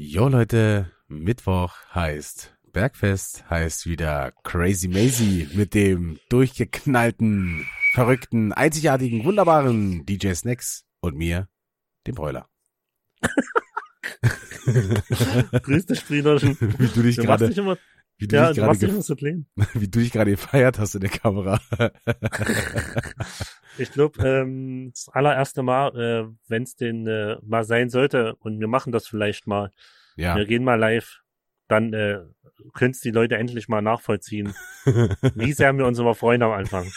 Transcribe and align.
Jo 0.00 0.28
Leute, 0.28 0.92
Mittwoch 1.08 1.74
heißt 1.92 2.56
Bergfest, 2.72 3.50
heißt 3.50 3.88
wieder 3.88 4.32
Crazy 4.44 4.86
Mazy 4.86 5.48
mit 5.54 5.74
dem 5.74 6.20
durchgeknallten, 6.28 7.66
verrückten, 7.94 8.52
einzigartigen, 8.52 9.24
wunderbaren 9.24 10.06
DJ 10.06 10.34
Snacks 10.34 10.84
und 11.00 11.16
mir, 11.16 11.48
dem 12.06 12.14
Bräuler. 12.14 12.48
Grüß 15.62 15.86
dich, 15.86 16.06
Brüderchen. 16.06 16.56
Wie 16.78 16.86
du 16.86 17.02
dich 17.02 17.16
gerade, 17.16 17.52
wie 18.18 18.26
du 18.26 18.36
ja, 18.36 18.48
dich 18.48 18.56
du 18.56 18.62
gerade, 18.62 19.16
klein. 19.16 19.46
wie 19.74 19.88
du 19.88 20.00
dich 20.00 20.10
gerade 20.12 20.30
gefeiert 20.32 20.78
hast 20.78 20.94
in 20.94 21.00
der 21.00 21.10
Kamera. 21.10 21.60
Ich 23.78 23.92
glaube, 23.92 24.26
ähm, 24.26 24.90
das 24.92 25.08
allererste 25.12 25.62
Mal, 25.62 25.96
äh, 25.96 26.34
wenn 26.48 26.64
es 26.64 26.74
denn 26.74 27.06
äh, 27.06 27.36
mal 27.42 27.62
sein 27.62 27.90
sollte, 27.90 28.34
und 28.40 28.58
wir 28.58 28.66
machen 28.66 28.92
das 28.92 29.06
vielleicht 29.06 29.46
mal, 29.46 29.70
ja. 30.16 30.36
wir 30.36 30.46
gehen 30.46 30.64
mal 30.64 30.74
live, 30.74 31.20
dann 31.68 31.92
äh, 31.92 32.18
können 32.74 32.90
es 32.90 33.00
die 33.00 33.10
Leute 33.10 33.36
endlich 33.36 33.68
mal 33.68 33.82
nachvollziehen, 33.82 34.54
wie 35.34 35.52
sehr 35.52 35.72
wir 35.74 35.86
uns 35.86 35.98
immer 35.98 36.14
freuen 36.14 36.42
am 36.42 36.50
Anfang. 36.50 36.90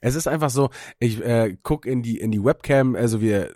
es 0.00 0.14
ist 0.14 0.26
einfach 0.26 0.50
so, 0.50 0.70
ich 0.98 1.22
äh, 1.22 1.56
guck 1.62 1.84
in 1.84 2.02
die 2.02 2.18
in 2.18 2.30
die 2.30 2.42
Webcam, 2.42 2.96
also 2.96 3.20
wir 3.20 3.54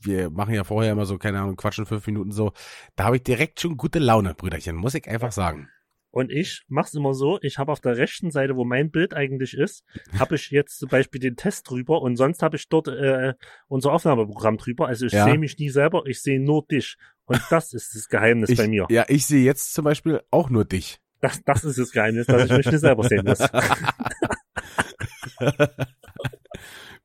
wir 0.00 0.30
machen 0.30 0.54
ja 0.54 0.64
vorher 0.64 0.92
immer 0.92 1.06
so, 1.06 1.18
keine 1.18 1.40
Ahnung, 1.40 1.56
quatschen 1.56 1.86
fünf 1.86 2.06
Minuten 2.06 2.30
so. 2.32 2.52
Da 2.96 3.04
habe 3.04 3.16
ich 3.16 3.22
direkt 3.22 3.60
schon 3.60 3.76
gute 3.76 3.98
Laune, 3.98 4.34
Brüderchen, 4.34 4.76
muss 4.76 4.94
ich 4.94 5.06
einfach 5.08 5.32
sagen. 5.32 5.68
Und 6.10 6.32
ich 6.32 6.62
mach's 6.68 6.94
immer 6.94 7.12
so, 7.12 7.38
ich 7.42 7.58
habe 7.58 7.70
auf 7.70 7.80
der 7.80 7.98
rechten 7.98 8.30
Seite, 8.30 8.56
wo 8.56 8.64
mein 8.64 8.90
Bild 8.90 9.12
eigentlich 9.12 9.52
ist, 9.54 9.84
habe 10.18 10.36
ich 10.36 10.50
jetzt 10.50 10.78
zum 10.78 10.88
Beispiel 10.88 11.20
den 11.20 11.36
Test 11.36 11.68
drüber 11.68 12.00
und 12.00 12.16
sonst 12.16 12.42
habe 12.42 12.56
ich 12.56 12.66
dort 12.68 12.88
äh, 12.88 13.34
unser 13.68 13.92
Aufnahmeprogramm 13.92 14.56
drüber. 14.56 14.86
Also 14.88 15.04
ich 15.06 15.12
Ja. 15.12 15.24
sehe 15.24 15.36
mich 15.38 15.58
nie 15.58 15.68
selber, 15.68 16.04
ich 16.06 16.22
sehe 16.22 16.40
nur 16.40 16.64
dich. 16.66 16.96
Und 17.26 17.40
das 17.50 17.72
ist 17.74 17.94
das 17.94 18.08
Geheimnis 18.08 18.48
Ich, 18.48 18.56
bei 18.56 18.68
mir. 18.68 18.86
ja, 18.88 19.04
ich 19.08 19.26
sehe 19.26 19.44
jetzt 19.44 19.74
zum 19.74 19.84
Beispiel 19.84 20.22
auch 20.30 20.48
nur 20.48 20.64
dich. 20.64 20.98
Das, 21.20 21.42
das 21.44 21.64
ist 21.64 21.78
das 21.78 21.90
Geheimnis, 21.90 22.26
dass 22.26 22.44
ich 22.50 22.56
mich 22.56 22.66
nicht 22.66 22.80
selber 22.80 23.02
sehen 23.06 23.24
muss. 23.26 23.40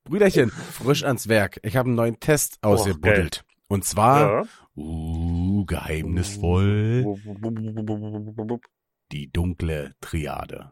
Brüderchen, 0.03 0.49
frisch 0.49 1.03
ans 1.03 1.27
Werk. 1.29 1.59
Ich 1.63 1.77
habe 1.77 1.87
einen 1.87 1.95
neuen 1.95 2.19
Test 2.19 2.59
ausgebuddelt. 2.61 3.43
Und 3.67 3.85
zwar, 3.85 4.43
Ja. 4.43 4.47
uh, 4.75 5.65
geheimnisvoll, 5.65 7.05
die 9.11 9.31
dunkle 9.31 9.93
Triade. 10.01 10.71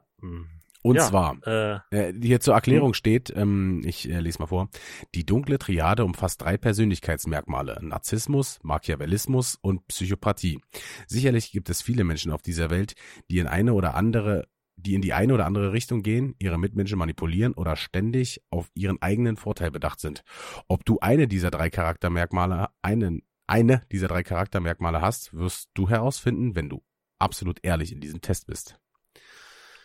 Und 0.83 0.95
Ja, 0.95 1.07
zwar, 1.07 1.37
Äh, 1.45 1.79
Äh, 1.91 2.13
hier 2.19 2.39
zur 2.39 2.55
Erklärung 2.55 2.93
steht, 2.93 3.31
ähm, 3.35 3.81
ich 3.85 4.09
äh, 4.09 4.19
lese 4.19 4.39
mal 4.39 4.47
vor, 4.47 4.69
die 5.15 5.25
dunkle 5.25 5.59
Triade 5.59 6.03
umfasst 6.03 6.41
drei 6.41 6.57
Persönlichkeitsmerkmale, 6.57 7.77
Narzissmus, 7.81 8.59
Machiavellismus 8.63 9.57
und 9.61 9.87
Psychopathie. 9.87 10.59
Sicherlich 11.07 11.51
gibt 11.51 11.69
es 11.69 11.81
viele 11.81 12.03
Menschen 12.03 12.31
auf 12.31 12.41
dieser 12.41 12.69
Welt, 12.71 12.95
die 13.29 13.37
in 13.39 13.47
eine 13.47 13.73
oder 13.73 13.93
andere 13.95 14.47
die 14.81 14.95
in 14.95 15.01
die 15.01 15.13
eine 15.13 15.33
oder 15.33 15.45
andere 15.45 15.71
Richtung 15.73 16.03
gehen, 16.03 16.35
ihre 16.39 16.57
Mitmenschen 16.57 16.97
manipulieren 16.97 17.53
oder 17.53 17.75
ständig 17.75 18.41
auf 18.49 18.69
ihren 18.73 19.01
eigenen 19.01 19.37
Vorteil 19.37 19.71
bedacht 19.71 19.99
sind. 19.99 20.23
Ob 20.67 20.85
du 20.85 20.99
eine 20.99 21.27
dieser 21.27 21.51
drei 21.51 21.69
Charaktermerkmale, 21.69 22.69
einen, 22.81 23.23
eine 23.47 23.83
dieser 23.91 24.07
drei 24.07 24.23
Charaktermerkmale 24.23 25.01
hast, 25.01 25.33
wirst 25.33 25.69
du 25.73 25.89
herausfinden, 25.89 26.55
wenn 26.55 26.69
du 26.69 26.83
absolut 27.19 27.59
ehrlich 27.63 27.91
in 27.91 28.01
diesem 28.01 28.21
Test 28.21 28.47
bist. 28.47 28.79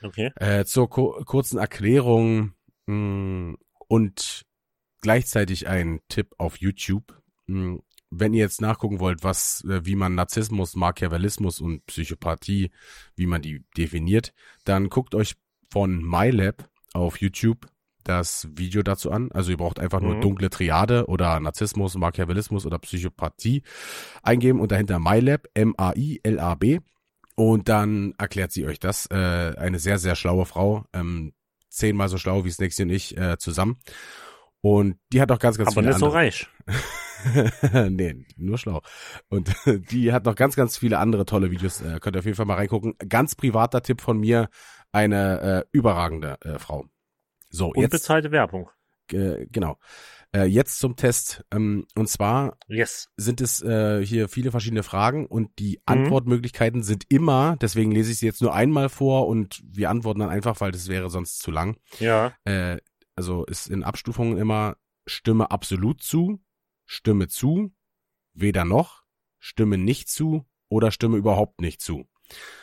okay. 0.03 0.31
Äh, 0.37 0.65
zur 0.65 0.89
ko 0.89 1.23
kurzen 1.25 1.59
Erklärung 1.59 2.55
mh, 2.87 3.57
und 3.89 4.47
gleichzeitig 5.01 5.69
ein 5.69 6.01
Tipp 6.09 6.35
auf 6.39 6.59
YouTube. 6.59 7.21
Mh, 7.47 7.81
wenn 8.11 8.35
ihr 8.35 8.41
jetzt 8.41 8.61
nachgucken 8.61 9.01
wollt, 9.01 9.25
was, 9.25 9.65
äh, 9.69 9.85
wie 9.85 9.97
man 9.97 10.15
Narzissmus, 10.15 10.77
Machiavellismus 10.77 11.61
und 11.61 11.85
Psychopathie, 11.87 12.71
wie 13.17 13.27
man 13.27 13.43
die 13.43 13.65
definiert, 13.77 14.33
dann 14.65 14.89
guckt 14.89 15.15
euch 15.15 15.35
von 15.71 16.03
MyLab 16.03 16.69
auf 16.95 17.21
YouTube 17.21 17.67
das 18.05 18.49
Video 18.55 18.85
dazu 18.85 19.11
an. 19.11 19.33
Also 19.33 19.51
ihr 19.51 19.57
braucht 19.57 19.81
einfach 19.81 20.01
nur 20.01 20.15
Mhm. 20.15 20.21
dunkle 20.21 20.49
Triade 20.51 21.07
oder 21.07 21.41
Narzissmus, 21.41 21.97
Machiavellismus 21.97 22.65
oder 22.65 22.79
Psychopathie 22.79 23.63
eingeben 24.23 24.61
und 24.61 24.71
dahinter 24.71 25.01
MyLab, 25.01 25.49
M-A-I-L-A-B. 25.55 26.79
Und 27.35 27.69
dann 27.69 28.15
erklärt 28.17 28.53
sie 28.53 28.65
euch 28.65 28.79
das. 28.79 29.07
Äh, 29.11 29.55
eine 29.59 29.79
sehr, 29.81 29.99
sehr 29.99 30.15
schlaue 30.15 30.47
Frau. 30.47 30.85
Ähm, 30.93 31.33
zehnmal 31.69 32.09
so 32.09 32.17
schlau 32.17 32.45
wie 32.45 32.51
Snakesy 32.51 32.85
und 32.85 32.91
ich 32.91 33.17
äh, 33.19 33.37
zusammen. 33.39 33.79
Und 34.63 34.99
die 35.13 35.21
hat 35.21 35.31
auch 35.33 35.39
ganz, 35.41 35.59
ganz 35.59 35.69
Aber 35.73 35.83
viele 35.83 35.89
nicht 35.89 35.99
so 35.99 36.07
andere. 36.07 36.21
reich. 36.21 36.49
nee, 37.91 38.27
nur 38.37 38.59
schlau. 38.59 38.81
Und 39.29 39.55
die 39.91 40.13
hat 40.13 40.25
noch 40.25 40.35
ganz, 40.35 40.57
ganz 40.57 40.77
viele 40.79 40.99
andere 40.99 41.25
tolle 41.27 41.51
Videos. 41.51 41.81
Äh, 41.81 41.99
könnt 42.01 42.17
ihr 42.17 42.21
auf 42.21 42.25
jeden 42.25 42.37
Fall 42.37 42.47
mal 42.47 42.55
reingucken. 42.55 42.95
Ganz 43.09 43.35
privater 43.35 43.83
Tipp 43.83 44.01
von 44.01 44.19
mir. 44.19 44.49
Eine 44.93 45.41
äh, 45.41 45.65
überragende 45.73 46.39
äh, 46.43 46.59
Frau. 46.59 46.87
So, 47.51 47.73
jetzt, 47.75 47.85
Unbezahlte 47.93 48.31
Werbung. 48.33 48.71
äh, 49.13 49.47
genau. 49.51 49.79
Äh, 50.35 50.45
jetzt 50.45 50.79
zum 50.79 50.97
Test. 50.97 51.45
Ähm, 51.53 51.87
und 51.95 52.09
zwar 52.09 52.57
Yes. 52.69 53.09
sind 53.17 53.41
es 53.41 53.63
äh, 53.63 54.05
hier 54.05 54.29
viele 54.29 54.51
verschiedene 54.51 54.83
Fragen 54.83 55.27
und 55.27 55.51
die 55.59 55.77
Mhm. 55.77 55.83
Antwortmöglichkeiten 55.87 56.83
sind 56.83 57.05
immer, 57.09 57.57
deswegen 57.61 57.93
lese 57.93 58.11
ich 58.13 58.19
sie 58.19 58.27
jetzt 58.27 58.43
nur 58.43 58.55
einmal 58.55 58.89
vor 58.89 59.29
und 59.29 59.63
wir 59.65 59.91
antworten 59.91 60.21
dann 60.21 60.31
einfach, 60.31 60.61
weil 60.61 60.73
das 60.73 60.89
wäre 60.89 61.11
sonst 61.11 61.39
zu 61.39 61.51
lang. 61.51 61.77
Ja. 62.01 62.33
Äh, 62.45 62.79
also 63.15 63.45
ist 63.45 63.69
in 63.69 63.85
Abstufungen 63.85 64.37
immer 64.37 64.77
Stimme 65.07 65.51
absolut 65.53 66.03
zu, 66.03 66.41
Stimme 66.87 67.29
zu, 67.29 67.73
weder 68.35 68.65
noch, 68.65 69.03
Stimme 69.39 69.79
nicht 69.79 70.09
zu 70.09 70.47
oder 70.69 70.91
Stimme 70.91 71.17
überhaupt 71.17 71.61
nicht 71.61 71.81
zu. 71.81 72.07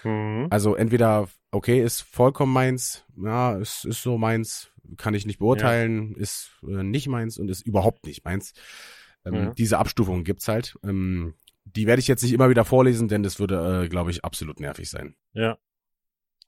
Mhm. 0.03 0.47
Also 0.49 0.75
entweder, 0.75 1.29
okay, 1.51 1.81
ist 1.83 2.01
vollkommen 2.01 2.53
meins, 2.53 3.05
ja, 3.15 3.55
ist, 3.57 3.85
ist 3.85 4.01
so 4.01 4.17
meins, 4.17 4.71
kann 4.97 5.13
ich 5.13 5.25
nicht 5.25 5.39
beurteilen, 5.39 6.15
ist 6.15 6.51
äh, 6.67 6.83
nicht 6.83 7.07
meins 7.07 7.37
und 7.37 7.49
ist 7.49 7.61
überhaupt 7.61 8.05
nicht 8.05 8.25
meins. 8.25 8.53
Ähm, 9.25 9.33
Ja. 9.33 9.51
Diese 9.51 9.77
Abstufungen 9.77 10.23
gibt's 10.23 10.47
halt. 10.47 10.77
Ähm, 10.83 11.35
die 11.65 11.87
werde 11.87 12.01
ich 12.01 12.07
jetzt 12.07 12.23
nicht 12.23 12.33
immer 12.33 12.49
wieder 12.49 12.65
vorlesen, 12.65 13.07
denn 13.07 13.23
das 13.23 13.39
würde, 13.39 13.83
äh, 13.85 13.87
glaube 13.87 14.11
ich, 14.11 14.25
absolut 14.25 14.59
nervig 14.59 14.89
sein. 14.89 15.15
Ja. 15.31 15.57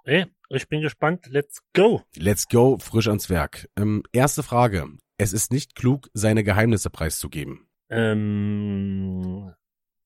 Ey, 0.04 0.26
ich 0.50 0.68
bin 0.68 0.82
gespannt. 0.82 1.28
Let's 1.30 1.64
go. 1.74 2.04
Let's 2.16 2.48
go, 2.48 2.78
frisch 2.80 3.08
ans 3.08 3.30
Werk. 3.30 3.70
Ähm, 3.76 4.04
erste 4.12 4.44
Frage. 4.44 4.90
Es 5.18 5.32
ist 5.32 5.52
nicht 5.52 5.76
klug, 5.76 6.10
seine 6.14 6.44
Geheimnisse 6.44 6.90
preiszugeben. 6.90 7.65
Ähm, 7.90 9.54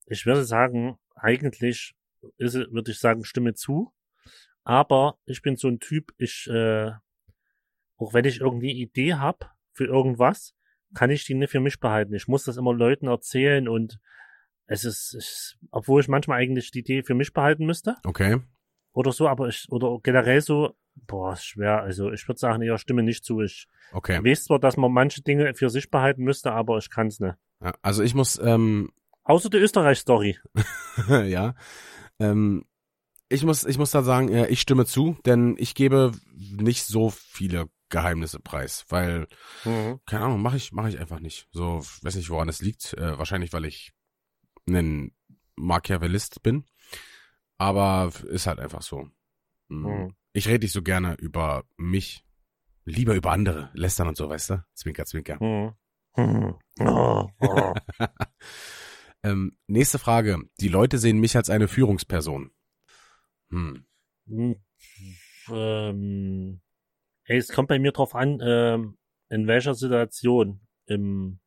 ich 0.06 0.26
würde 0.26 0.44
sagen, 0.44 0.98
eigentlich 1.14 1.94
ist, 2.38 2.54
es- 2.54 2.70
würde 2.72 2.90
ich 2.90 2.98
sagen, 2.98 3.24
stimme 3.24 3.54
zu. 3.54 3.92
Aber 4.64 5.18
ich 5.24 5.42
bin 5.42 5.56
so 5.56 5.68
ein 5.68 5.80
Typ, 5.80 6.12
ich, 6.18 6.46
äh, 6.50 6.92
auch 7.96 8.12
wenn 8.14 8.24
ich 8.24 8.40
irgendwie 8.40 8.72
Idee 8.72 9.14
hab 9.14 9.54
für 9.72 9.86
irgendwas, 9.86 10.54
kann 10.94 11.10
ich 11.10 11.24
die 11.24 11.34
nicht 11.34 11.50
für 11.50 11.60
mich 11.60 11.80
behalten. 11.80 12.14
Ich 12.14 12.28
muss 12.28 12.44
das 12.44 12.56
immer 12.56 12.74
Leuten 12.74 13.06
erzählen 13.06 13.68
und 13.68 13.98
es 14.66 14.84
ist, 14.84 15.14
es, 15.14 15.56
obwohl 15.70 16.00
ich 16.00 16.08
manchmal 16.08 16.40
eigentlich 16.40 16.70
die 16.70 16.80
Idee 16.80 17.02
für 17.02 17.14
mich 17.14 17.32
behalten 17.32 17.64
müsste 17.66 17.96
Okay. 18.04 18.40
oder 18.92 19.12
so, 19.12 19.28
aber 19.28 19.48
ich, 19.48 19.66
oder 19.70 19.98
generell 20.02 20.40
so, 20.40 20.76
boah, 20.94 21.32
ist 21.32 21.44
schwer. 21.44 21.80
Also 21.82 22.10
ich 22.12 22.26
würde 22.28 22.38
sagen, 22.38 22.62
eher 22.62 22.78
stimme 22.78 23.02
nicht 23.02 23.24
zu. 23.24 23.40
Ich 23.40 23.66
Okay. 23.92 24.22
weiß 24.24 24.44
zwar, 24.44 24.58
dass 24.58 24.76
man 24.76 24.92
manche 24.92 25.22
Dinge 25.22 25.54
für 25.54 25.70
sich 25.70 25.90
behalten 25.90 26.22
müsste, 26.22 26.52
aber 26.52 26.78
ich 26.78 26.90
kann's 26.90 27.18
nicht. 27.20 27.36
Ja, 27.62 27.74
also 27.82 28.02
ich 28.02 28.14
muss, 28.14 28.38
ähm, 28.38 28.90
Außer 29.24 29.50
die 29.50 29.58
Österreich-Story. 29.58 30.38
ja. 31.28 31.54
Ähm, 32.18 32.64
ich 33.28 33.44
muss, 33.44 33.64
ich 33.64 33.78
muss 33.78 33.90
da 33.92 34.02
sagen, 34.02 34.28
äh, 34.30 34.48
ich 34.48 34.60
stimme 34.60 34.86
zu, 34.86 35.16
denn 35.24 35.54
ich 35.58 35.74
gebe 35.74 36.12
nicht 36.34 36.84
so 36.84 37.10
viele 37.10 37.68
Geheimnisse 37.90 38.40
preis, 38.40 38.84
weil, 38.88 39.26
Mhm. 39.64 40.00
keine 40.06 40.24
Ahnung, 40.24 40.42
mache 40.42 40.56
ich, 40.56 40.72
mache 40.72 40.88
ich 40.88 40.98
einfach 40.98 41.20
nicht. 41.20 41.48
So, 41.52 41.80
weiß 42.02 42.14
nicht, 42.16 42.30
woran 42.30 42.48
es 42.48 42.60
liegt. 42.62 42.94
Äh, 42.94 43.18
wahrscheinlich, 43.18 43.52
weil 43.52 43.64
ich 43.66 43.92
ein 44.68 45.12
Machiavellist 45.56 46.42
bin. 46.42 46.64
Aber 47.58 48.10
ist 48.28 48.46
halt 48.46 48.58
einfach 48.58 48.82
so. 48.82 49.08
Mm. 49.68 49.86
Mhm. 49.86 50.14
Ich 50.32 50.48
rede 50.48 50.64
nicht 50.64 50.72
so 50.72 50.82
gerne 50.82 51.14
über 51.16 51.64
mich, 51.76 52.24
lieber 52.84 53.14
über 53.14 53.32
andere, 53.32 53.70
lästern 53.74 54.08
und 54.08 54.16
so, 54.16 54.28
weißt 54.28 54.50
du? 54.50 54.64
Zwinker, 54.74 55.04
zwinker. 55.04 55.42
Mhm. 55.42 55.74
Oh. 56.16 56.54
Ähm, 59.22 59.56
nächste 59.66 59.98
Frage. 59.98 60.38
Die 60.60 60.68
Leute 60.68 60.98
sehen 60.98 61.18
mich 61.18 61.36
als 61.36 61.50
eine 61.50 61.68
Führungsperson. 61.68 62.50
Hm. 63.50 63.84
Hm, 64.26 64.56
ähm, 65.50 66.60
ey, 67.24 67.36
es 67.36 67.48
kommt 67.48 67.68
bei 67.68 67.78
mir 67.78 67.92
drauf 67.92 68.14
an, 68.14 68.38
ähm, 68.42 68.96
in 69.28 69.46
welcher 69.46 69.74
Situation. 69.74 70.60
Im, 70.86 71.40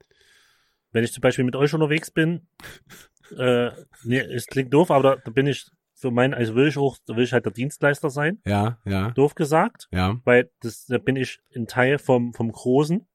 wenn 0.92 1.04
ich 1.04 1.14
zum 1.14 1.22
Beispiel 1.22 1.46
mit 1.46 1.56
euch 1.56 1.74
unterwegs 1.74 2.12
bin, 2.12 2.48
äh, 3.38 3.72
nee, 4.04 4.20
es 4.20 4.48
klingt 4.48 4.74
doof, 4.74 4.92
aber 4.92 5.16
da, 5.16 5.22
da 5.24 5.32
bin 5.32 5.48
ich 5.48 5.66
für 5.96 6.12
meinen, 6.12 6.34
also 6.34 6.56
will 6.56 6.68
ich 6.68 6.78
auch, 6.78 6.98
da 7.06 7.16
will 7.16 7.24
ich 7.24 7.34
halt 7.34 7.46
der 7.46 7.54
Dienstleister 7.54 8.10
sein, 8.10 8.42
Ja, 8.46 8.80
ja, 8.86 9.12
doof 9.12 9.36
gesagt, 9.36 9.88
ja, 9.92 10.20
weil 10.26 10.52
das, 10.60 10.86
da 10.86 10.98
bin 10.98 11.16
ich 11.16 11.40
ein 11.56 11.66
Teil 11.66 11.98
vom, 11.98 12.34
vom 12.34 12.52
Großen 12.52 13.08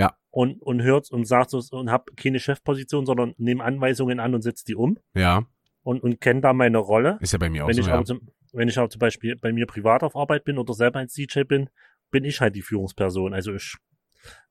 Ja. 0.00 0.16
Und, 0.30 0.62
und 0.62 0.82
hört 0.82 1.10
und 1.10 1.24
sagt 1.26 1.50
so, 1.50 1.60
und 1.76 1.90
hab 1.90 2.16
keine 2.16 2.38
Chefposition, 2.38 3.04
sondern 3.06 3.34
nehme 3.36 3.64
Anweisungen 3.64 4.20
an 4.20 4.34
und 4.34 4.42
setze 4.42 4.64
die 4.64 4.74
um 4.76 4.96
Ja, 5.14 5.44
und, 5.82 6.02
und 6.02 6.20
kenne 6.20 6.40
da 6.40 6.52
meine 6.52 6.78
Rolle. 6.78 7.18
ist 7.20 7.32
ja 7.32 7.38
bei 7.38 7.50
mir 7.50 7.64
auch 7.64 7.68
Wenn 7.68 7.74
so, 7.74 7.80
ich, 7.82 7.86
ja. 7.88 8.04
zum, 8.04 8.20
wenn 8.52 8.68
ich 8.68 8.78
aber 8.78 8.88
zum 8.90 8.98
Beispiel 9.00 9.36
bei 9.36 9.52
mir 9.52 9.66
privat 9.66 10.02
auf 10.02 10.14
Arbeit 10.16 10.44
bin 10.44 10.58
oder 10.58 10.72
selber 10.74 10.98
als 11.00 11.14
DJ 11.14 11.42
bin, 11.42 11.68
bin 12.10 12.24
ich 12.24 12.40
halt 12.40 12.54
die 12.54 12.62
Führungsperson. 12.62 13.34
Also 13.34 13.54
ich, 13.54 13.76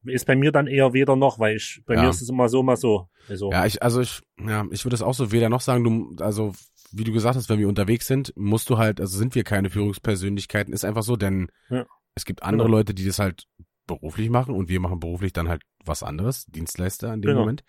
ist 0.06 0.26
bei 0.26 0.36
mir 0.36 0.52
dann 0.52 0.68
eher 0.68 0.94
weder 0.94 1.16
noch, 1.16 1.40
weil 1.40 1.56
ich, 1.58 1.82
bei 1.86 1.96
Ja. 1.96 2.02
mir 2.04 2.10
ist 2.10 2.22
es 2.22 2.30
immer 2.30 2.50
so, 2.50 2.64
mal 2.64 2.76
so. 2.78 3.08
Also, 3.30 3.52
Ja, 3.52 3.66
ich, 3.66 3.82
also 3.84 4.02
ich, 4.02 4.22
ja, 4.40 4.66
ich 4.72 4.84
würde 4.86 4.96
es 4.96 5.02
auch 5.02 5.14
so 5.14 5.32
weder 5.32 5.50
noch 5.50 5.62
sagen, 5.62 5.84
du, 5.84 6.24
also, 6.24 6.54
wie 6.92 7.04
du 7.04 7.12
gesagt 7.12 7.36
hast, 7.36 7.50
wenn 7.50 7.60
wir 7.60 7.68
unterwegs 7.70 8.08
sind, 8.08 8.34
musst 8.36 8.70
du 8.70 8.78
halt, 8.78 9.00
also 9.00 9.18
sind 9.18 9.36
wir 9.36 9.44
keine 9.44 9.70
Führungspersönlichkeiten, 9.70 10.74
ist 10.74 10.86
einfach 10.86 11.04
so, 11.04 11.16
denn 11.16 11.50
Ja. 11.70 11.86
es 12.16 12.26
gibt 12.26 12.44
andere 12.44 12.68
Genau. 12.68 12.78
Leute, 12.78 12.94
die 12.94 13.06
das 13.06 13.20
halt 13.20 13.44
beruflich 13.90 14.30
machen 14.30 14.54
und 14.56 14.70
wir 14.70 14.80
machen 14.80 15.00
beruflich 15.00 15.34
dann 15.34 15.50
halt 15.50 15.64
was 15.86 16.04
anderes, 16.04 16.46
Dienstleister 16.46 17.14
in 17.14 17.22
dem 17.22 17.30
Genau. 17.30 17.40
Moment. 17.42 17.64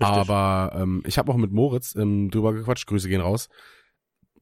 Richtig. 0.00 0.06
Aber 0.16 0.72
ähm, 0.80 1.02
ich 1.06 1.18
habe 1.18 1.32
auch 1.32 1.36
mit 1.36 1.50
Moritz 1.52 1.94
ähm, 1.96 2.30
drüber 2.30 2.52
gequatscht, 2.52 2.86
Grüße 2.86 3.08
gehen 3.08 3.20
raus. 3.20 3.48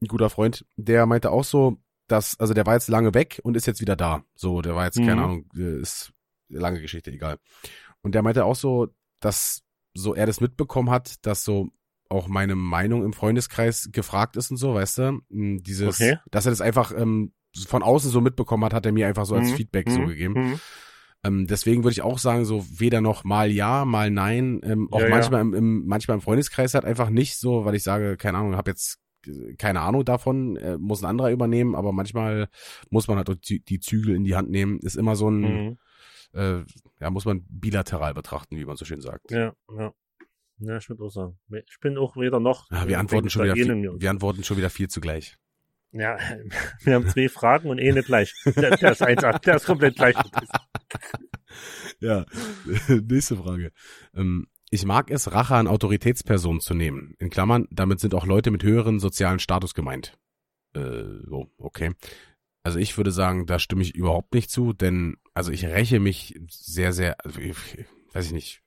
Ein 0.01 0.07
guter 0.07 0.29
Freund, 0.29 0.65
der 0.75 1.05
meinte 1.07 1.31
auch 1.31 1.43
so, 1.43 1.77
dass, 2.07 2.39
also 2.39 2.53
der 2.53 2.65
war 2.65 2.75
jetzt 2.75 2.87
lange 2.89 3.13
weg 3.13 3.39
und 3.43 3.57
ist 3.57 3.65
jetzt 3.65 3.81
wieder 3.81 3.95
da. 3.95 4.23
So, 4.35 4.61
der 4.61 4.75
war 4.75 4.85
jetzt, 4.85 4.97
keine 4.97 5.15
Mhm. 5.15 5.19
Ahnung, 5.23 5.49
äh, 5.57 5.81
ist 5.81 6.11
lange 6.49 6.79
Geschichte, 6.81 7.11
egal. 7.11 7.39
Und 8.01 8.13
der 8.13 8.21
meinte 8.21 8.45
auch 8.45 8.55
so, 8.55 8.87
dass 9.19 9.63
so 9.95 10.13
er 10.13 10.27
das 10.27 10.39
mitbekommen 10.41 10.91
hat, 10.91 11.25
dass 11.25 11.43
so 11.43 11.69
auch 12.09 12.27
meine 12.27 12.55
Meinung 12.55 13.03
im 13.03 13.11
Freundeskreis 13.13 13.89
gefragt 13.91 14.37
ist 14.37 14.51
und 14.51 14.57
so, 14.57 14.75
weißt 14.75 14.97
du? 14.99 15.11
Mm, 15.29 15.57
Dieses, 15.63 15.99
Okay. 15.99 16.17
dass 16.31 16.45
er 16.45 16.51
das 16.51 16.61
einfach 16.61 16.93
ähm, 16.95 17.33
von 17.67 17.81
außen 17.81 18.11
so 18.11 18.21
mitbekommen 18.21 18.63
hat, 18.63 18.73
hat 18.73 18.85
er 18.85 18.91
mir 18.91 19.07
einfach 19.07 19.25
so 19.25 19.35
als 19.35 19.49
Mhm. 19.51 19.55
Feedback 19.55 19.89
so 19.89 20.01
Mhm. 20.01 20.07
gegeben. 20.07 20.59
Ähm, 21.23 21.47
deswegen 21.47 21.83
würde 21.83 21.93
ich 21.93 22.01
auch 22.01 22.19
sagen, 22.19 22.45
so 22.45 22.65
weder 22.69 23.01
noch 23.01 23.23
mal 23.23 23.51
ja, 23.51 23.85
mal 23.85 24.11
nein. 24.11 24.61
Ähm, 24.63 24.87
auch 24.91 24.99
Ja, 24.99 25.05
ja. 25.07 25.11
manchmal 25.11 25.41
Im, 25.41 25.53
im 25.53 25.85
manchmal 25.87 26.15
im 26.15 26.21
Freundeskreis 26.21 26.73
halt 26.73 26.85
einfach 26.85 27.09
nicht 27.09 27.37
so, 27.37 27.65
weil 27.65 27.75
ich 27.75 27.83
sage, 27.83 28.17
keine 28.17 28.37
Ahnung, 28.37 28.55
habe 28.55 28.71
jetzt 28.71 28.99
keine 29.57 29.81
Ahnung 29.81 30.05
davon, 30.05 30.55
äh, 30.57 30.77
muss 30.77 31.01
ein 31.03 31.09
anderer 31.09 31.31
übernehmen, 31.31 31.75
aber 31.75 31.91
manchmal 31.91 32.47
muss 32.89 33.07
man 33.07 33.17
halt 33.17 33.29
auch 33.29 33.35
die, 33.35 33.59
die 33.59 33.79
Zügel 33.79 34.15
in 34.15 34.23
die 34.23 34.35
Hand 34.35 34.49
nehmen. 34.49 34.79
Ist 34.79 34.95
immer 34.95 35.15
so 35.15 35.29
ein, 35.29 35.41
Mhm. 35.41 35.77
äh, 36.33 36.59
ja, 37.01 37.09
muss 37.09 37.25
man 37.25 37.45
bilateral 37.49 38.13
betrachten, 38.13 38.55
wie 38.57 38.65
man 38.65 38.77
so 38.77 38.85
schön 38.85 39.01
sagt. 39.01 39.31
Ja, 39.31 39.53
ja. 39.77 39.91
Ja, 40.59 40.77
ich 40.77 40.89
würde 40.89 41.03
auch 41.03 41.09
sagen. 41.09 41.37
Ich 41.49 41.79
bin 41.81 41.97
auch 41.97 42.15
weder 42.15 42.39
noch. 42.39 42.71
Ja, 42.71 42.87
wir 42.87 42.99
antworten 42.99 43.29
schon 43.29 43.43
wieder 43.43 43.53
viel, 43.53 43.99
wir 43.99 44.09
antworten 44.09 44.43
schon 44.43 44.57
wieder 44.57 44.69
viel 44.69 44.87
zugleich. 44.87 45.37
Ja, 45.99 46.17
wir 46.83 46.95
haben 46.95 47.07
zwei 47.07 47.29
Fragen 47.29 47.69
und 47.69 47.79
eine 47.79 48.03
gleich. 48.03 48.33
Der, 48.45 48.77
der 48.77 48.91
ist 48.91 49.01
eins, 49.01 49.21
der 49.21 49.55
ist 49.55 49.65
komplett 49.65 49.95
gleich. 49.95 50.15
Ja, 51.99 52.25
nächste 52.87 53.37
Frage. 53.37 53.71
Ähm, 54.13 54.47
ich 54.69 54.85
mag 54.85 55.09
es, 55.09 55.31
Rache 55.31 55.55
an 55.55 55.67
Autoritätspersonen 55.67 56.61
zu 56.61 56.73
nehmen. 56.73 57.15
In 57.19 57.29
Klammern, 57.29 57.67
damit 57.71 57.99
sind 57.99 58.13
auch 58.13 58.25
Leute 58.25 58.51
mit 58.51 58.63
höheren 58.63 58.99
sozialen 58.99 59.39
Status 59.39 59.73
gemeint. 59.73 60.17
Äh, 60.75 61.03
so, 61.25 61.51
okay. 61.57 61.93
Also 62.63 62.79
ich 62.79 62.97
würde 62.97 63.11
sagen, 63.11 63.45
da 63.45 63.59
stimme 63.59 63.81
ich 63.81 63.95
überhaupt 63.95 64.33
nicht 64.33 64.51
zu, 64.51 64.73
denn 64.73 65.17
also 65.33 65.51
ich 65.51 65.65
räche 65.65 65.99
mich 65.99 66.39
sehr, 66.49 66.91
sehr, 66.91 67.15
also 67.25 67.39
ich, 67.39 67.55
weiß 68.13 68.25
ich 68.27 68.33
nicht, 68.33 68.61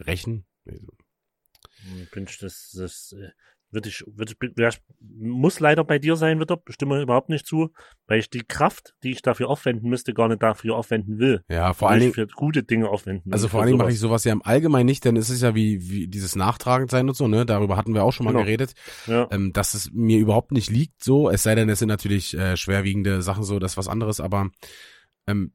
rächen? 0.00 0.46
Ich 0.64 2.10
bin 2.10 2.24
das, 2.40 2.72
das 2.72 3.12
äh, 3.12 3.30
würde 3.70 3.88
ich, 3.88 4.04
würde 4.06 4.34
ich, 4.68 4.78
muss 5.00 5.60
leider 5.60 5.84
bei 5.84 5.98
dir 5.98 6.16
sein, 6.16 6.38
wird 6.38 6.52
stimme 6.68 7.00
überhaupt 7.02 7.28
nicht 7.28 7.46
zu, 7.46 7.70
weil 8.06 8.18
ich 8.18 8.30
die 8.30 8.42
Kraft, 8.42 8.94
die 9.02 9.10
ich 9.10 9.22
dafür 9.22 9.48
aufwenden 9.48 9.90
müsste, 9.90 10.14
gar 10.14 10.28
nicht 10.28 10.42
dafür 10.42 10.76
aufwenden 10.76 11.18
will. 11.18 11.42
Ja, 11.48 11.74
vor 11.74 11.90
allen 11.90 12.00
Dingen, 12.00 12.14
für 12.14 12.26
gute 12.26 12.62
Dinge 12.62 12.88
aufwenden. 12.88 13.32
also 13.32 13.48
vor 13.48 13.60
allen 13.60 13.68
Dingen 13.68 13.78
mache 13.78 13.90
ich 13.90 13.98
sowas 13.98 14.24
ja 14.24 14.32
im 14.32 14.42
Allgemeinen 14.42 14.86
nicht, 14.86 15.04
denn 15.04 15.16
es 15.16 15.30
ist 15.30 15.42
ja 15.42 15.54
wie, 15.54 15.90
wie 15.90 16.08
dieses 16.08 16.34
nachtragend 16.36 16.90
sein 16.90 17.08
und 17.08 17.16
so, 17.16 17.28
ne? 17.28 17.44
Darüber 17.44 17.76
hatten 17.76 17.94
wir 17.94 18.04
auch 18.04 18.12
schon 18.12 18.24
mal 18.24 18.32
Genau. 18.32 18.44
geredet. 18.44 18.72
Ja, 19.06 19.28
ähm, 19.30 19.52
dass 19.52 19.74
es 19.74 19.90
mir 19.92 20.18
überhaupt 20.18 20.52
nicht 20.52 20.70
liegt, 20.70 21.02
so, 21.04 21.28
es 21.30 21.42
sei 21.42 21.54
denn, 21.54 21.68
es 21.68 21.78
sind 21.78 21.88
natürlich 21.88 22.36
äh, 22.36 22.56
schwerwiegende 22.56 23.22
Sachen 23.22 23.44
so, 23.44 23.58
das 23.58 23.72
ist 23.72 23.76
was 23.76 23.88
anderes, 23.88 24.20
aber 24.20 24.50
ähm, 25.26 25.52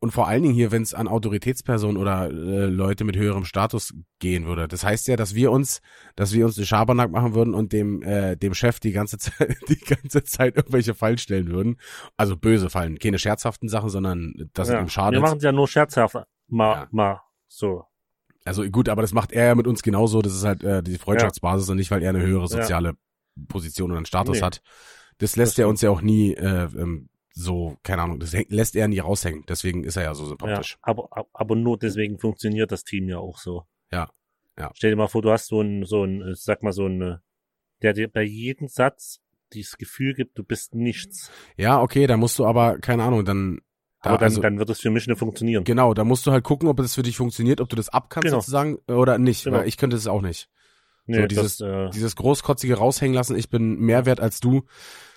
und 0.00 0.10
vor 0.12 0.28
allen 0.28 0.42
Dingen 0.42 0.54
hier, 0.54 0.72
wenn 0.72 0.82
es 0.82 0.94
an 0.94 1.08
Autoritätspersonen 1.08 1.96
oder 1.96 2.26
äh, 2.28 2.66
Leute 2.66 3.04
mit 3.04 3.16
höherem 3.16 3.44
Status 3.44 3.94
gehen 4.18 4.46
würde. 4.46 4.68
Das 4.68 4.84
heißt 4.84 5.08
ja, 5.08 5.16
dass 5.16 5.34
wir 5.34 5.50
uns, 5.52 5.80
dass 6.16 6.32
wir 6.32 6.44
uns 6.46 6.56
den 6.56 6.66
Schabernack 6.66 7.10
machen 7.10 7.34
würden 7.34 7.54
und 7.54 7.72
dem 7.72 8.02
äh, 8.02 8.36
dem 8.36 8.54
Chef 8.54 8.80
die 8.80 8.92
ganze 8.92 9.18
Zeit 9.18 9.56
die 9.68 9.78
ganze 9.78 10.24
Zeit 10.24 10.56
irgendwelche 10.56 10.94
Fallen 10.94 11.18
stellen 11.18 11.48
würden. 11.48 11.76
Also 12.16 12.36
böse 12.36 12.70
Fallen, 12.70 12.98
keine 12.98 13.18
scherzhaften 13.18 13.68
Sachen, 13.68 13.88
sondern 13.90 14.34
dass 14.54 14.68
es 14.68 14.74
ja. 14.74 14.80
ihm 14.80 14.86
Wir 14.86 14.90
schadet. 14.90 15.20
machen 15.20 15.38
es 15.38 15.44
ja 15.44 15.52
nur 15.52 15.68
scherzhaft. 15.68 16.16
Mal, 16.48 16.72
Ja. 16.74 16.88
mal, 16.90 17.20
so. 17.48 17.84
Also 18.44 18.62
gut, 18.70 18.88
aber 18.88 19.02
das 19.02 19.12
macht 19.12 19.32
er 19.32 19.46
ja 19.46 19.54
mit 19.56 19.66
uns 19.66 19.82
genauso. 19.82 20.22
Das 20.22 20.32
ist 20.34 20.44
halt 20.44 20.62
äh, 20.62 20.82
die 20.82 20.98
Freundschaftsbasis 20.98 21.68
und 21.68 21.76
nicht, 21.78 21.90
weil 21.90 22.02
er 22.02 22.10
eine 22.10 22.22
höhere 22.22 22.42
Ja. 22.42 22.46
soziale 22.48 22.94
Position 23.48 23.90
oder 23.90 23.98
einen 23.98 24.06
Status 24.06 24.38
Nee. 24.38 24.42
hat. 24.44 24.62
Das 25.18 25.34
lässt 25.36 25.54
Das 25.54 25.58
er 25.60 25.68
uns 25.68 25.80
ja 25.80 25.90
auch 25.90 26.00
nie 26.02 26.32
äh, 26.34 26.68
ähm, 26.76 27.08
so, 27.38 27.76
keine 27.82 28.00
Ahnung, 28.02 28.18
das 28.18 28.32
lässt 28.48 28.74
er 28.76 28.88
nie 28.88 28.98
raushängen. 28.98 29.44
Deswegen 29.46 29.84
ist 29.84 29.96
er 29.96 30.04
ja 30.04 30.14
so 30.14 30.22
Ja, 30.24 30.28
sympathisch. 30.30 30.78
aber, 30.80 31.08
ab- 31.10 31.28
aber 31.34 31.54
nur 31.54 31.78
deswegen 31.78 32.18
funktioniert 32.18 32.72
das 32.72 32.82
Team 32.82 33.08
ja 33.10 33.18
auch 33.18 33.36
so. 33.38 33.64
Ja, 33.92 34.08
ja. 34.58 34.70
Stell 34.74 34.90
dir 34.90 34.96
mal 34.96 35.06
vor, 35.08 35.20
du 35.20 35.30
hast 35.30 35.48
so 35.48 35.60
ein, 35.60 35.84
so 35.84 36.02
ein, 36.02 36.22
äh, 36.22 36.34
sag 36.34 36.62
mal 36.62 36.72
so 36.72 36.86
ein, 36.86 37.02
äh, 37.02 37.16
der 37.82 37.92
dir 37.92 38.08
bei 38.08 38.22
jedem 38.22 38.68
Satz 38.68 39.20
dieses 39.52 39.76
Gefühl 39.76 40.14
gibt, 40.14 40.38
du 40.38 40.44
bist 40.44 40.74
nichts. 40.74 41.30
Ja, 41.58 41.82
okay, 41.82 42.06
da 42.06 42.16
musst 42.16 42.38
du 42.38 42.46
aber, 42.46 42.78
keine 42.78 43.02
Ahnung, 43.04 43.24
dann, 43.26 43.60
da, 44.02 44.10
Aber 44.10 44.18
dann, 44.18 44.24
also, 44.24 44.40
dann 44.40 44.58
wird 44.58 44.70
es 44.70 44.80
für 44.80 44.90
mich 44.90 45.06
nicht 45.06 45.18
funktionieren. 45.18 45.64
genau, 45.64 45.92
da 45.92 46.04
musst 46.04 46.26
du 46.26 46.32
halt 46.32 46.42
gucken, 46.42 46.68
ob 46.70 46.78
das 46.78 46.94
für 46.94 47.02
dich 47.02 47.18
funktioniert, 47.18 47.60
ob 47.60 47.68
du 47.68 47.76
das 47.76 47.90
abkannst 47.90 48.24
Genau. 48.28 48.40
sozusagen 48.40 48.78
äh, 48.88 48.92
oder 48.92 49.18
nicht, 49.18 49.44
Genau. 49.44 49.58
weil 49.58 49.68
ich 49.68 49.76
könnte 49.76 49.96
es 49.96 50.06
auch 50.06 50.22
nicht. 50.22 50.48
Nee, 51.04 51.20
so 51.20 51.26
dieses- 51.26 51.56
das, 51.58 51.68
äh, 51.68 51.90
Dieses 51.90 52.16
großkotzige 52.16 52.76
raushängen 52.78 53.14
lassen, 53.14 53.36
ich 53.36 53.50
bin 53.50 53.78
mehr 53.78 54.06
wert 54.06 54.20
als 54.20 54.40
du, 54.40 54.64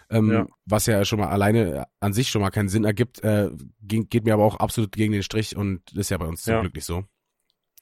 ähm, 0.10 0.32
Ja. 0.32 0.48
was 0.66 0.86
ja 0.86 1.04
schon 1.06 1.20
mal 1.20 1.30
alleine 1.30 1.86
an 2.00 2.14
sich 2.14 2.30
schon 2.30 2.42
mal 2.42 2.50
keinen 2.50 2.70
Sinn 2.70 2.84
ergibt, 2.86 3.24
äh, 3.24 3.50
ging, 3.82 4.10
geht 4.10 4.26
mir 4.26 4.34
aber 4.34 4.44
auch 4.46 4.56
absolut 4.58 4.92
gegen 4.92 5.14
den 5.14 5.24
Strich 5.24 5.56
und 5.56 5.92
ist 5.94 6.10
ja 6.10 6.18
bei 6.18 6.26
uns 6.26 6.44
zum 6.44 6.54
Ja. 6.54 6.62
Glück 6.62 6.74
nicht 6.76 6.86
so. 6.86 7.04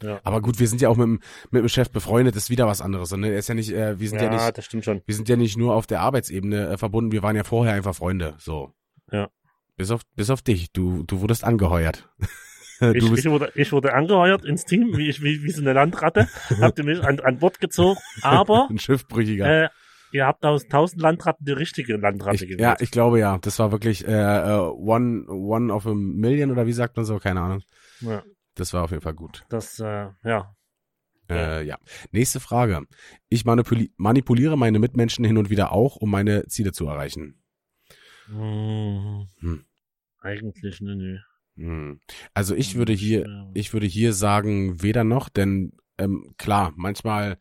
ja. 0.02 0.20
Aber 0.24 0.42
gut, 0.42 0.60
wir 0.60 0.68
sind 0.68 0.82
ja 0.82 0.90
auch 0.90 0.98
mit 0.98 1.06
dem, 1.06 1.20
mit 1.52 1.62
dem 1.64 1.70
Chef 1.70 1.90
befreundet, 1.90 2.36
ist 2.36 2.50
wieder 2.50 2.68
was 2.68 2.82
anderes. 2.82 3.12
Ne? 3.12 3.30
Er 3.30 3.40
ist 3.40 3.50
ja 3.50 3.56
nicht, 3.56 3.72
äh, 3.72 4.00
wir 4.00 4.10
sind 4.10 4.20
ja, 4.22 4.26
ja, 4.26 4.34
nicht, 4.46 4.58
das 4.58 4.66
stimmt 4.66 4.86
schon. 4.86 5.02
wir 5.06 5.16
sind 5.16 5.28
ja 5.30 5.36
nicht 5.36 5.58
nur 5.58 5.74
auf 5.76 5.88
der 5.88 6.02
Arbeitsebene 6.02 6.68
äh, 6.70 6.78
verbunden, 6.78 7.12
wir 7.12 7.24
waren 7.24 7.36
ja 7.36 7.44
vorher 7.44 7.74
einfach 7.74 7.96
Freunde. 7.96 8.36
So. 8.40 8.74
Ja. 9.12 9.30
Bis 9.76 9.92
auf, 9.92 10.02
bis 10.16 10.30
auf 10.30 10.42
dich. 10.42 10.72
Du, 10.72 11.04
du 11.04 11.22
wurdest 11.22 11.44
angeheuert. 11.44 12.10
du 12.80 12.92
Ich, 12.94 13.12
ich, 13.12 13.26
wurde, 13.26 13.52
ich 13.56 13.72
wurde 13.72 13.94
angeheuert 13.94 14.44
ins 14.46 14.66
Team, 14.66 14.98
wie, 14.98 15.08
ich, 15.10 15.22
wie, 15.24 15.44
wie 15.44 15.52
so 15.52 15.62
eine 15.62 15.74
Landratte, 15.74 16.28
habt 16.62 16.78
ihr 16.80 16.86
mich 16.86 17.04
an, 17.04 17.20
an 17.22 17.40
Bord 17.40 17.60
gezogen, 17.60 18.00
aber 18.22 18.68
ein 18.70 18.78
Schiffbrüchiger. 18.80 19.66
äh, 19.66 19.70
ihr 20.12 20.26
habt 20.26 20.46
aus 20.46 20.68
tausend 20.68 21.02
Landratten 21.02 21.46
die 21.46 21.52
richtige 21.52 21.98
Landratte 21.98 22.36
ich, 22.36 22.42
gewählt. 22.42 22.60
ja, 22.60 22.76
ich 22.80 22.92
glaube 22.92 23.20
ja. 23.20 23.38
Das 23.40 23.60
war 23.60 23.72
wirklich 23.72 24.08
äh, 24.08 24.12
äh, 24.12 24.60
one, 24.60 25.26
one 25.28 25.74
of 25.74 25.86
a 25.88 25.94
million 25.94 26.52
oder 26.52 26.68
wie 26.68 26.74
sagt 26.74 26.96
man 26.96 27.06
so? 27.06 27.20
Keine 27.20 27.42
Ahnung. 27.42 27.62
ja, 28.02 28.24
Das 28.56 28.74
war 28.74 28.84
auf 28.84 28.92
jeden 28.92 29.04
Fall 29.04 29.14
gut. 29.16 29.44
das, 29.50 29.80
äh, 29.80 30.10
ja. 30.24 30.54
Äh, 31.30 31.66
ja. 31.66 31.78
Nächste 32.12 32.40
Frage. 32.40 32.84
Ich 33.28 33.44
manipuli 33.44 33.92
manipuliere 33.98 34.58
meine 34.58 34.80
Mitmenschen 34.80 35.26
hin 35.26 35.38
und 35.38 35.50
wieder 35.50 35.74
auch, 35.74 35.98
um 35.98 36.10
meine 36.10 36.48
Ziele 36.48 36.72
zu 36.72 36.88
erreichen. 36.88 37.44
Hm. 38.28 39.28
Hm. 39.40 39.66
Eigentlich, 40.20 40.82
ne, 40.82 40.96
ne. 40.96 41.24
Hm. 41.56 42.02
Also 42.34 42.56
ich 42.56 42.76
würde 42.76 42.94
hier, 42.94 43.50
ich 43.54 43.74
würde 43.74 43.88
hier 43.88 44.14
sagen, 44.14 44.82
weder 44.82 45.04
noch, 45.04 45.28
denn 45.30 45.74
ähm, 45.98 46.34
klar, 46.38 46.74
manchmal 46.76 47.40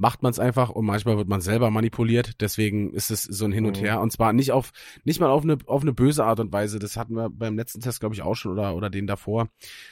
macht 0.00 0.22
man 0.22 0.30
es 0.30 0.38
einfach 0.38 0.70
und 0.70 0.86
manchmal 0.86 1.16
wird 1.18 1.28
man 1.28 1.40
selber 1.42 1.70
manipuliert. 1.70 2.40
Deswegen 2.40 2.92
ist 2.94 3.10
es 3.10 3.22
so 3.22 3.44
ein 3.44 3.52
Hin 3.52 3.66
und 3.66 3.78
Mhm. 3.78 3.84
Her 3.84 4.00
und 4.00 4.10
zwar 4.10 4.32
nicht 4.32 4.50
auf, 4.52 4.72
nicht 5.04 5.20
mal 5.20 5.28
auf 5.30 5.42
eine 5.44 5.58
auf 5.66 5.82
eine 5.82 5.92
böse 5.92 6.24
Art 6.24 6.40
und 6.40 6.52
Weise. 6.52 6.78
Das 6.78 6.96
hatten 6.96 7.14
wir 7.14 7.28
beim 7.30 7.56
letzten 7.56 7.80
Test 7.80 8.00
glaube 8.00 8.14
ich 8.14 8.22
auch 8.22 8.34
schon 8.34 8.50
oder 8.52 8.74
oder 8.74 8.88
den 8.90 9.06
davor, 9.06 9.48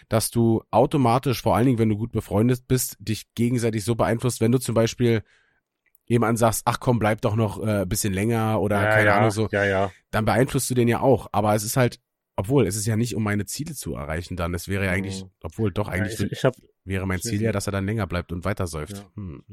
dass 0.08 0.30
du 0.30 0.62
automatisch, 0.70 1.42
vor 1.42 1.54
allen 1.56 1.66
Dingen, 1.66 1.78
wenn 1.78 1.90
du 1.90 1.96
gut 1.98 2.10
befreundet 2.12 2.66
bist, 2.66 2.96
dich 3.00 3.34
gegenseitig 3.34 3.84
so 3.84 3.94
beeinflusst, 3.94 4.40
wenn 4.40 4.50
du 4.52 4.58
zum 4.58 4.74
Beispiel 4.74 5.22
jemandem 6.06 6.38
sagst, 6.38 6.62
ach 6.64 6.80
komm, 6.80 6.98
bleib 6.98 7.20
doch 7.20 7.36
noch 7.36 7.62
äh, 7.62 7.82
ein 7.82 7.88
bisschen 7.88 8.14
länger 8.14 8.60
oder 8.62 8.82
ja, 8.82 8.90
keine 8.90 9.04
ja, 9.06 9.18
Ahnung 9.18 9.30
so, 9.30 9.48
Ja, 9.52 9.90
dann 10.10 10.24
beeinflusst 10.24 10.70
du 10.70 10.74
den 10.74 10.88
ja 10.88 11.00
auch. 11.00 11.28
Aber 11.32 11.54
es 11.54 11.64
ist 11.64 11.76
halt, 11.76 12.00
obwohl, 12.34 12.66
es 12.66 12.76
ist 12.76 12.86
ja 12.86 12.96
nicht, 12.96 13.14
um 13.14 13.22
meine 13.22 13.44
Ziele 13.44 13.74
zu 13.74 13.94
erreichen 13.94 14.36
dann. 14.36 14.54
Es 14.54 14.68
wäre 14.68 14.86
ja 14.86 14.92
eigentlich, 14.92 15.24
Mhm. 15.24 15.30
obwohl 15.42 15.70
doch 15.70 15.88
eigentlich 15.88 16.18
ich, 16.18 16.32
ich 16.32 16.44
hab, 16.44 16.54
wäre 16.88 17.06
mein 17.06 17.20
Ziel 17.20 17.42
ja, 17.42 17.52
dass 17.52 17.66
er 17.66 17.72
dann 17.72 17.86
länger 17.86 18.06
bleibt 18.06 18.32
und 18.32 18.44
weitersäuft. 18.44 18.96
Ja. 18.98 19.10
Hm. 19.14 19.44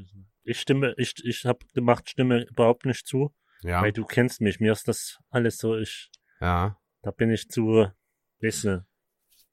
ich 0.44 0.60
stimme, 0.60 0.94
ich, 0.98 1.13
ich 1.24 1.46
hab 1.46 1.68
gemacht, 1.74 2.10
stimme 2.10 2.46
überhaupt 2.46 2.86
nicht 2.86 3.06
zu, 3.06 3.34
Ja, 3.62 3.82
weil 3.82 3.92
du 3.92 4.06
kennst 4.06 4.42
mich. 4.42 4.60
Mir 4.60 4.72
ist 4.72 4.88
das 4.88 5.20
alles 5.30 5.58
so, 5.58 5.77
ich, 5.77 6.10
ja. 6.39 6.77
da 7.01 7.12
bin 7.12 7.30
ich 7.30 7.50
zu, 7.50 7.88
du, 8.42 8.86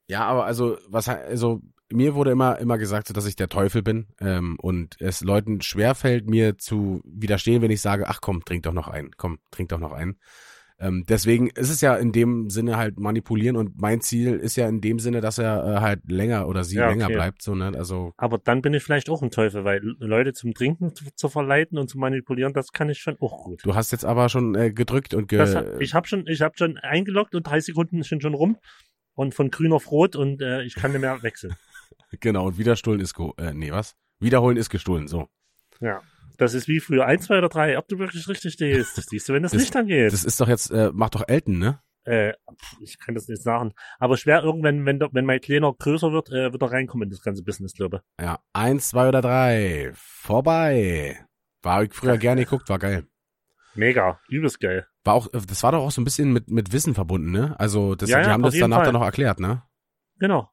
Ja, 0.07 0.25
aber 0.25 0.45
also, 0.45 0.77
was, 0.87 1.07
also, 1.09 1.61
mir 1.91 2.15
wurde 2.15 2.31
immer, 2.31 2.57
immer 2.59 2.77
gesagt, 2.77 3.07
so, 3.07 3.13
dass 3.13 3.25
ich 3.25 3.35
der 3.35 3.49
Teufel 3.49 3.83
bin, 3.83 4.07
ähm, 4.19 4.57
und 4.59 4.99
es 4.99 5.21
Leuten 5.21 5.61
schwerfällt, 5.61 6.27
mir 6.27 6.57
zu 6.57 7.01
widerstehen, 7.05 7.61
wenn 7.61 7.71
ich 7.71 7.81
sage, 7.81 8.07
ach 8.07 8.19
komm, 8.21 8.43
trink 8.43 8.63
doch 8.63 8.73
noch 8.73 8.87
einen, 8.87 9.11
komm, 9.17 9.39
trink 9.51 9.69
doch 9.69 9.79
noch 9.79 9.91
einen. 9.91 10.19
Ähm, 10.79 11.05
deswegen 11.07 11.47
ist 11.47 11.69
es 11.69 11.81
ja 11.81 11.95
in 11.95 12.11
dem 12.11 12.49
Sinne 12.49 12.77
halt 12.77 12.99
manipulieren 12.99 13.55
und 13.55 13.79
mein 13.79 14.01
Ziel 14.01 14.33
ist 14.35 14.55
ja 14.55 14.67
in 14.67 14.81
dem 14.81 14.99
Sinne, 14.99 15.21
dass 15.21 15.37
er 15.37 15.63
äh, 15.65 15.81
halt 15.81 16.01
länger 16.09 16.47
oder 16.47 16.63
sie 16.63 16.77
Ja, 16.77 16.89
länger 16.89 17.05
okay. 17.05 17.13
bleibt, 17.15 17.41
so, 17.41 17.55
ne? 17.55 17.71
Also, 17.75 18.13
Aber 18.17 18.37
dann 18.37 18.61
bin 18.61 18.73
ich 18.73 18.83
vielleicht 18.83 19.09
auch 19.09 19.21
ein 19.21 19.31
Teufel, 19.31 19.63
weil 19.63 19.81
Leute 19.99 20.33
zum 20.33 20.53
Trinken 20.53 20.95
zu, 20.95 21.05
zu 21.15 21.29
verleiten 21.29 21.77
und 21.77 21.89
zu 21.89 21.97
manipulieren, 21.97 22.53
das 22.53 22.71
kann 22.71 22.89
ich 22.89 22.99
schon 22.99 23.17
auch 23.19 23.45
gut. 23.45 23.61
du 23.63 23.75
hast 23.75 23.91
jetzt 23.91 24.05
aber 24.05 24.29
schon 24.29 24.55
äh, 24.55 24.71
gedrückt 24.73 25.13
und 25.13 25.27
ge 25.27 25.37
Das, 25.39 25.55
ich 25.79 25.93
habe 25.93 26.07
schon, 26.07 26.27
ich 26.27 26.41
habe 26.41 26.57
schon 26.57 26.77
eingeloggt 26.77 27.35
und 27.35 27.43
drei 27.43 27.59
Sekunden 27.59 28.03
sind 28.03 28.21
schon 28.21 28.33
rum 28.33 28.57
und 29.13 29.33
von 29.35 29.51
grün 29.51 29.73
auf 29.73 29.91
rot 29.91 30.15
und 30.15 30.41
äh, 30.41 30.63
ich 30.63 30.75
kann 30.75 30.91
nicht 30.91 31.01
mehr 31.01 31.21
wechseln. 31.23 31.55
genau, 32.19 32.47
und 32.47 32.57
wiederstohlen 32.57 32.99
ist 32.99 33.13
ge 33.13 33.29
äh, 33.37 33.53
nee, 33.53 33.71
was? 33.71 33.95
Wiederholen 34.19 34.57
ist 34.57 34.69
gestohlen, 34.69 35.07
so. 35.07 35.27
Ja. 35.79 36.01
Das 36.37 36.53
ist 36.53 36.67
wie 36.67 36.79
früher 36.79 37.05
eins, 37.05 37.25
zwei 37.25 37.37
oder 37.37 37.49
drei, 37.49 37.77
ob 37.77 37.87
du 37.87 37.99
wirklich 37.99 38.27
richtig 38.27 38.53
stehst. 38.53 38.97
Das 38.97 39.05
siehst 39.05 39.29
du, 39.29 39.33
wenn 39.33 39.43
das, 39.43 39.51
Das- 39.51 39.61
Licht 39.61 39.75
angeht. 39.75 40.11
Das 40.11 40.23
ist 40.23 40.39
doch 40.41 40.47
jetzt, 40.47 40.71
äh, 40.71 40.91
macht 40.93 41.15
doch 41.15 41.23
Elton, 41.27 41.59
ne? 41.59 41.79
äh, 42.05 42.33
ich 42.81 42.99
kann 42.99 43.15
das 43.15 43.27
nicht 43.29 43.41
sagen. 43.41 43.73
Aber 43.97 44.17
schwer 44.17 44.43
irgendwann, 44.43 44.85
wenn, 44.85 44.99
wenn 44.99 45.25
mein 45.25 45.39
Kleiner 45.39 45.71
größer 45.73 46.11
wird, 46.11 46.29
äh, 46.31 46.51
wird 46.51 46.61
er 46.61 46.71
reinkommen 46.71 47.05
in 47.05 47.09
das 47.11 47.21
ganze 47.21 47.43
Business, 47.43 47.73
glaube 47.73 48.01
ich. 48.17 48.25
Ja, 48.25 48.39
eins, 48.51 48.89
zwei 48.89 49.07
oder 49.07 49.21
drei. 49.21 49.91
Vorbei. 49.93 51.25
War 51.61 51.83
ich 51.83 51.93
früher 51.93 52.17
gerne 52.17 52.43
geguckt, 52.43 52.67
war 52.67 52.79
geil. 52.79 53.07
Mega, 53.75 54.19
übelst 54.27 54.59
geil. 54.59 54.85
War 55.05 55.13
auch, 55.13 55.27
das 55.31 55.63
war 55.63 55.71
doch 55.71 55.79
auch 55.83 55.91
so 55.91 56.01
ein 56.01 56.03
bisschen 56.03 56.33
mit, 56.33 56.49
mit 56.49 56.73
Wissen 56.73 56.93
verbunden, 56.93 57.31
ne? 57.31 57.55
Also, 57.59 57.95
das, 57.95 58.09
Ja, 58.09 58.19
die 58.19 58.25
ja, 58.25 58.31
haben 58.33 58.43
das 58.43 58.57
danach 58.57 58.77
Fall. 58.77 58.85
dann 58.85 58.93
noch 58.95 59.03
erklärt, 59.03 59.39
ne? 59.39 59.63
Genau. 60.19 60.49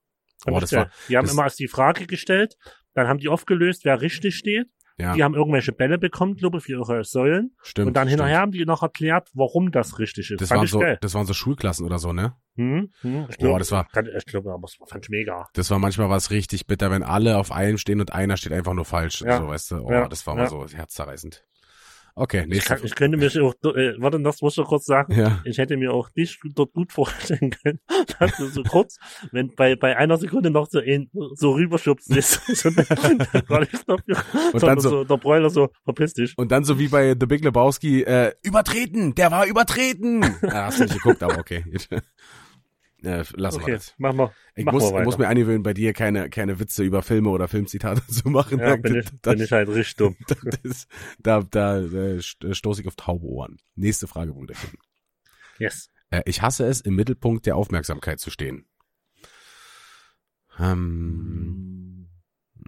Oh, 0.47 0.61
das 0.61 0.73
war- 0.73 0.91
die 1.09 1.17
haben 1.17 1.25
das- 1.25 1.33
immer 1.35 1.45
erst 1.45 1.59
die 1.59 1.69
Frage 1.69 2.07
gestellt, 2.07 2.57
dann 2.95 3.09
haben 3.09 3.19
die 3.19 3.29
aufgelöst, 3.29 3.85
wer 3.85 4.01
richtig 4.01 4.37
steht. 4.37 4.69
Ja, 5.01 5.15
Die 5.15 5.25
haben 5.25 5.35
irgendwelche 5.35 5.73
Bälle 5.73 5.99
bekommen, 5.99 6.35
glaube 6.37 6.59
ich, 6.59 6.65
für 6.65 6.73
ihre 6.73 7.05
Säulen. 7.05 7.55
stimmt. 7.63 7.89
und 7.89 7.95
dann 7.97 8.09
stimmt. 8.09 8.21
hinterher 8.23 8.41
haben 8.41 8.53
die 8.53 8.65
noch 8.65 8.83
erklärt, 8.83 9.29
warum 9.35 9.71
das 9.73 9.99
richtig 9.99 10.31
ist. 10.31 10.41
Das 10.41 10.49
Fand 10.49 10.59
waren 10.61 10.67
so, 10.69 10.79
geil. 10.81 10.99
das 11.01 11.15
waren 11.15 11.27
so 11.27 11.33
Schulklassen 11.35 11.87
oder 11.87 11.99
so, 11.99 12.13
ne? 12.13 12.35
Hm, 12.57 12.91
hm, 13.01 13.27
ich 13.31 13.39
glaube, 13.39 13.59
das 13.59 13.73
war- 13.73 13.87
ich 14.17 14.27
glaube, 14.27 14.53
aber 14.53 14.65
es 14.65 14.77
fand 14.87 15.05
ich 15.05 15.09
mega. 15.11 15.47
Das 15.55 15.71
war 15.71 15.79
manchmal 15.79 16.11
was 16.11 16.31
richtig 16.31 16.67
bitter, 16.67 16.91
wenn 16.91 17.03
alle 17.03 17.39
auf 17.39 17.53
einem 17.53 17.79
stehen 17.79 18.01
und 18.01 18.13
einer 18.13 18.37
steht 18.37 18.53
einfach 18.53 18.75
nur 18.75 18.85
falsch. 18.85 19.23
Ja. 19.23 19.39
So, 19.39 19.49
weißt 19.49 19.71
du? 19.71 19.77
Oh, 19.79 19.91
Ja. 19.91 20.09
das 20.09 20.27
war 20.27 20.35
mal 20.35 20.43
Ja. 20.43 20.49
so 20.49 20.67
herzzerreißend. 20.69 21.45
Okay, 22.21 22.45
Ich, 22.51 22.67
kann, 22.67 22.79
ich 22.85 22.95
könnte 22.95 23.17
mir 23.17 23.31
auch, 23.43 23.55
äh, 23.75 23.95
warte, 23.99 24.21
das 24.21 24.43
muss 24.43 24.59
ich 24.59 24.65
kurz 24.65 24.85
sagen. 24.85 25.15
ja. 25.15 25.41
Ich 25.45 25.57
hätte 25.57 25.79
mir 25.79 25.95
auch 25.95 26.11
nicht 26.15 26.39
dort 26.55 26.75
gut 26.75 26.93
vorstellen 26.93 27.49
können, 27.49 27.81
dass 28.19 28.37
du 28.37 28.47
so 28.49 28.63
kurz, 28.63 28.99
wenn 29.33 29.55
bei, 29.55 29.75
bei 29.75 29.97
einer 29.97 30.19
Sekunde 30.19 30.51
noch 30.51 30.69
so 30.69 30.81
ein, 30.81 31.09
so 31.33 31.53
rüberschubst, 31.53 32.15
ist, 32.15 32.45
so, 32.47 32.71
gar 33.49 33.61
nichts 33.61 33.87
dafür, 33.87 34.23
Und 34.53 34.63
dann 34.63 34.81
so, 34.81 34.91
so, 34.91 35.05
der 35.05 35.17
Broiler 35.17 35.49
so, 35.49 35.71
verpiss 35.85 36.13
dich. 36.13 36.35
und 36.37 36.53
dann 36.53 36.65
so 36.65 36.79
wie 36.79 36.89
bei 36.89 37.17
The 37.19 37.25
Big 37.25 37.43
Lebowski, 37.43 38.03
äh, 38.03 38.33
übertreten, 38.43 39.15
der 39.15 39.31
war 39.31 39.47
übertreten. 39.47 40.21
ja, 40.43 40.65
hast 40.67 40.79
du 40.81 40.85
nicht 40.85 40.97
geguckt, 40.97 41.23
aber 41.23 41.39
okay. 41.39 41.65
Äh, 43.03 43.25
lassen 43.35 43.59
wir 43.59 43.63
Okay, 43.65 43.73
das. 43.73 43.95
machen 43.99 44.19
wir, 44.19 44.33
Ich 44.55 44.65
machen 44.65 44.79
muss, 44.79 44.93
wir 44.93 45.03
muss 45.03 45.19
mir 45.19 45.29
angewöhnen, 45.29 45.63
bei 45.63 45.75
dir 45.75 45.93
keine, 45.93 46.29
keine 46.31 46.59
Witze 46.61 46.83
über 46.85 47.03
Filme 47.03 47.31
oder 47.31 47.49
Filmzitate 47.49 48.07
zu 48.09 48.29
machen. 48.29 48.59
ja, 48.59 48.77
bin 48.77 48.97
ich, 49.01 49.07
da, 49.23 49.33
bin 49.33 49.43
ich 49.43 49.53
halt 49.53 49.69
richtig 49.69 49.97
dumm. 49.97 50.17
das, 50.63 50.87
da, 51.19 51.43
da 51.43 51.79
äh, 51.81 52.19
st- 52.19 52.55
stoße 52.55 52.83
ich 52.83 52.89
auf 52.89 52.97
taube 52.97 53.27
Ohren. 53.27 53.59
Nächste 53.75 54.07
Frage, 54.07 54.35
Wunderkind. 54.35 54.75
Yes. 55.59 55.89
Äh, 56.11 56.23
ich 56.27 56.43
hasse 56.43 56.67
es, 56.67 56.81
im 56.81 56.95
Mittelpunkt 56.97 57.47
der 57.47 57.57
Aufmerksamkeit 57.57 58.21
zu 58.21 58.31
stehen. 58.31 58.67
Ähm, 60.59 61.90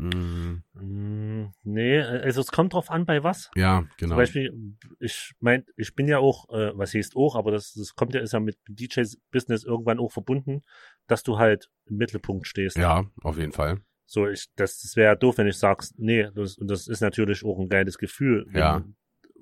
mh, 0.02 0.62
Mm, 0.74 1.52
Nee, 1.64 2.00
also 2.00 2.40
es 2.40 2.50
kommt 2.52 2.72
drauf 2.72 2.90
an, 2.90 3.06
bei 3.06 3.22
was. 3.22 3.50
ja, 3.54 3.84
genau. 3.98 4.10
Zum 4.14 4.16
Beispiel, 4.16 4.76
ich 5.00 5.32
mein, 5.40 5.64
ich 5.76 5.94
bin 5.94 6.08
ja 6.08 6.18
auch, 6.18 6.48
äh, 6.50 6.76
was 6.76 6.94
heißt 6.94 7.16
auch, 7.16 7.36
aber 7.36 7.50
das, 7.50 7.72
das 7.74 7.94
kommt 7.94 8.14
ja, 8.14 8.20
ist 8.20 8.32
ja 8.32 8.40
mit 8.40 8.58
DJs-Business 8.68 9.64
irgendwann 9.64 9.98
auch 9.98 10.10
verbunden, 10.12 10.62
dass 11.06 11.22
du 11.22 11.38
halt 11.38 11.68
im 11.86 11.96
Mittelpunkt 11.96 12.46
stehst. 12.46 12.76
Ja, 12.76 13.04
auf 13.22 13.38
jeden 13.38 13.52
Fall. 13.52 13.80
So, 14.06 14.26
ich, 14.28 14.46
das, 14.56 14.80
das 14.80 14.96
wäre 14.96 15.12
ja 15.12 15.14
doof, 15.14 15.38
wenn 15.38 15.46
ich 15.46 15.56
sag's, 15.58 15.94
nee, 15.96 16.28
das, 16.34 16.58
und 16.58 16.68
das 16.70 16.86
ist 16.88 17.00
natürlich 17.00 17.44
auch 17.44 17.58
ein 17.58 17.68
geiles 17.68 17.96
Gefühl, 17.98 18.44
wenn, 18.48 18.58
Ja. 18.60 18.84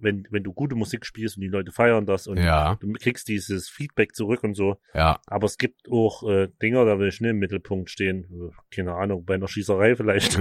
Wenn, 0.03 0.27
wenn 0.31 0.43
du 0.43 0.53
gute 0.53 0.75
Musik 0.75 1.05
spielst 1.07 1.37
und 1.37 1.43
die 1.43 1.49
Leute 1.49 1.73
feiern 1.73 2.07
das 2.07 2.27
und 2.27 2.39
Ja, 2.39 2.77
du 2.77 2.93
kriegst 2.93 3.29
dieses 3.29 3.69
Feedback 3.69 4.15
zurück 4.15 4.43
und 4.45 4.55
so. 4.55 4.77
ja. 4.95 5.21
Aber 5.27 5.47
es 5.47 5.59
gibt 5.59 5.89
auch 5.91 6.29
äh, 6.29 6.49
Dinger, 6.63 6.85
da 6.85 6.99
will 6.99 7.09
ich 7.09 7.21
nicht 7.21 7.31
im 7.31 7.39
Mittelpunkt 7.39 7.91
stehen. 7.91 8.53
Keine 8.71 8.95
Ahnung, 8.95 9.25
bei 9.25 9.35
einer 9.35 9.49
Schießerei 9.49 9.97
vielleicht. 9.97 10.39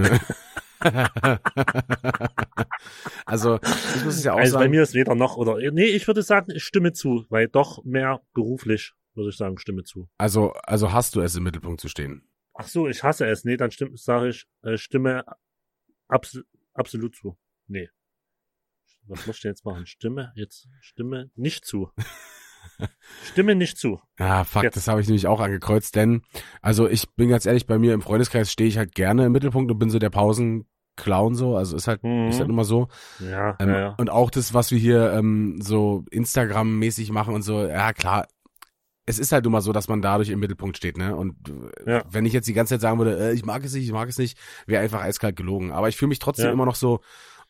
also, 3.26 3.58
ich 3.62 4.04
muss 4.04 4.16
es 4.16 4.24
ja 4.24 4.32
auch 4.32 4.38
also 4.38 4.54
bei 4.56 4.62
sagen. 4.62 4.70
mir 4.70 4.82
ist 4.82 4.94
weder 4.94 5.14
noch 5.14 5.36
oder 5.36 5.56
nee, 5.70 5.84
ich 5.84 6.06
würde 6.06 6.22
sagen, 6.22 6.52
ich 6.54 6.64
stimme 6.64 6.92
zu, 6.92 7.26
weil 7.28 7.48
doch 7.48 7.84
mehr 7.84 8.20
beruflich, 8.34 8.94
würde 9.14 9.30
ich 9.30 9.36
sagen, 9.36 9.58
stimme 9.58 9.84
zu. 9.84 10.08
Also, 10.18 10.52
also 10.64 10.92
hast 10.92 11.16
du 11.16 11.20
es 11.20 11.36
im 11.36 11.42
Mittelpunkt 11.42 11.80
zu 11.80 11.88
stehen. 11.88 12.22
Ach 12.54 12.66
so, 12.66 12.88
ich 12.88 13.02
hasse 13.02 13.26
es. 13.26 13.44
Nee, 13.44 13.56
dann 13.56 13.70
stimmt, 13.70 13.98
sage 13.98 14.28
ich, 14.28 14.46
äh, 14.62 14.76
stimme 14.76 15.24
abs 16.08 16.40
absolut 16.74 17.14
zu. 17.14 17.36
Nee. 17.68 17.88
Was 19.10 19.26
muss 19.26 19.36
ich 19.36 19.42
denn 19.42 19.50
jetzt 19.50 19.64
machen? 19.64 19.86
Stimme 19.86 20.32
jetzt 20.36 20.68
stimme 20.80 21.30
nicht 21.34 21.64
zu. 21.64 21.90
stimme 23.24 23.54
nicht 23.54 23.76
zu. 23.78 24.00
Ja, 24.18 24.44
fuck, 24.44 24.62
Jetzt. 24.62 24.76
das 24.76 24.88
habe 24.88 25.00
ich 25.00 25.06
nämlich 25.08 25.26
auch 25.26 25.40
angekreuzt, 25.40 25.96
denn, 25.96 26.22
also 26.62 26.88
ich 26.88 27.10
bin 27.14 27.28
ganz 27.28 27.46
ehrlich, 27.46 27.66
bei 27.66 27.78
mir 27.78 27.92
im 27.94 28.02
Freundeskreis 28.02 28.50
stehe 28.52 28.68
ich 28.68 28.78
halt 28.78 28.94
gerne 28.94 29.26
im 29.26 29.32
Mittelpunkt 29.32 29.70
und 29.70 29.78
bin 29.78 29.90
so 29.90 29.98
der 29.98 30.10
Pausenclown 30.10 31.34
so, 31.34 31.56
also 31.56 31.76
ist 31.76 31.88
halt, 31.88 32.02
Mhm. 32.04 32.28
ist 32.28 32.40
halt 32.40 32.48
immer 32.48 32.64
so. 32.64 32.88
Ja, 33.18 33.56
Ähm, 33.58 33.68
ja, 33.70 33.80
ja. 33.80 33.94
Und 33.98 34.10
auch 34.10 34.30
das, 34.30 34.54
was 34.54 34.70
wir 34.70 34.78
hier 34.78 35.12
ähm, 35.12 35.60
so 35.60 36.04
Instagram-mäßig 36.10 37.10
machen 37.12 37.34
und 37.34 37.42
so, 37.42 37.66
ja 37.66 37.92
klar, 37.92 38.26
es 39.06 39.18
ist 39.18 39.32
halt 39.32 39.44
immer 39.44 39.60
so, 39.60 39.72
dass 39.72 39.88
man 39.88 40.02
dadurch 40.02 40.28
im 40.28 40.38
Mittelpunkt 40.38 40.76
steht, 40.76 40.96
ne? 40.96 41.16
Und 41.16 41.34
Ja. 41.84 42.04
wenn 42.08 42.26
ich 42.26 42.32
jetzt 42.32 42.46
die 42.46 42.52
ganze 42.52 42.74
Zeit 42.74 42.80
sagen 42.82 42.98
würde, 42.98 43.18
äh, 43.18 43.32
ich 43.32 43.44
mag 43.44 43.64
es 43.64 43.72
nicht, 43.74 43.84
ich 43.84 43.92
mag 43.92 44.08
es 44.08 44.18
nicht, 44.18 44.38
wäre 44.66 44.82
einfach 44.84 45.00
eiskalt 45.02 45.34
gelogen. 45.34 45.72
Aber 45.72 45.88
ich 45.88 45.96
fühle 45.96 46.10
mich 46.10 46.20
trotzdem 46.20 46.46
Ja. 46.46 46.52
immer 46.52 46.66
noch 46.66 46.76
so 46.76 47.00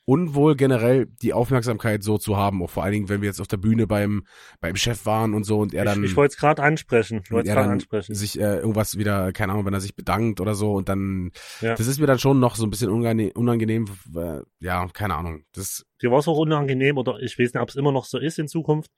unwohl 0.05 0.57
generell 0.57 1.07
die 1.23 1.33
Aufmerksamkeit 1.33 2.03
so 2.03 2.19
zu 2.19 2.37
haben, 2.37 2.63
auch 2.63 2.71
vor 2.71 2.83
allen 2.83 2.93
Dingen, 2.93 3.09
wenn 3.09 3.21
wir 3.21 3.29
jetzt 3.29 3.41
auf 3.41 3.47
der 3.47 3.59
Bühne 3.59 3.87
beim 3.87 4.25
beim 4.61 4.75
Chef 4.77 5.07
waren 5.07 5.35
und 5.35 5.45
so 5.45 5.59
und 5.59 5.73
er 5.75 5.85
dann 5.85 6.03
ich 6.03 6.11
ich 6.11 6.17
wollte 6.17 6.33
es 6.33 6.39
gerade 6.39 6.63
ansprechen. 6.63 7.21
Ich 7.25 7.31
wollte 7.31 7.49
es 7.49 7.55
er 7.55 7.61
gerade 7.61 7.73
ansprechen. 7.73 8.15
sich 8.15 8.41
äh, 8.41 8.57
irgendwas 8.59 8.99
wieder, 8.99 9.33
keine 9.33 9.53
Ahnung, 9.53 9.67
wenn 9.67 9.75
er 9.75 9.81
sich 9.81 9.95
bedankt 9.95 10.41
oder 10.41 10.55
so 10.55 10.73
und 10.73 10.89
dann, 10.89 11.31
Ja. 11.61 11.75
das 11.75 11.87
ist 11.87 12.01
mir 12.01 12.07
dann 12.07 12.19
schon 12.19 12.41
noch 12.41 12.57
so 12.57 12.65
ein 12.67 12.71
bisschen 12.71 12.91
unangenehm, 12.91 13.33
unangenehm 13.35 13.87
äh, 14.17 14.41
ja, 14.59 14.87
keine 14.93 15.15
Ahnung. 15.15 15.45
Das, 15.53 15.85
Dir 16.03 16.11
war 16.11 16.19
es 16.19 16.29
auch 16.29 16.39
unangenehm 16.39 16.97
oder 16.99 17.19
ich 17.21 17.39
weiß 17.39 17.53
nicht, 17.55 17.63
ob 17.63 17.69
es 17.69 17.77
immer 17.77 17.93
noch 17.93 18.05
so 18.07 18.19
ist 18.19 18.39
in 18.39 18.49
Zukunft, 18.49 18.91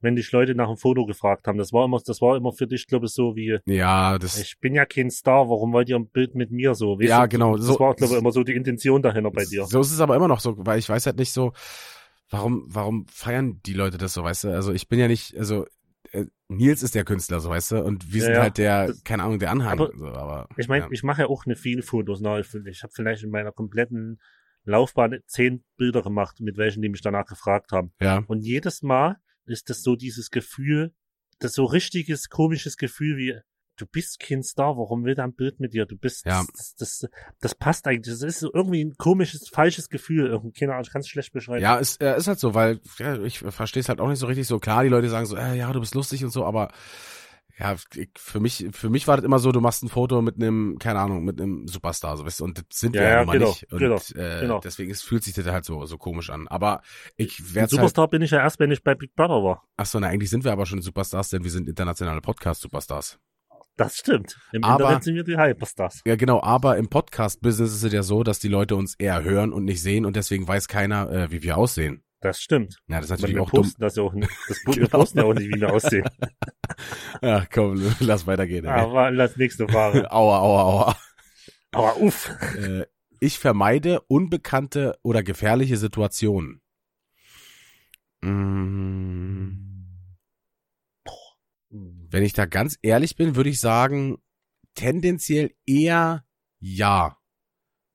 wenn 0.00 0.14
dich 0.16 0.30
Leute 0.32 0.54
nach 0.54 0.68
einem 0.68 0.76
Foto 0.76 1.06
gefragt 1.06 1.46
haben. 1.48 1.58
Das 1.58 1.72
war 1.72 1.84
immer, 1.84 2.00
das 2.04 2.20
war 2.20 2.36
immer 2.36 2.52
für 2.52 2.66
dich, 2.66 2.86
glaube 2.86 3.06
ich, 3.06 3.12
so 3.12 3.34
wie, 3.36 3.58
ja, 3.66 4.18
das, 4.18 4.38
ich 4.40 4.58
bin 4.60 4.74
ja 4.74 4.86
kein 4.86 5.10
Star, 5.10 5.48
warum 5.48 5.72
wollt 5.72 5.88
ihr 5.88 5.96
ein 5.96 6.08
Bild 6.08 6.34
mit 6.34 6.50
mir 6.50 6.74
so? 6.74 6.98
Weißt 6.98 7.08
Ja, 7.08 7.22
du, 7.22 7.28
genau, 7.30 7.56
Das 7.56 7.66
so- 7.66 7.80
war, 7.80 7.94
glaube 7.94 8.14
ich, 8.14 8.18
immer 8.20 8.30
so 8.32 8.44
die 8.44 8.54
Intention 8.54 9.02
dahinter 9.02 9.30
bei 9.30 9.44
dir. 9.44 9.64
So 9.64 9.80
ist 9.80 9.92
es 9.92 10.00
aber 10.00 10.14
immer 10.16 10.28
noch 10.28 10.40
so, 10.40 10.54
weil 10.58 10.78
ich 10.78 10.88
weiß 10.88 11.06
halt 11.06 11.18
nicht 11.18 11.32
so, 11.32 11.52
warum, 12.30 12.64
warum 12.68 13.06
feiern 13.08 13.60
die 13.64 13.72
Leute 13.72 13.98
das 13.98 14.12
so, 14.14 14.22
weißt 14.22 14.44
du? 14.44 14.48
Also 14.54 14.72
ich 14.72 14.88
bin 14.88 14.98
ja 14.98 15.08
nicht, 15.08 15.36
also 15.36 15.66
äh, 16.12 16.26
Nils 16.48 16.82
ist 16.82 16.94
der 16.94 17.04
Künstler, 17.04 17.40
so 17.40 17.50
weißt 17.50 17.72
du, 17.72 17.84
und 17.84 18.12
wir 18.12 18.20
Ja, 18.20 18.24
sind 18.26 18.34
ja. 18.34 18.40
halt 18.42 18.58
der, 18.58 18.86
Das- 18.88 19.04
keine 19.04 19.24
Ahnung, 19.24 19.38
der 19.38 19.50
Anhang. 19.50 19.72
Aber 19.80 19.90
so, 19.96 20.06
aber, 20.06 20.48
Ich 20.56 20.68
meine, 20.68 20.84
ja. 20.84 20.90
ich 20.92 21.02
mache 21.02 21.22
ja 21.22 21.28
auch 21.28 21.44
nicht 21.46 21.60
viele 21.60 21.82
Fotos. 21.82 22.20
Ne? 22.20 22.40
Ich, 22.40 22.54
ich 22.66 22.82
habe 22.82 22.92
vielleicht 22.94 23.24
in 23.24 23.30
meiner 23.30 23.52
kompletten 23.52 24.20
Laufbahn 24.64 25.18
zehn 25.26 25.64
Bilder 25.76 26.02
gemacht, 26.02 26.40
mit 26.40 26.56
welchen 26.56 26.82
die 26.82 26.88
mich 26.88 27.00
danach 27.00 27.26
gefragt 27.26 27.72
haben. 27.72 27.92
ja, 28.00 28.22
Und 28.26 28.42
jedes 28.42 28.82
Mal 28.82 29.16
ist 29.50 29.70
das 29.70 29.82
so 29.82 29.96
dieses 29.96 30.30
Gefühl, 30.30 30.92
das 31.38 31.52
so 31.52 31.64
richtiges, 31.64 32.28
komisches 32.28 32.76
Gefühl 32.76 33.16
wie, 33.16 33.34
du 33.76 33.86
bist 33.86 34.18
kein 34.18 34.42
Star, 34.42 34.76
warum 34.76 35.04
will 35.04 35.14
der 35.14 35.24
ein 35.24 35.34
Bild 35.34 35.60
mit 35.60 35.72
dir? 35.72 35.86
Du 35.86 35.96
bist, 35.96 36.26
Ja. 36.26 36.44
das, 36.52 36.74
das, 36.74 37.06
das 37.40 37.54
passt 37.54 37.86
eigentlich. 37.86 38.12
Das 38.12 38.22
ist 38.22 38.40
so 38.40 38.50
irgendwie 38.52 38.84
ein 38.84 38.96
komisches, 38.96 39.48
falsches 39.48 39.88
Gefühl. 39.88 40.26
Irgendwie, 40.26 40.52
keine 40.58 40.72
Ahnung, 40.72 40.84
ich 40.84 40.92
kann 40.92 41.00
es 41.00 41.08
schlecht 41.08 41.32
beschreiben. 41.32 41.62
ja, 41.62 41.76
ist, 41.76 42.02
ist 42.02 42.26
halt 42.26 42.40
so, 42.40 42.54
weil 42.54 42.80
ja, 42.98 43.22
ich 43.22 43.38
verstehe 43.38 43.80
es 43.80 43.88
halt 43.88 44.00
auch 44.00 44.08
nicht 44.08 44.18
so 44.18 44.26
richtig 44.26 44.48
so. 44.48 44.58
Klar, 44.58 44.82
die 44.82 44.88
Leute 44.88 45.08
sagen 45.08 45.26
so, 45.26 45.36
äh, 45.36 45.56
ja, 45.56 45.72
du 45.72 45.78
bist 45.78 45.94
lustig 45.94 46.24
und 46.24 46.30
so, 46.30 46.44
aber 46.44 46.72
ja, 47.58 47.74
für 48.16 48.40
mich, 48.40 48.66
für 48.72 48.88
mich 48.88 49.08
war 49.08 49.16
das 49.16 49.24
immer 49.24 49.38
so, 49.38 49.50
du 49.52 49.60
machst 49.60 49.82
ein 49.82 49.88
Foto 49.88 50.22
mit 50.22 50.36
einem, 50.36 50.78
keine 50.78 51.00
Ahnung, 51.00 51.24
mit 51.24 51.40
einem 51.40 51.66
Superstar, 51.66 52.16
so 52.16 52.24
weißt 52.24 52.40
du, 52.40 52.44
und 52.44 52.58
das 52.58 52.64
sind 52.72 52.94
Ja, 52.94 53.02
wir 53.02 53.08
ja, 53.08 53.24
mal 53.24 53.32
genau, 53.32 53.48
nicht. 53.48 53.72
Und 53.72 53.78
genau, 53.78 53.96
äh, 54.14 54.40
genau. 54.40 54.60
deswegen 54.60 54.90
ist, 54.90 55.02
fühlt 55.02 55.24
sich 55.24 55.34
das 55.34 55.46
halt 55.46 55.64
so, 55.64 55.84
so 55.86 55.98
komisch 55.98 56.30
an. 56.30 56.46
Aber 56.48 56.82
ich 57.16 57.40
werde 57.54 57.62
halt, 57.62 57.70
Superstar 57.70 58.08
bin 58.08 58.22
ich 58.22 58.30
ja 58.30 58.38
erst, 58.38 58.58
wenn 58.60 58.70
ich 58.70 58.82
bei 58.84 58.94
Big 58.94 59.14
Brother 59.16 59.42
war. 59.42 59.64
ach 59.76 59.86
so, 59.86 59.98
na, 59.98 60.06
eigentlich 60.08 60.30
sind 60.30 60.44
wir 60.44 60.52
aber 60.52 60.66
schon 60.66 60.80
Superstars, 60.82 61.30
denn 61.30 61.42
wir 61.44 61.50
sind 61.50 61.68
internationale 61.68 62.20
Podcast-Superstars. 62.20 63.18
Das 63.76 63.96
stimmt. 63.96 64.36
Im 64.52 64.64
Aber- 64.64 64.82
Internet 64.84 65.04
sind 65.04 65.14
wir 65.14 65.22
die 65.24 65.36
Hyperstars. 65.36 66.00
Ja, 66.04 66.16
genau, 66.16 66.42
aber 66.42 66.78
im 66.78 66.88
Podcast-Business 66.88 67.72
ist 67.74 67.84
es 67.84 67.92
ja 67.92 68.02
so, 68.02 68.24
dass 68.24 68.40
die 68.40 68.48
Leute 68.48 68.74
uns 68.74 68.94
eher 68.98 69.22
hören 69.22 69.52
und 69.52 69.64
nicht 69.64 69.82
sehen 69.82 70.04
und 70.04 70.16
deswegen 70.16 70.48
weiß 70.48 70.66
keiner, 70.66 71.10
äh, 71.10 71.30
wie 71.30 71.42
wir 71.44 71.56
aussehen. 71.56 72.02
Das 72.20 72.40
stimmt. 72.40 72.80
Ja, 72.88 73.00
das 73.00 73.04
ist 73.04 73.10
Weil 73.10 73.16
natürlich 73.18 73.38
auch 73.40 73.50
dumm. 73.50 73.62
posten 73.62 73.80
das 73.80 73.96
ja 73.96 74.02
auch 74.02 74.12
nicht. 74.12 74.30
Das, 74.48 74.58
Wir 74.66 74.74
Genau. 74.74 74.88
posten 74.88 75.18
ja 75.18 75.24
auch 75.24 75.34
nicht, 75.34 75.48
wie 75.54 75.60
wir 75.60 75.72
aussehen. 75.72 76.08
Ja, 77.22 77.44
komm, 77.52 77.82
lass 78.00 78.26
weitergehen. 78.26 78.64
ey. 78.64 78.70
Aber 78.70 79.04
als 79.06 79.36
nächste 79.36 79.66
Frage. 79.68 80.10
Aua, 80.12 80.38
aua, 80.38 80.62
aua. 80.62 80.96
Aber 81.72 81.96
uff. 82.00 82.30
Äh, 82.56 82.84
ich 83.20 83.38
vermeide 83.38 84.00
unbekannte 84.02 84.96
oder 85.02 85.22
gefährliche 85.24 85.76
Situationen. 85.76 86.60
Mm, 88.20 89.84
Wenn 91.70 92.22
ich 92.22 92.32
da 92.32 92.46
ganz 92.46 92.78
ehrlich 92.82 93.16
bin, 93.16 93.34
würde 93.36 93.50
ich 93.50 93.60
sagen, 93.60 94.18
tendenziell 94.74 95.52
eher 95.66 96.24
ja. 96.60 97.17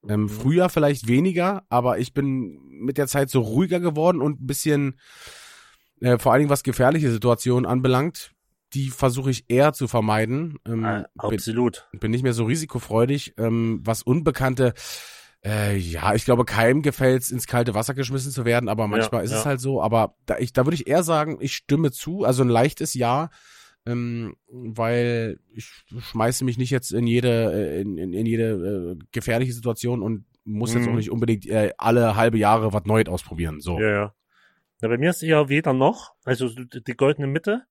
Ähm, 0.08 0.24
Mhm. 0.24 0.30
früher 0.30 0.70
vielleicht 0.70 1.08
weniger, 1.08 1.64
aber 1.70 1.98
ich 2.00 2.14
bin 2.14 2.60
mit 2.70 2.98
der 2.98 3.08
Zeit 3.08 3.30
so 3.30 3.42
ruhiger 3.42 3.80
geworden 3.80 4.22
und 4.22 4.42
ein 4.42 4.48
bisschen, 4.48 5.00
äh, 6.02 6.18
vor 6.18 6.32
allen 6.32 6.40
Dingen 6.42 6.50
was 6.50 6.64
gefährliche 6.64 7.12
Situationen 7.12 7.66
anbelangt, 7.66 8.32
die 8.74 8.90
versuche 8.90 9.30
ich 9.32 9.46
eher 9.48 9.74
zu 9.74 9.88
vermeiden. 9.88 10.58
Ähm, 10.66 10.84
Äh, 10.84 11.04
bin, 11.28 11.36
absolut. 11.36 11.88
bin 11.94 12.12
nicht 12.12 12.24
mehr 12.24 12.34
so 12.34 12.44
risikofreudig. 12.46 13.36
Ähm, 13.38 13.82
was 13.84 14.02
Unbekannte, 14.04 14.74
äh, 15.46 15.78
ja, 15.78 16.16
ich 16.16 16.26
glaube, 16.26 16.44
keinem 16.46 16.82
gefällt's 16.82 17.30
ins 17.30 17.48
kalte 17.48 17.74
Wasser 17.76 17.94
geschmissen 17.94 18.32
zu 18.32 18.46
werden, 18.46 18.70
aber 18.70 18.88
manchmal 18.88 19.24
ist 19.24 19.32
es 19.32 19.44
ja. 19.44 19.46
halt 19.46 19.62
so. 19.62 19.82
Aber 19.82 20.16
da, 20.26 20.38
ich, 20.40 20.54
da 20.54 20.66
würde 20.66 20.76
ich 20.76 20.88
eher 20.88 21.04
sagen, 21.04 21.38
ich 21.40 21.54
stimme 21.56 21.92
zu, 21.92 22.24
also 22.24 22.44
ein 22.44 22.50
leichtes 22.50 22.94
Ja, 22.94 23.30
ähm, 23.86 24.36
weil 24.48 25.40
ich 25.54 25.66
schmeiße 25.98 26.46
mich 26.46 26.58
nicht 26.58 26.70
jetzt 26.72 26.92
in 26.92 27.08
jede, 27.08 27.52
äh, 27.54 27.82
in, 27.82 27.98
in, 27.98 28.14
in 28.14 28.26
jede 28.26 28.96
äh, 29.00 29.04
gefährliche 29.12 29.54
Situation 29.54 30.02
und 30.02 30.26
muss 30.46 30.74
jetzt 30.74 30.86
Mhm. 30.86 30.94
auch 30.94 30.98
nicht 30.98 31.12
unbedingt 31.12 31.46
äh, 31.46 31.72
alle 31.78 32.16
halbe 32.16 32.38
Jahre 32.38 32.74
was 32.74 32.86
Neues 32.86 33.08
ausprobieren. 33.08 33.62
So. 33.62 33.80
Ja, 33.80 33.90
ja. 33.90 34.14
Na, 34.82 34.88
bei 34.90 34.98
mir 34.98 35.12
ist 35.12 35.24
eher 35.24 35.48
weder 35.50 35.74
noch, 35.74 36.14
also 36.26 36.50
die 36.50 36.84
die 36.84 36.94
goldene 36.96 37.28
Mitte, 37.28 37.64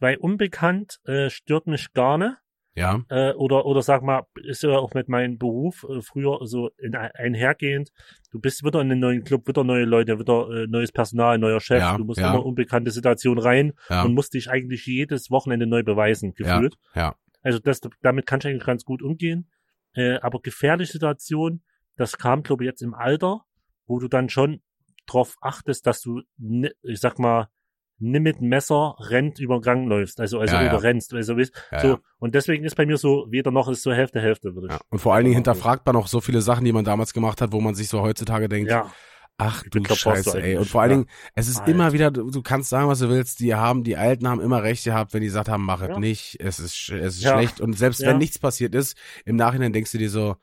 weil 0.00 0.16
unbekannt 0.16 0.98
äh, 1.04 1.30
stört 1.30 1.66
mich 1.66 1.92
gar 1.92 2.18
nicht. 2.18 2.34
Ja, 2.76 3.02
Äh, 3.08 3.32
oder, 3.32 3.64
oder 3.64 3.80
sag 3.82 4.02
mal, 4.02 4.26
ist 4.42 4.62
ja 4.62 4.70
auch 4.70 4.92
mit 4.92 5.08
meinem 5.08 5.38
Beruf 5.38 5.84
äh, 5.88 6.02
früher 6.02 6.40
so 6.46 6.70
in, 6.76 6.94
einhergehend. 6.94 7.90
Du 8.30 8.38
bist 8.38 8.64
wieder 8.64 8.80
in 8.82 8.92
einen 8.92 9.00
neuen 9.00 9.24
Club, 9.24 9.48
wieder 9.48 9.64
neue 9.64 9.86
Leute, 9.86 10.18
wieder 10.18 10.50
äh, 10.50 10.66
neues 10.66 10.92
Personal, 10.92 11.38
neuer 11.38 11.60
Chef. 11.60 11.80
Ja, 11.80 11.96
du 11.96 12.04
musst 12.04 12.20
ja. 12.20 12.28
immer 12.30 12.44
unbekannte 12.44 12.90
Situationen 12.90 13.42
rein 13.42 13.72
ja, 13.88 14.02
und 14.02 14.14
musst 14.14 14.34
dich 14.34 14.50
eigentlich 14.50 14.84
jedes 14.86 15.30
Wochenende 15.30 15.66
neu 15.66 15.82
beweisen, 15.82 16.34
gefühlt. 16.34 16.74
ja. 16.94 17.14
Also 17.42 17.60
das, 17.60 17.80
damit 18.02 18.26
kann 18.26 18.40
ich 18.40 18.46
eigentlich 18.48 18.66
ganz 18.66 18.84
gut 18.84 19.02
umgehen. 19.02 19.48
Äh, 19.94 20.18
aber 20.18 20.40
gefährliche 20.40 20.92
Situation, 20.92 21.62
das 21.96 22.18
kam, 22.18 22.42
glaube 22.42 22.64
ich, 22.64 22.68
jetzt 22.68 22.82
im 22.82 22.92
Alter, 22.92 23.42
wo 23.86 24.00
du 24.00 24.08
dann 24.08 24.28
schon 24.28 24.60
drauf 25.06 25.36
achtest, 25.40 25.86
dass 25.86 26.00
du, 26.02 26.22
ni- 26.36 26.72
ich 26.82 27.00
sag 27.00 27.18
mal, 27.20 27.48
nimm 27.98 28.22
mit 28.22 28.40
dem 28.40 28.48
Messer 28.48 28.96
rennt 28.98 29.38
über 29.38 29.58
den 29.58 29.62
Gang 29.62 29.88
läufst, 29.88 30.20
also, 30.20 30.38
also 30.38 30.54
Ja, 30.54 30.62
ja. 30.64 30.70
oder 30.70 30.82
rennst, 30.82 31.14
also 31.14 31.36
wisst, 31.36 31.54
Ja, 31.72 31.80
so. 31.80 31.98
Und 32.18 32.34
deswegen 32.34 32.64
ist 32.64 32.76
bei 32.76 32.86
mir 32.86 32.98
so, 32.98 33.26
weder 33.30 33.50
noch 33.50 33.68
ist 33.68 33.82
so 33.82 33.92
Hälfte, 33.92 34.20
Hälfte, 34.20 34.54
würde 34.54 34.74
ich. 34.74 34.80
Und 34.90 34.98
vor 34.98 35.14
allen 35.14 35.24
Dingen 35.24 35.34
hinterfragt 35.34 35.86
man 35.86 35.96
auch 35.96 36.06
so 36.06 36.20
viele 36.20 36.42
Sachen, 36.42 36.64
die 36.64 36.72
man 36.72 36.84
damals 36.84 37.12
gemacht 37.12 37.40
hat, 37.40 37.52
wo 37.52 37.60
man 37.60 37.74
sich 37.74 37.88
so 37.88 38.02
heutzutage 38.02 38.48
denkt, 38.48 38.70
Ja, 38.70 38.90
ach 39.38 39.62
du 39.70 39.82
Scheiße, 39.84 40.42
ey. 40.42 40.56
Und 40.56 40.66
vor 40.66 40.82
allen. 40.82 40.90
Dingen, 40.90 41.06
es 41.34 41.48
ist 41.48 41.60
Alter. 41.60 41.70
immer 41.70 41.92
wieder, 41.92 42.10
du, 42.10 42.30
du 42.30 42.42
kannst 42.42 42.70
sagen, 42.70 42.88
was 42.88 43.00
du 43.00 43.08
willst, 43.08 43.40
die 43.40 43.54
haben, 43.54 43.84
die 43.84 43.96
Alten 43.96 44.28
haben 44.28 44.40
immer 44.40 44.62
recht 44.62 44.84
gehabt, 44.84 45.14
wenn 45.14 45.20
die 45.20 45.26
gesagt 45.26 45.48
haben, 45.48 45.64
mach 45.64 45.82
es 45.82 45.98
nicht, 45.98 46.36
es 46.40 46.58
ist, 46.58 46.90
es 46.90 47.16
ist 47.16 47.22
schlecht. 47.22 47.60
Und 47.60 47.74
selbst 47.74 48.00
wenn 48.02 48.18
nichts 48.18 48.38
passiert 48.38 48.74
ist, 48.74 48.96
im 49.24 49.36
Nachhinein 49.36 49.72
denkst 49.72 49.92
du 49.92 49.98
dir 49.98 50.10
so, 50.10 50.36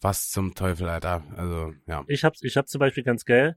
was 0.00 0.30
zum 0.30 0.54
Teufel, 0.54 0.88
Alter. 0.88 1.22
Also, 1.36 1.74
ja. 1.86 2.04
ich 2.06 2.24
hab's, 2.24 2.42
ich 2.42 2.56
hab's 2.56 2.70
zum 2.70 2.78
Beispiel 2.78 3.04
ganz 3.04 3.24
geil, 3.24 3.56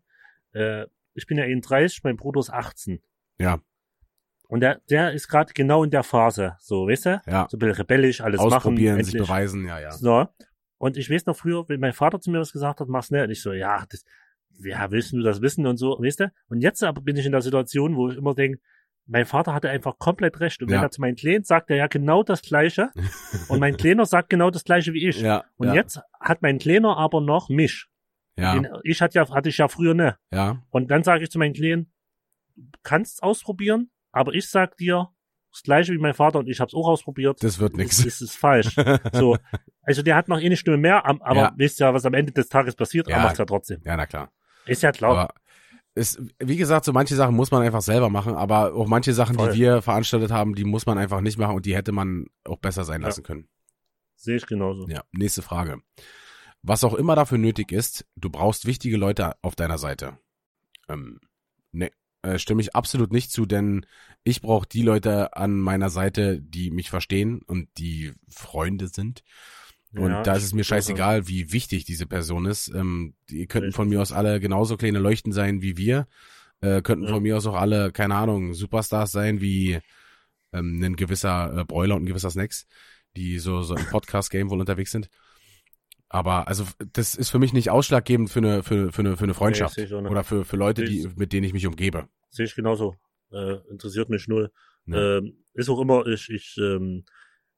äh, 0.54 0.86
ich 1.14 1.28
bin 1.28 1.38
ja 1.38 1.46
31, 1.46 2.04
mein 2.04 2.18
Bruder 2.18 2.40
ist 2.40 2.50
18. 2.50 3.02
Ja, 3.40 3.60
Und 4.48 4.60
der, 4.60 4.82
der 4.90 5.14
ist 5.14 5.28
gerade 5.28 5.54
genau 5.54 5.84
in 5.84 5.90
der 5.90 6.04
Phase, 6.04 6.56
so, 6.60 6.88
weißt 6.88 7.06
du? 7.08 7.22
ja. 7.28 7.48
So 7.50 7.58
ein 7.58 7.60
bisschen 7.60 7.76
rebellisch, 7.76 8.22
alles 8.22 8.40
Ausprobieren, 8.40 8.96
machen, 8.96 9.04
sich 9.06 9.14
endlich. 9.16 9.28
beweisen, 9.30 9.66
ja, 9.66 9.80
ja. 9.80 9.92
So. 9.92 10.28
Und 10.78 10.98
ich 10.98 11.10
weiß 11.10 11.26
noch 11.26 11.36
früher, 11.38 11.68
wenn 11.70 11.80
mein 11.80 11.94
Vater 11.94 12.20
zu 12.20 12.30
mir 12.30 12.40
was 12.40 12.52
gesagt 12.52 12.80
hat, 12.80 12.88
mach's 12.90 13.10
nicht. 13.10 13.24
Und 13.24 13.32
ich 13.32 13.42
so, 13.42 13.54
ja, 13.54 13.84
das, 13.90 14.04
ja, 14.64 14.92
willst 14.92 15.14
du 15.14 15.22
das 15.22 15.42
wissen 15.42 15.66
und 15.66 15.78
so, 15.78 15.98
weißt 16.00 16.20
du? 16.20 16.32
Und 16.50 16.62
jetzt 16.62 16.84
aber 16.84 17.02
bin 17.02 17.16
ich 17.16 17.26
in 17.26 17.32
der 17.32 17.42
Situation, 17.42 17.96
wo 17.96 18.10
ich 18.10 18.18
immer 18.18 18.36
denke, 18.36 18.60
mein 19.06 19.26
Vater 19.26 19.54
hatte 19.54 19.70
einfach 19.70 19.98
komplett 19.98 20.40
recht. 20.40 20.62
Und 20.62 20.70
wenn 20.70 20.76
Ja. 20.78 20.84
er 20.84 20.92
zu 20.92 21.02
meinen 21.02 21.16
Kleinen 21.16 21.44
sagt, 21.44 21.70
er 21.70 21.78
ja 21.78 21.88
genau 21.88 22.22
das 22.24 22.42
Gleiche. 22.42 22.90
und 23.50 23.60
mein 23.60 23.76
Kleiner 23.78 24.06
sagt 24.06 24.30
genau 24.30 24.50
das 24.52 24.64
Gleiche 24.64 24.94
wie 24.94 25.08
ich. 25.08 25.20
Ja, 25.22 25.44
Und 25.56 25.68
ja, 25.70 25.74
jetzt 25.74 26.00
hat 26.20 26.42
mein 26.42 26.60
Kleiner 26.60 26.96
aber 26.98 27.20
noch 27.22 27.50
mich. 27.50 27.88
ja, 28.38 28.54
Den, 28.54 28.68
ich 28.84 29.02
hatte 29.02 29.18
ja, 29.18 29.30
hatte 29.30 29.50
ich 29.50 29.58
ja 29.58 29.68
früher 29.68 29.94
nicht. 29.94 30.16
ja, 30.32 30.62
Und 30.70 30.92
dann 30.92 31.04
sage 31.04 31.24
ich 31.24 31.32
zu 31.32 31.40
meinen 31.40 31.54
Kleinen, 31.54 31.86
du 31.86 31.90
kannst 32.84 33.24
ausprobieren, 33.24 33.90
aber 34.12 34.34
ich 34.34 34.50
sag 34.50 34.78
dir, 34.78 35.10
das 35.52 35.62
Gleiche 35.62 35.94
wie 35.94 35.98
mein 36.00 36.14
Vater 36.16 36.40
und 36.40 36.48
ich 36.50 36.60
hab's 36.60 36.74
auch 36.74 36.88
ausprobiert. 36.88 37.44
das 37.44 37.60
wird 37.60 37.78
nix. 37.78 37.98
Das, 37.98 38.06
das 38.06 38.22
ist 38.22 38.36
falsch. 38.38 38.76
So, 39.14 39.38
also 39.84 40.02
der 40.02 40.16
hat 40.16 40.28
noch 40.28 40.38
eine 40.40 40.58
Stimme 40.58 40.78
mehr, 40.78 41.06
aber 41.06 41.36
Ja. 41.36 41.54
wisst 41.58 41.80
ja, 41.80 41.94
was 41.94 42.06
am 42.06 42.14
Ende 42.16 42.32
des 42.32 42.50
Tages 42.50 42.76
passiert, 42.76 43.08
Ja. 43.08 43.18
er 43.18 43.24
macht's 43.24 43.38
ja 43.38 43.46
trotzdem. 43.46 43.82
Ja, 43.86 43.96
na 43.96 44.06
klar. 44.08 44.32
Ist 44.66 44.82
ja 44.82 44.92
klar. 44.92 45.12
Aber 45.12 45.34
es, 45.96 46.20
wie 46.40 46.58
gesagt, 46.58 46.86
so 46.86 46.92
manche 46.94 47.16
Sachen 47.16 47.36
muss 47.36 47.52
man 47.52 47.62
einfach 47.62 47.84
selber 47.84 48.10
machen, 48.10 48.34
aber 48.34 48.74
auch 48.74 48.88
manche 48.88 49.14
Sachen, 49.14 49.36
Voll. 49.36 49.52
die 49.52 49.60
wir 49.60 49.84
veranstaltet 49.84 50.32
haben, 50.32 50.56
die 50.56 50.64
muss 50.64 50.88
man 50.88 50.98
einfach 50.98 51.22
nicht 51.22 51.38
machen 51.38 51.56
und 51.56 51.68
die 51.68 51.76
hätte 51.76 51.92
man 51.92 52.26
auch 52.46 52.58
besser 52.58 52.84
sein 52.84 53.02
Ja. 53.02 53.08
lassen 53.10 53.22
können. 53.24 53.48
Sehe 54.16 54.38
ich 54.38 54.48
genauso. 54.48 54.88
Ja, 54.88 55.04
nächste 55.12 55.44
Frage. 55.44 55.82
Was 56.64 56.84
auch 56.84 56.94
immer 56.96 57.16
dafür 57.16 57.38
nötig 57.38 57.72
ist, 57.72 58.08
du 58.16 58.30
brauchst 58.32 58.66
wichtige 58.66 58.98
Leute 58.98 59.34
auf 59.44 59.56
deiner 59.56 59.78
Seite. 59.78 60.18
Ähm, 60.90 61.20
ne, 61.74 61.92
äh, 62.24 62.40
stimme 62.40 62.62
ich 62.62 62.76
absolut 62.76 63.12
nicht 63.12 63.32
zu, 63.32 63.46
denn 63.46 63.86
ich 64.24 64.42
brauche 64.42 64.68
die 64.68 64.82
Leute 64.82 65.36
an 65.36 65.60
meiner 65.60 65.90
Seite, 65.90 66.42
die 66.42 66.72
mich 66.72 66.90
verstehen 66.90 67.42
und 67.46 67.70
die 67.78 68.14
Freunde 68.30 68.88
sind. 68.88 69.24
Und 69.96 70.10
Ja, 70.10 70.24
da 70.24 70.36
ist 70.36 70.44
es 70.44 70.54
mir 70.54 70.64
scheißegal, 70.64 71.28
wie 71.28 71.52
wichtig 71.52 71.86
diese 71.86 72.08
Person 72.08 72.46
ist. 72.46 72.70
Ähm, 72.70 73.14
die 73.30 73.46
könnten 73.46 73.74
von 73.74 73.88
mir 73.90 74.02
aus 74.02 74.12
alle 74.12 74.40
genauso 74.40 74.76
kleine 74.76 75.00
Leuchten 75.00 75.32
sein 75.32 75.62
wie 75.62 75.78
wir. 75.78 76.08
Äh, 76.62 76.82
könnten 76.82 77.06
Ja. 77.06 77.12
von 77.12 77.22
mir 77.22 77.38
aus 77.38 77.46
auch 77.46 77.56
alle, 77.56 77.92
keine 77.92 78.16
Ahnung, 78.16 78.54
Superstars 78.54 79.12
sein 79.12 79.42
wie 79.42 79.80
ähm, 80.54 80.82
ein 80.82 80.96
gewisser 80.96 81.58
äh, 81.60 81.66
Broiler 81.66 81.96
und 81.96 82.04
ein 82.04 82.08
gewisser 82.08 82.32
Snacks, 82.32 82.66
die 83.16 83.38
so, 83.38 83.62
so 83.62 83.76
im 83.76 83.86
Podcast-Game 83.86 84.50
wohl 84.50 84.60
unterwegs 84.60 84.92
sind. 84.92 85.10
Aber 86.14 86.48
also 86.48 86.64
das 86.94 87.16
ist 87.16 87.32
für 87.32 87.40
mich 87.40 87.54
nicht 87.54 87.72
ausschlaggebend 87.72 88.30
für 88.30 88.38
eine, 88.38 88.62
für, 88.62 88.92
für 88.92 89.02
eine, 89.02 89.18
für 89.18 89.24
eine 89.24 89.34
Freundschaft 89.34 89.80
nicht. 89.80 89.92
oder 89.92 90.24
für, 90.24 90.46
für 90.46 90.58
Leute, 90.58 90.84
die, 90.86 91.10
mit 91.16 91.34
denen 91.34 91.44
ich 91.44 91.54
mich 91.54 91.66
umgebe. 91.66 92.08
Sehe 92.30 92.46
ich 92.46 92.54
genauso. 92.54 92.96
Äh, 93.32 93.56
interessiert 93.72 94.10
mich 94.10 94.28
null. 94.28 94.52
Ja. 94.86 95.18
Ähm, 95.18 95.44
ist 95.56 95.70
auch 95.70 95.82
immer, 95.82 96.06
ich, 96.06 96.30
ich 96.30 96.56
ähm, 96.60 97.04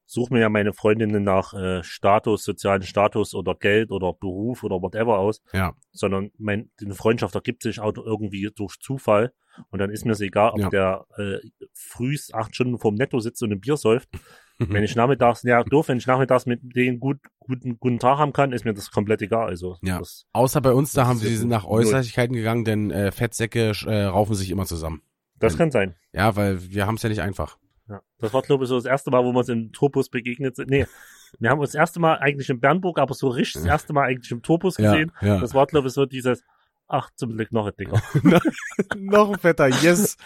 suche 0.05 0.33
mir 0.33 0.39
ja 0.39 0.47
meine 0.47 0.71
Freundinnen 0.71 1.21
nach 1.21 1.53
äh, 1.53 1.83
Status, 1.83 2.45
sozialen 2.45 2.83
Status 2.83 3.33
oder 3.33 3.55
Geld 3.55 3.91
oder 3.91 4.13
Beruf 4.13 4.63
oder 4.63 4.81
whatever 4.81 5.17
aus, 5.19 5.41
Ja, 5.51 5.73
sondern 5.91 6.31
mein, 6.37 6.71
die 6.79 6.89
Freundschaft 6.91 7.35
ergibt 7.35 7.61
sich 7.61 7.81
auch 7.81 7.93
irgendwie 7.97 8.49
durch 8.55 8.79
Zufall. 8.79 9.33
Und 9.69 9.79
dann 9.79 9.89
ist 9.89 10.05
mir 10.05 10.13
es 10.13 10.21
egal, 10.21 10.51
ob 10.51 10.59
Ja. 10.59 10.69
der 10.69 11.05
äh, 11.17 11.39
frühs 11.73 12.33
acht 12.33 12.55
Stunden 12.55 12.79
vorm 12.79 12.95
Netto 12.95 13.19
sitzt 13.19 13.43
und 13.43 13.51
ein 13.51 13.59
Bier 13.59 13.75
säuft. 13.75 14.07
Wenn 14.57 14.83
ich 14.83 14.95
nachmittags, 14.95 15.43
ja, 15.43 15.63
doof, 15.63 15.89
wenn 15.89 15.97
ich 15.97 16.07
nachmittags 16.07 16.45
mit 16.45 16.61
denen 16.75 16.99
gut, 16.99 17.17
guten, 17.39 17.77
guten 17.77 17.99
Tag 17.99 18.17
haben 18.19 18.31
kann, 18.31 18.53
ist 18.53 18.63
mir 18.63 18.73
das 18.73 18.89
komplett 18.89 19.21
egal. 19.21 19.47
Also, 19.47 19.77
Ja. 19.81 19.99
das, 19.99 20.25
Außer 20.31 20.61
bei 20.61 20.71
uns, 20.71 20.93
da 20.93 21.05
haben 21.07 21.17
sie 21.19 21.35
sind 21.35 21.49
nach. 21.49 21.65
Äußerlichkeiten 21.65 22.35
gegangen, 22.35 22.63
denn 22.63 22.89
äh, 22.91 23.11
Fettsäcke 23.11 23.73
äh, 23.85 24.03
raufen 24.05 24.33
sich 24.35 24.49
immer 24.51 24.65
zusammen. 24.65 25.01
das 25.39 25.53
Ja. 25.53 25.57
kann 25.57 25.71
sein. 25.71 25.95
Ja, 26.13 26.35
weil 26.37 26.71
wir 26.71 26.87
haben 26.87 26.95
es 26.95 27.03
ja 27.03 27.09
nicht 27.09 27.21
einfach. 27.21 27.57
Ja. 27.89 28.01
Das 28.19 28.33
war, 28.33 28.41
glaube 28.41 28.63
ich, 28.63 28.69
so 28.69 28.75
das 28.75 28.85
erste 28.85 29.11
Mal, 29.11 29.23
wo 29.25 29.31
wir 29.33 29.39
uns 29.39 29.49
im 29.49 29.71
Tourbus 29.73 30.09
begegnet 30.09 30.55
sind. 30.55 30.69
Nee, 30.69 30.85
wir 31.39 31.49
haben 31.49 31.59
uns 31.59 31.71
das 31.73 31.79
erste 31.79 31.99
Mal 31.99 32.17
eigentlich 32.19 32.49
in 32.49 32.59
Bernburg, 32.61 32.97
aber 32.97 33.13
so 33.13 33.27
richtig 33.27 33.55
das 33.61 33.65
erste 33.65 33.91
Mal 33.93 34.05
eigentlich 34.05 34.31
im 34.31 34.41
Tourbus 34.41 34.77
gesehen. 34.77 35.11
Ja, 35.21 35.27
ja. 35.27 35.39
Das 35.39 35.53
war, 35.53 35.65
glaube 35.67 35.89
ich, 35.89 35.93
so 35.93 36.05
dieses, 36.05 36.43
ach, 36.87 37.09
zum 37.15 37.35
Glück 37.35 37.51
noch 37.51 37.67
ein 37.67 37.73
Dicker. 37.77 38.01
Noch 38.97 39.31
ein 39.31 39.39
fetter, 39.39 39.67
yes. 39.67 40.17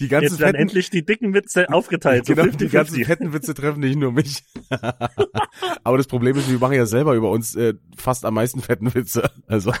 Die 0.00 0.08
ganzen 0.08 0.24
Jetzt 0.24 0.40
werden 0.40 0.52
fetten, 0.52 0.68
endlich 0.68 0.90
die 0.90 1.04
dicken 1.04 1.34
Witze 1.34 1.68
aufgeteilt. 1.70 2.26
So 2.26 2.34
genau, 2.34 2.48
die 2.48 2.66
50-50. 2.66 2.72
ganzen 2.72 3.04
fetten 3.04 3.32
Witze 3.32 3.54
treffen 3.54 3.80
nicht 3.80 3.96
nur 3.96 4.12
mich. 4.12 4.44
Aber 5.84 5.96
das 5.96 6.06
Problem 6.06 6.36
ist, 6.36 6.50
wir 6.50 6.58
machen 6.58 6.74
ja 6.74 6.86
selber 6.86 7.14
über 7.14 7.30
uns 7.30 7.54
äh, 7.54 7.74
fast 7.96 8.24
am 8.24 8.34
meisten 8.34 8.60
fetten 8.60 8.94
Witze. 8.94 9.30
Also 9.46 9.72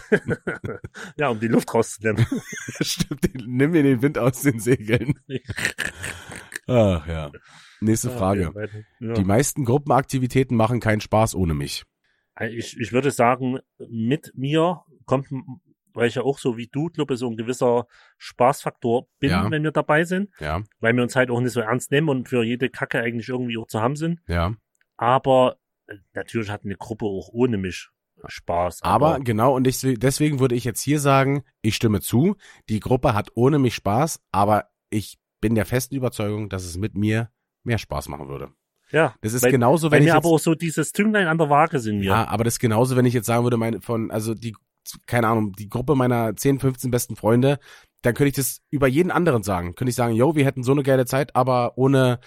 ja, 1.16 1.28
um 1.28 1.40
die 1.40 1.48
Luft 1.48 1.72
rauszunehmen. 1.74 2.26
stimmt, 2.80 3.28
nimm 3.46 3.72
mir 3.72 3.82
den 3.82 4.02
Wind 4.02 4.18
aus 4.18 4.42
den 4.42 4.60
Segeln. 4.60 5.14
Ach 6.66 7.06
ja. 7.06 7.30
Nächste 7.80 8.10
Frage. 8.10 8.52
Ja. 9.00 9.12
Die 9.12 9.24
meisten 9.24 9.64
Gruppenaktivitäten 9.64 10.56
machen 10.56 10.80
keinen 10.80 11.00
Spaß 11.00 11.34
ohne 11.34 11.54
mich. 11.54 11.84
Ich, 12.40 12.78
ich 12.78 12.92
würde 12.92 13.10
sagen, 13.10 13.58
mit 13.88 14.32
mir 14.34 14.82
kommt, 15.04 15.28
weil 15.94 16.08
ich 16.08 16.16
ja 16.16 16.22
auch 16.22 16.38
so 16.38 16.56
wie 16.58 16.66
du, 16.66 16.88
glaube 16.88 17.14
ich, 17.14 17.20
so 17.20 17.28
ein 17.30 17.36
gewisser 17.36 17.86
Spaßfaktor 18.18 19.06
bin, 19.20 19.30
Ja. 19.30 19.50
wenn 19.50 19.62
wir 19.62 19.70
dabei 19.72 20.04
sind, 20.04 20.30
Ja, 20.40 20.62
weil 20.80 20.94
wir 20.94 21.02
uns 21.02 21.16
halt 21.16 21.30
auch 21.30 21.40
nicht 21.40 21.52
so 21.52 21.60
ernst 21.60 21.90
nehmen 21.90 22.08
und 22.08 22.28
für 22.28 22.42
jede 22.42 22.68
Kacke 22.68 23.00
eigentlich 23.00 23.28
irgendwie 23.28 23.56
auch 23.58 23.66
zu 23.66 23.80
haben 23.80 23.96
sind. 23.96 24.20
ja. 24.26 24.52
Aber 24.96 25.56
äh, 25.88 25.96
natürlich 26.12 26.50
hat 26.50 26.64
eine 26.64 26.76
Gruppe 26.76 27.06
auch 27.06 27.28
ohne 27.32 27.56
mich 27.58 27.88
Spaß. 28.26 28.82
Aber 28.82 29.18
genau, 29.20 29.54
und 29.56 29.66
ich, 29.66 29.80
deswegen 29.80 30.38
würde 30.38 30.54
ich 30.54 30.64
jetzt 30.64 30.80
hier 30.80 31.00
sagen, 31.00 31.42
ich 31.62 31.74
stimme 31.74 32.00
zu, 32.00 32.36
die 32.68 32.78
Gruppe 32.80 33.12
hat 33.12 33.30
ohne 33.34 33.58
mich 33.58 33.74
Spaß, 33.74 34.20
aber 34.30 34.68
ich 34.90 35.18
bin 35.40 35.54
der 35.56 35.66
festen 35.66 35.96
Überzeugung, 35.96 36.48
dass 36.48 36.64
es 36.64 36.76
mit 36.78 36.94
mir 36.96 37.28
mehr 37.64 37.78
Spaß 37.78 38.08
machen 38.08 38.28
würde. 38.28 38.50
ja, 38.92 39.14
Das 39.20 39.32
ist 39.32 39.42
weil, 39.42 39.50
genauso, 39.50 39.90
wenn 39.90 40.02
ich 40.02 40.06
wir 40.06 40.14
jetzt, 40.14 40.24
aber 40.24 40.34
auch 40.34 40.38
so 40.38 40.54
dieses 40.54 40.92
Zünglein 40.92 41.26
an 41.26 41.38
der 41.38 41.50
Waage 41.50 41.80
sind 41.80 42.00
wir. 42.00 42.06
ja, 42.10 42.28
aber 42.28 42.44
das 42.44 42.54
ist 42.54 42.60
genauso, 42.60 42.94
wenn 42.96 43.04
ich 43.04 43.14
jetzt 43.14 43.26
sagen 43.26 43.42
würde, 43.42 43.56
meine, 43.56 43.80
von, 43.80 44.10
also 44.12 44.32
die, 44.34 44.54
keine 45.06 45.28
Ahnung, 45.28 45.52
die 45.52 45.68
Gruppe 45.68 45.94
meiner 45.94 46.34
10, 46.36 46.58
15 46.60 46.90
besten 46.90 47.16
Freunde, 47.16 47.58
dann 48.02 48.14
könnte 48.14 48.28
ich 48.28 48.34
das 48.34 48.60
über 48.70 48.86
jeden 48.86 49.10
anderen 49.10 49.42
sagen. 49.42 49.74
Könnte 49.74 49.90
ich 49.90 49.96
sagen, 49.96 50.14
yo, 50.14 50.34
wir 50.36 50.44
hätten 50.44 50.62
so 50.62 50.72
eine 50.72 50.82
geile 50.82 51.06
Zeit, 51.06 51.34
aber 51.36 51.78
ohne, 51.78 52.18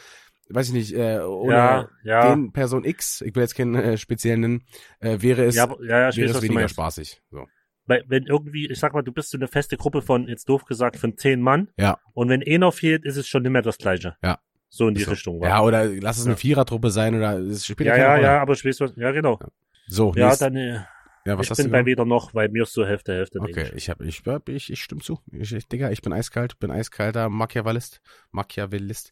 weiß 0.50 0.68
ich 0.70 0.74
nicht, 0.74 0.94
äh, 0.96 1.20
ohne 1.20 1.54
Ja, 1.54 1.90
ja. 2.04 2.30
den 2.36 2.52
Person 2.52 2.84
X, 2.86 3.22
ich 3.22 3.36
will 3.36 3.44
jetzt 3.44 3.56
keinen 3.56 3.76
äh, 3.76 3.98
speziellen 3.98 4.42
nennen, 4.42 4.64
äh, 5.00 5.18
wäre 5.22 5.44
es, 5.46 5.56
ja, 5.56 5.70
wäre 5.70 6.10
es 6.10 6.16
du 6.16 6.42
weniger 6.42 6.62
meinst. 6.62 6.74
spaßig. 6.74 7.22
So. 7.32 7.46
Weil, 7.86 8.04
wenn 8.08 8.24
irgendwie, 8.26 8.70
ich 8.70 8.80
sag 8.80 8.94
mal, 8.94 9.02
du 9.02 9.12
bist 9.14 9.30
so 9.30 9.38
eine 9.38 9.48
feste 9.48 9.78
Gruppe 9.78 10.02
von, 10.02 10.28
jetzt 10.28 10.50
doof 10.50 10.66
gesagt, 10.66 10.98
von 10.98 11.16
zehn 11.18 11.42
Mann. 11.42 11.70
Ja. 11.78 12.00
Und 12.14 12.28
wenn 12.30 12.44
einer 12.46 12.72
fehlt, 12.74 13.06
ist 13.06 13.16
es 13.16 13.28
schon 13.28 13.44
nicht 13.44 13.52
mehr 13.52 13.62
das 13.62 13.78
Gleiche. 13.78 14.16
Ja. 14.24 14.40
So 14.70 14.90
in 14.90 14.96
die 14.96 15.04
So. 15.04 15.12
Richtung. 15.12 15.40
wa? 15.40 15.48
Ja, 15.48 15.62
oder 15.62 15.86
lass 15.86 16.18
es 16.18 16.26
eine. 16.26 16.36
Vierertruppe 16.36 16.90
sein 16.90 17.16
oder 17.16 17.38
es 17.40 17.66
spielt 17.66 17.88
ja, 17.88 17.96
ja, 17.96 18.12
Rolle. 18.16 18.24
ja, 18.24 18.42
aber 18.42 18.54
weiß 18.56 18.82
was, 18.82 18.92
ja, 18.98 19.12
genau. 19.12 19.40
So, 19.88 20.12
Ja, 20.16 20.26
nächst- 20.28 20.42
dann, 20.42 20.56
äh, 20.58 20.80
ja 21.28 21.38
was 21.38 21.46
ich 21.46 21.50
hast 21.52 21.58
bin 21.58 21.68
du 21.68 21.72
bei 21.72 21.86
weder 21.86 22.06
noch, 22.06 22.34
weil 22.34 22.50
mir 22.50 22.64
ist 22.64 22.74
so 22.74 22.86
Hälfte, 22.86 23.14
Hälfte. 23.14 23.40
Okay, 23.40 23.72
ich 23.76 23.90
hab, 23.90 24.02
ich, 24.02 24.22
ich, 24.48 24.70
ich 24.72 24.82
stimme 24.84 25.02
zu. 25.02 25.20
Ich, 25.32 25.54
ich, 25.54 25.68
Digga, 25.68 25.92
ich 25.92 26.02
bin 26.02 26.14
eiskalt, 26.14 26.60
bin 26.60 26.72
eiskalter 26.72 27.30
Machiavellist. 27.30 28.02
Machiavellist. 28.32 29.12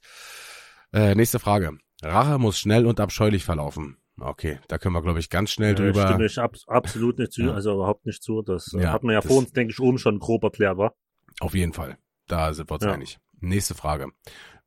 Äh, 0.93 1.15
nächste 1.15 1.39
Frage. 1.39 1.77
Rache 2.03 2.37
muss 2.39 2.59
schnell 2.59 2.85
und 2.85 2.99
abscheulich 2.99 3.43
verlaufen. 3.45 3.97
Okay, 4.19 4.59
da 4.69 4.77
können 4.77 4.93
wir, 4.95 5.01
glaube 5.01 5.19
ich, 5.19 5.29
ganz 5.29 5.51
schnell 5.51 5.73
Äh, 5.73 5.75
drüber. 5.75 6.07
Stimme 6.07 6.25
ich 6.25 6.37
ab, 6.39 6.55
absolut 6.67 7.19
nicht 7.19 7.33
zu, 7.33 7.43
Ja. 7.43 7.53
also 7.53 7.73
überhaupt 7.73 8.05
nicht 8.05 8.23
zu. 8.23 8.41
Das 8.41 8.73
äh, 8.73 8.83
Ja, 8.83 8.91
hat 8.93 9.03
man 9.03 9.13
ja 9.13 9.21
vor 9.21 9.37
uns, 9.37 9.51
denke 9.51 9.71
ich, 9.73 9.79
oben 9.79 9.97
schon 9.97 10.19
grob 10.19 10.43
erklärt, 10.43 10.77
war. 10.77 10.95
Auf 11.41 11.53
jeden 11.53 11.73
Fall. 11.73 11.97
Da 12.27 12.53
sind 12.53 12.69
wir 12.69 12.75
uns 12.75 12.83
Ja. 12.85 12.93
einig. 12.93 13.17
Nächste 13.41 13.75
Frage. 13.75 14.07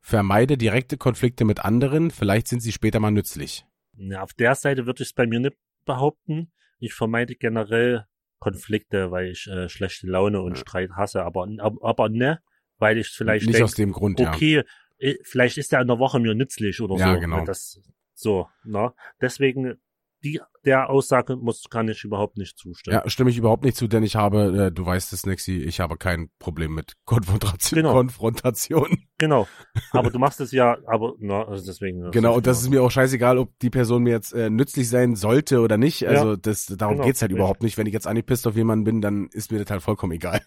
Vermeide 0.00 0.58
direkte 0.58 0.96
Konflikte 0.98 1.44
mit 1.44 1.64
anderen, 1.64 2.10
vielleicht 2.10 2.48
sind 2.48 2.60
sie 2.60 2.72
später 2.72 3.00
mal 3.00 3.10
nützlich. 3.10 3.64
Ja, 3.96 4.22
auf 4.22 4.32
der 4.34 4.54
Seite 4.54 4.86
würde 4.86 5.02
ich 5.02 5.08
es 5.08 5.12
bei 5.14 5.26
mir 5.26 5.40
nicht 5.40 5.56
behaupten. 5.86 6.52
Ich 6.78 6.94
vermeide 6.94 7.34
generell 7.34 8.06
Konflikte, 8.38 9.10
weil 9.10 9.28
ich 9.30 9.46
äh, 9.48 9.68
schlechte 9.68 10.06
Laune 10.06 10.40
und 10.40 10.52
Ja. 10.52 10.60
Streit 10.60 10.90
hasse, 10.92 11.24
aber, 11.24 11.48
aber, 11.58 11.84
aber 11.84 12.08
ne, 12.08 12.40
weil 12.78 12.98
ich 12.98 13.08
vielleicht 13.08 13.46
Nicht 13.46 13.54
denke, 13.54 13.64
aus 13.64 13.74
dem 13.74 13.92
Grund, 13.92 14.20
ja. 14.20 14.32
okay, 14.32 14.62
äh, 14.98 15.16
vielleicht 15.22 15.58
ist 15.58 15.72
der 15.72 15.80
in 15.80 15.88
der 15.88 15.98
Woche 15.98 16.20
mir 16.20 16.34
nützlich 16.34 16.80
oder 16.80 16.96
Ja, 16.96 17.14
so. 17.14 17.20
genau. 17.20 17.44
Das, 17.44 17.80
so, 18.14 18.48
ne? 18.64 18.92
Deswegen, 19.20 19.80
die, 20.24 20.40
der 20.64 20.90
Aussage 20.90 21.36
muss, 21.36 21.64
kann 21.70 21.88
ich 21.88 22.02
überhaupt 22.04 22.36
nicht 22.36 22.58
zustimmen. 22.58 22.96
Ja, 22.96 23.08
stimme 23.08 23.30
ich 23.30 23.38
überhaupt 23.38 23.64
nicht 23.64 23.76
zu, 23.76 23.86
denn 23.86 24.02
ich 24.02 24.16
habe, 24.16 24.66
äh, 24.66 24.72
du 24.72 24.84
weißt 24.84 25.12
es, 25.12 25.24
Nexi, 25.26 25.58
ich 25.58 25.80
habe 25.80 25.96
kein 25.96 26.30
Problem 26.38 26.74
mit 26.74 26.94
Konfrontation. 27.04 27.76
Genau. 27.76 27.92
Konfrontation. 27.92 29.04
Genau. 29.18 29.46
Aber 29.92 30.10
du 30.10 30.18
machst 30.18 30.40
es 30.40 30.50
ja, 30.52 30.76
aber, 30.86 31.14
na, 31.18 31.44
also 31.46 31.64
deswegen. 31.64 32.10
Genau, 32.10 32.36
und 32.36 32.46
das 32.46 32.60
ist 32.60 32.68
mir 32.68 32.82
auch 32.82 32.90
scheißegal, 32.90 33.38
ob 33.38 33.56
die 33.60 33.70
Person 33.70 34.02
mir 34.02 34.10
jetzt 34.10 34.32
äh, 34.32 34.50
nützlich 34.50 34.88
sein 34.88 35.14
sollte 35.14 35.60
oder 35.60 35.76
nicht. 35.76 36.00
Ja. 36.00 36.10
Also 36.10 36.36
das, 36.36 36.66
darum 36.66 36.96
Genau, 36.96 37.06
geht's 37.06 37.22
halt 37.22 37.30
richtig. 37.30 37.38
überhaupt 37.40 37.62
nicht. 37.62 37.78
Wenn 37.78 37.86
ich 37.86 37.92
jetzt 37.94 38.06
angepisst 38.06 38.46
auf 38.46 38.56
jemanden 38.56 38.84
bin, 38.84 39.00
dann 39.00 39.28
ist 39.32 39.52
mir 39.52 39.58
das 39.58 39.70
halt 39.70 39.82
vollkommen 39.82 40.12
egal. 40.12 40.42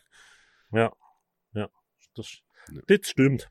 Ja. 0.71 0.91
Ja. 1.53 1.69
Das, 2.15 2.39
Ja. 2.71 2.81
das 2.87 2.99
stimmt. 3.03 3.49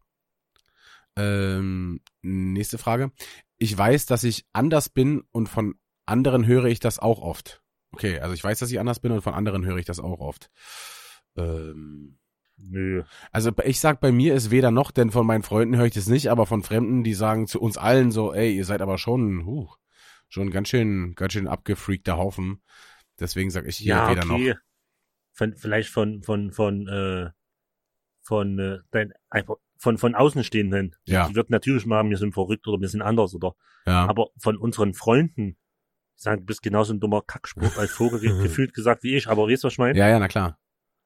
Ähm, 1.16 2.00
nächste 2.22 2.78
Frage. 2.78 3.10
Ich 3.58 3.76
weiß, 3.76 4.06
dass 4.06 4.22
ich 4.24 4.46
anders 4.52 4.88
bin 4.88 5.22
und 5.32 5.48
von 5.48 5.74
anderen 6.10 6.46
höre 6.46 6.66
ich 6.66 6.80
das 6.80 6.98
auch 6.98 7.20
oft. 7.22 7.62
Okay, 7.92 8.18
also 8.20 8.34
ich 8.34 8.44
weiß, 8.44 8.58
dass 8.58 8.70
ich 8.70 8.78
anders 8.78 9.00
bin 9.00 9.12
und 9.12 9.22
von 9.22 9.34
anderen 9.34 9.64
höre 9.64 9.78
ich 9.78 9.86
das 9.86 9.98
auch 10.00 10.20
oft. 10.20 10.50
Ähm, 11.36 12.18
Nö. 12.56 13.02
also 13.32 13.50
ich 13.64 13.80
sag, 13.80 14.00
bei 14.00 14.12
mir 14.12 14.34
ist 14.34 14.50
weder 14.50 14.70
noch, 14.70 14.90
denn 14.90 15.10
von 15.10 15.26
meinen 15.26 15.42
Freunden 15.42 15.76
höre 15.76 15.86
ich 15.86 15.94
das 15.94 16.08
nicht, 16.08 16.28
aber 16.30 16.44
von 16.46 16.62
Fremden, 16.62 17.02
die 17.04 17.14
sagen 17.14 17.46
zu 17.46 17.60
uns 17.60 17.78
allen 17.78 18.10
so, 18.10 18.34
ey, 18.34 18.54
ihr 18.54 18.64
seid 18.66 18.82
aber 18.82 18.98
schon, 18.98 19.46
huh, 19.46 19.68
schon 20.28 20.50
ganz 20.50 20.68
schön, 20.68 21.14
ganz 21.14 21.32
schön 21.32 21.48
abgefreakter 21.48 22.16
Haufen. 22.18 22.62
Deswegen 23.18 23.50
sag 23.50 23.66
ich 23.66 23.76
hier 23.78 23.94
Ja, 23.94 24.10
weder 24.10 24.24
noch. 24.24 24.34
okay. 24.36 24.54
Von, 25.32 25.56
vielleicht 25.56 25.88
von, 25.88 26.22
von, 26.22 26.52
von, 26.52 26.86
äh, 26.86 27.30
von, 28.22 28.58
äh, 28.58 28.78
dein, 28.90 29.12
von, 29.78 29.96
von 29.96 30.14
Außenstehenden. 30.14 30.94
Die, 31.06 31.12
Ja. 31.12 31.28
die 31.28 31.34
wird 31.34 31.48
natürlich 31.50 31.86
mal, 31.86 32.04
wir 32.08 32.18
sind 32.18 32.34
verrückt 32.34 32.66
oder 32.68 32.80
wir 32.80 32.88
sind 32.88 33.00
anders 33.02 33.34
oder, 33.34 33.54
Ja, 33.86 34.06
aber 34.06 34.28
von 34.38 34.56
unseren 34.58 34.92
Freunden, 34.92 35.56
sagen, 36.22 36.40
du 36.40 36.46
bist 36.46 36.62
genauso 36.62 36.92
ein 36.92 37.00
dummer 37.00 37.22
Kackspruch 37.22 37.76
als 37.76 37.90
Vogel 37.92 38.20
ge- 38.20 38.42
gefühlt 38.42 38.74
gesagt 38.74 39.02
wie 39.02 39.16
ich, 39.16 39.28
aber 39.28 39.48
weißt 39.48 39.64
du, 39.64 39.66
was 39.66 39.74
ich 39.74 39.78
meine? 39.78 39.98
ja, 39.98 40.08
ja, 40.08 40.18
na 40.18 40.28
klar. 40.28 40.58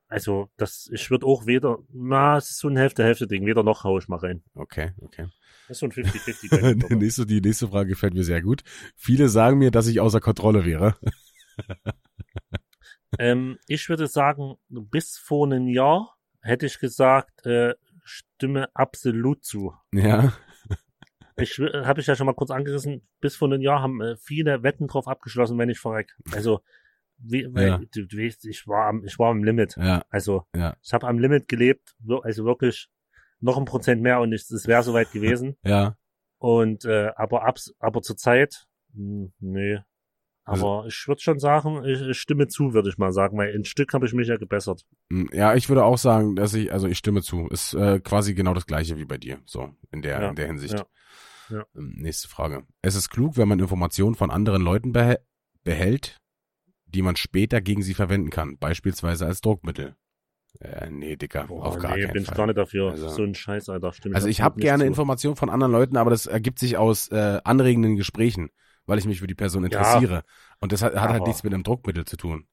Also, 0.09 0.51
das, 0.59 0.89
ich 0.93 1.11
würde 1.11 1.27
auch 1.27 1.47
weder, 1.47 1.79
na, 1.93 2.37
es 2.37 2.51
ist 2.51 2.59
so 2.59 2.69
ein 2.69 2.77
Hälfte-Hälfte-Ding, 2.77 3.47
weder 3.47 3.63
noch 3.63 3.85
hau 3.85 3.99
ich 3.99 4.07
mal 4.07 4.19
rein. 4.19 4.45
Okay, 4.55 4.93
okay. 5.01 5.29
Das 5.67 5.77
ist 5.77 5.81
so 5.81 5.87
ein 5.87 5.93
50-50. 5.93 6.51
bei 6.51 6.75
mir, 6.75 6.85
aber- 6.85 6.95
nächste, 6.97 7.25
die 7.27 7.41
nächste 7.41 7.69
Frage 7.69 7.89
gefällt 7.89 8.15
mir 8.15 8.23
sehr 8.23 8.43
gut. 8.43 8.63
Viele 8.97 9.29
sagen 9.29 9.59
mir, 9.59 9.71
dass 9.71 9.87
ich 9.87 10.01
außer 10.01 10.21
Kontrolle 10.21 10.65
wäre. 10.67 10.95
ähm, 13.19 13.59
ich 13.67 13.89
würde 13.89 14.07
sagen, 14.07 14.57
bis 14.69 15.17
vor 15.19 15.47
einem 15.47 15.69
Jahr 15.69 16.17
hätte 16.43 16.67
ich 16.67 16.79
gesagt, 16.79 17.47
äh, 17.47 17.75
stimme 18.05 18.69
absolut 18.75 19.45
zu. 19.45 19.73
Ja, 19.93 20.35
Ich 21.37 21.59
habe 21.59 22.01
ich 22.01 22.07
ja 22.07 22.15
schon 22.15 22.27
mal 22.27 22.35
kurz 22.35 22.51
angerissen, 22.51 23.07
bis 23.21 23.35
vor 23.37 23.49
einem 23.49 23.61
Jahr 23.61 23.83
haben 23.83 24.01
äh, 24.01 24.17
viele 24.17 24.63
Wetten 24.63 24.87
drauf 24.87 25.09
abgeschlossen, 25.09 25.59
wenn 25.59 25.69
ich 25.69 25.81
verreck. 25.81 26.15
Also, 26.33 26.61
wie, 27.19 27.53
weil, 27.53 27.67
Ja. 27.69 27.79
du, 27.93 28.07
du 28.07 28.17
weißt, 28.19 28.45
ich 28.47 28.67
war 28.69 28.87
am, 28.87 29.05
ich 29.05 29.19
war 29.19 29.31
am 29.31 29.43
Limit. 29.43 29.77
ja, 29.77 30.05
Also, 30.11 30.47
ja, 30.55 30.77
ich 30.83 30.93
habe 30.93 31.07
am 31.09 31.19
Limit 31.19 31.49
gelebt, 31.49 31.97
also 32.23 32.45
wirklich 32.45 32.89
noch 33.41 33.59
ein 33.59 33.65
Prozent 33.65 34.01
mehr 34.03 34.21
und 34.21 34.33
es 34.33 34.49
wäre 34.67 34.83
soweit 34.83 35.11
gewesen. 35.11 35.57
ja. 35.65 35.97
Und 36.39 36.85
äh, 36.85 37.11
aber 37.17 37.47
abs, 37.47 37.75
aber 37.79 38.03
zur 38.03 38.17
Zeit, 38.19 38.67
hm, 38.95 39.33
nee. 39.39 39.79
Also 40.47 40.67
Aber 40.69 40.87
ich 40.87 41.09
würde 41.09 41.23
schon 41.23 41.39
sagen, 41.39 41.85
ich, 41.85 42.01
ich 42.03 42.19
stimme 42.19 42.49
zu, 42.49 42.75
würde 42.75 42.91
ich 42.91 42.99
mal 42.99 43.13
sagen, 43.13 43.39
weil 43.39 43.55
ein 43.55 43.65
Stück 43.65 43.95
habe 43.95 44.05
ich 44.07 44.13
mich 44.13 44.29
ja 44.29 44.37
gebessert. 44.37 44.85
Hm, 45.11 45.31
Ja, 45.33 45.55
ich 45.55 45.69
würde 45.71 45.85
auch 45.85 45.97
sagen, 45.99 46.37
dass 46.37 46.53
ich, 46.55 46.71
also 46.73 46.87
ich 46.87 46.99
stimme 46.99 47.23
zu. 47.23 47.49
Ist 47.49 47.73
äh, 47.75 48.01
quasi 48.01 48.35
genau 48.35 48.53
das 48.53 48.67
gleiche 48.67 48.99
wie 48.99 49.07
bei 49.07 49.17
dir. 49.17 49.39
So, 49.47 49.71
in 49.91 50.03
der, 50.03 50.21
Ja, 50.21 50.29
in 50.29 50.37
der 50.37 50.47
Hinsicht. 50.47 50.75
ja, 50.75 50.87
ja. 51.51 51.65
Ähm, 51.75 51.95
Nächste 51.97 52.29
Frage. 52.29 52.65
Es 52.83 52.95
ist 52.95 53.09
klug, 53.09 53.37
wenn 53.39 53.49
man 53.49 53.59
Informationen 53.59 54.15
von 54.15 54.31
anderen 54.31 54.63
Leuten 54.63 54.93
behä 54.93 55.17
behält, 55.63 56.19
die 56.87 57.01
man 57.01 57.17
später 57.17 57.61
gegen 57.63 57.83
sie 57.83 57.95
verwenden 57.95 58.29
kann. 58.31 58.59
Beispielsweise 58.59 59.25
als 59.27 59.41
Druckmittel. 59.41 59.97
Äh, 60.61 60.91
nee, 60.91 61.17
Dicker, 61.17 61.47
Boah, 61.49 61.65
auf 61.65 61.79
gar 61.79 61.97
nee, 61.97 62.03
keinen 62.03 62.13
bin 62.13 62.23
ich 62.23 62.29
gar 62.29 62.37
gar 62.37 62.47
nicht 62.49 62.59
dafür. 62.59 62.91
Also- 62.91 63.09
so 63.09 63.23
ein 63.23 63.35
Scheiß, 63.35 63.71
Alter. 63.71 63.93
Stimme 63.95 64.15
Also 64.15 64.29
ich 64.29 64.41
habe 64.43 64.61
gerne 64.61 64.85
zu. 64.85 64.89
Informationen 64.89 65.37
von 65.37 65.49
anderen 65.49 65.73
Leuten, 65.73 65.97
aber 65.97 66.11
das 66.11 66.27
ergibt 66.27 66.59
sich 66.59 66.77
aus 66.77 67.09
äh, 67.09 67.41
anregenden 67.45 67.97
Gesprächen, 67.97 68.51
weil 68.87 68.99
ich 68.99 69.07
mich 69.07 69.21
für 69.21 69.27
die 69.27 69.35
Person 69.35 69.65
interessiere. 69.65 70.23
Und 70.61 70.73
das 70.73 70.83
hat, 70.83 70.95
hat 70.95 71.11
halt 71.11 71.27
nichts 71.27 71.43
mit 71.43 71.53
einem 71.55 71.63
Druckmittel 71.63 72.05
zu 72.05 72.17
tun. 72.17 72.47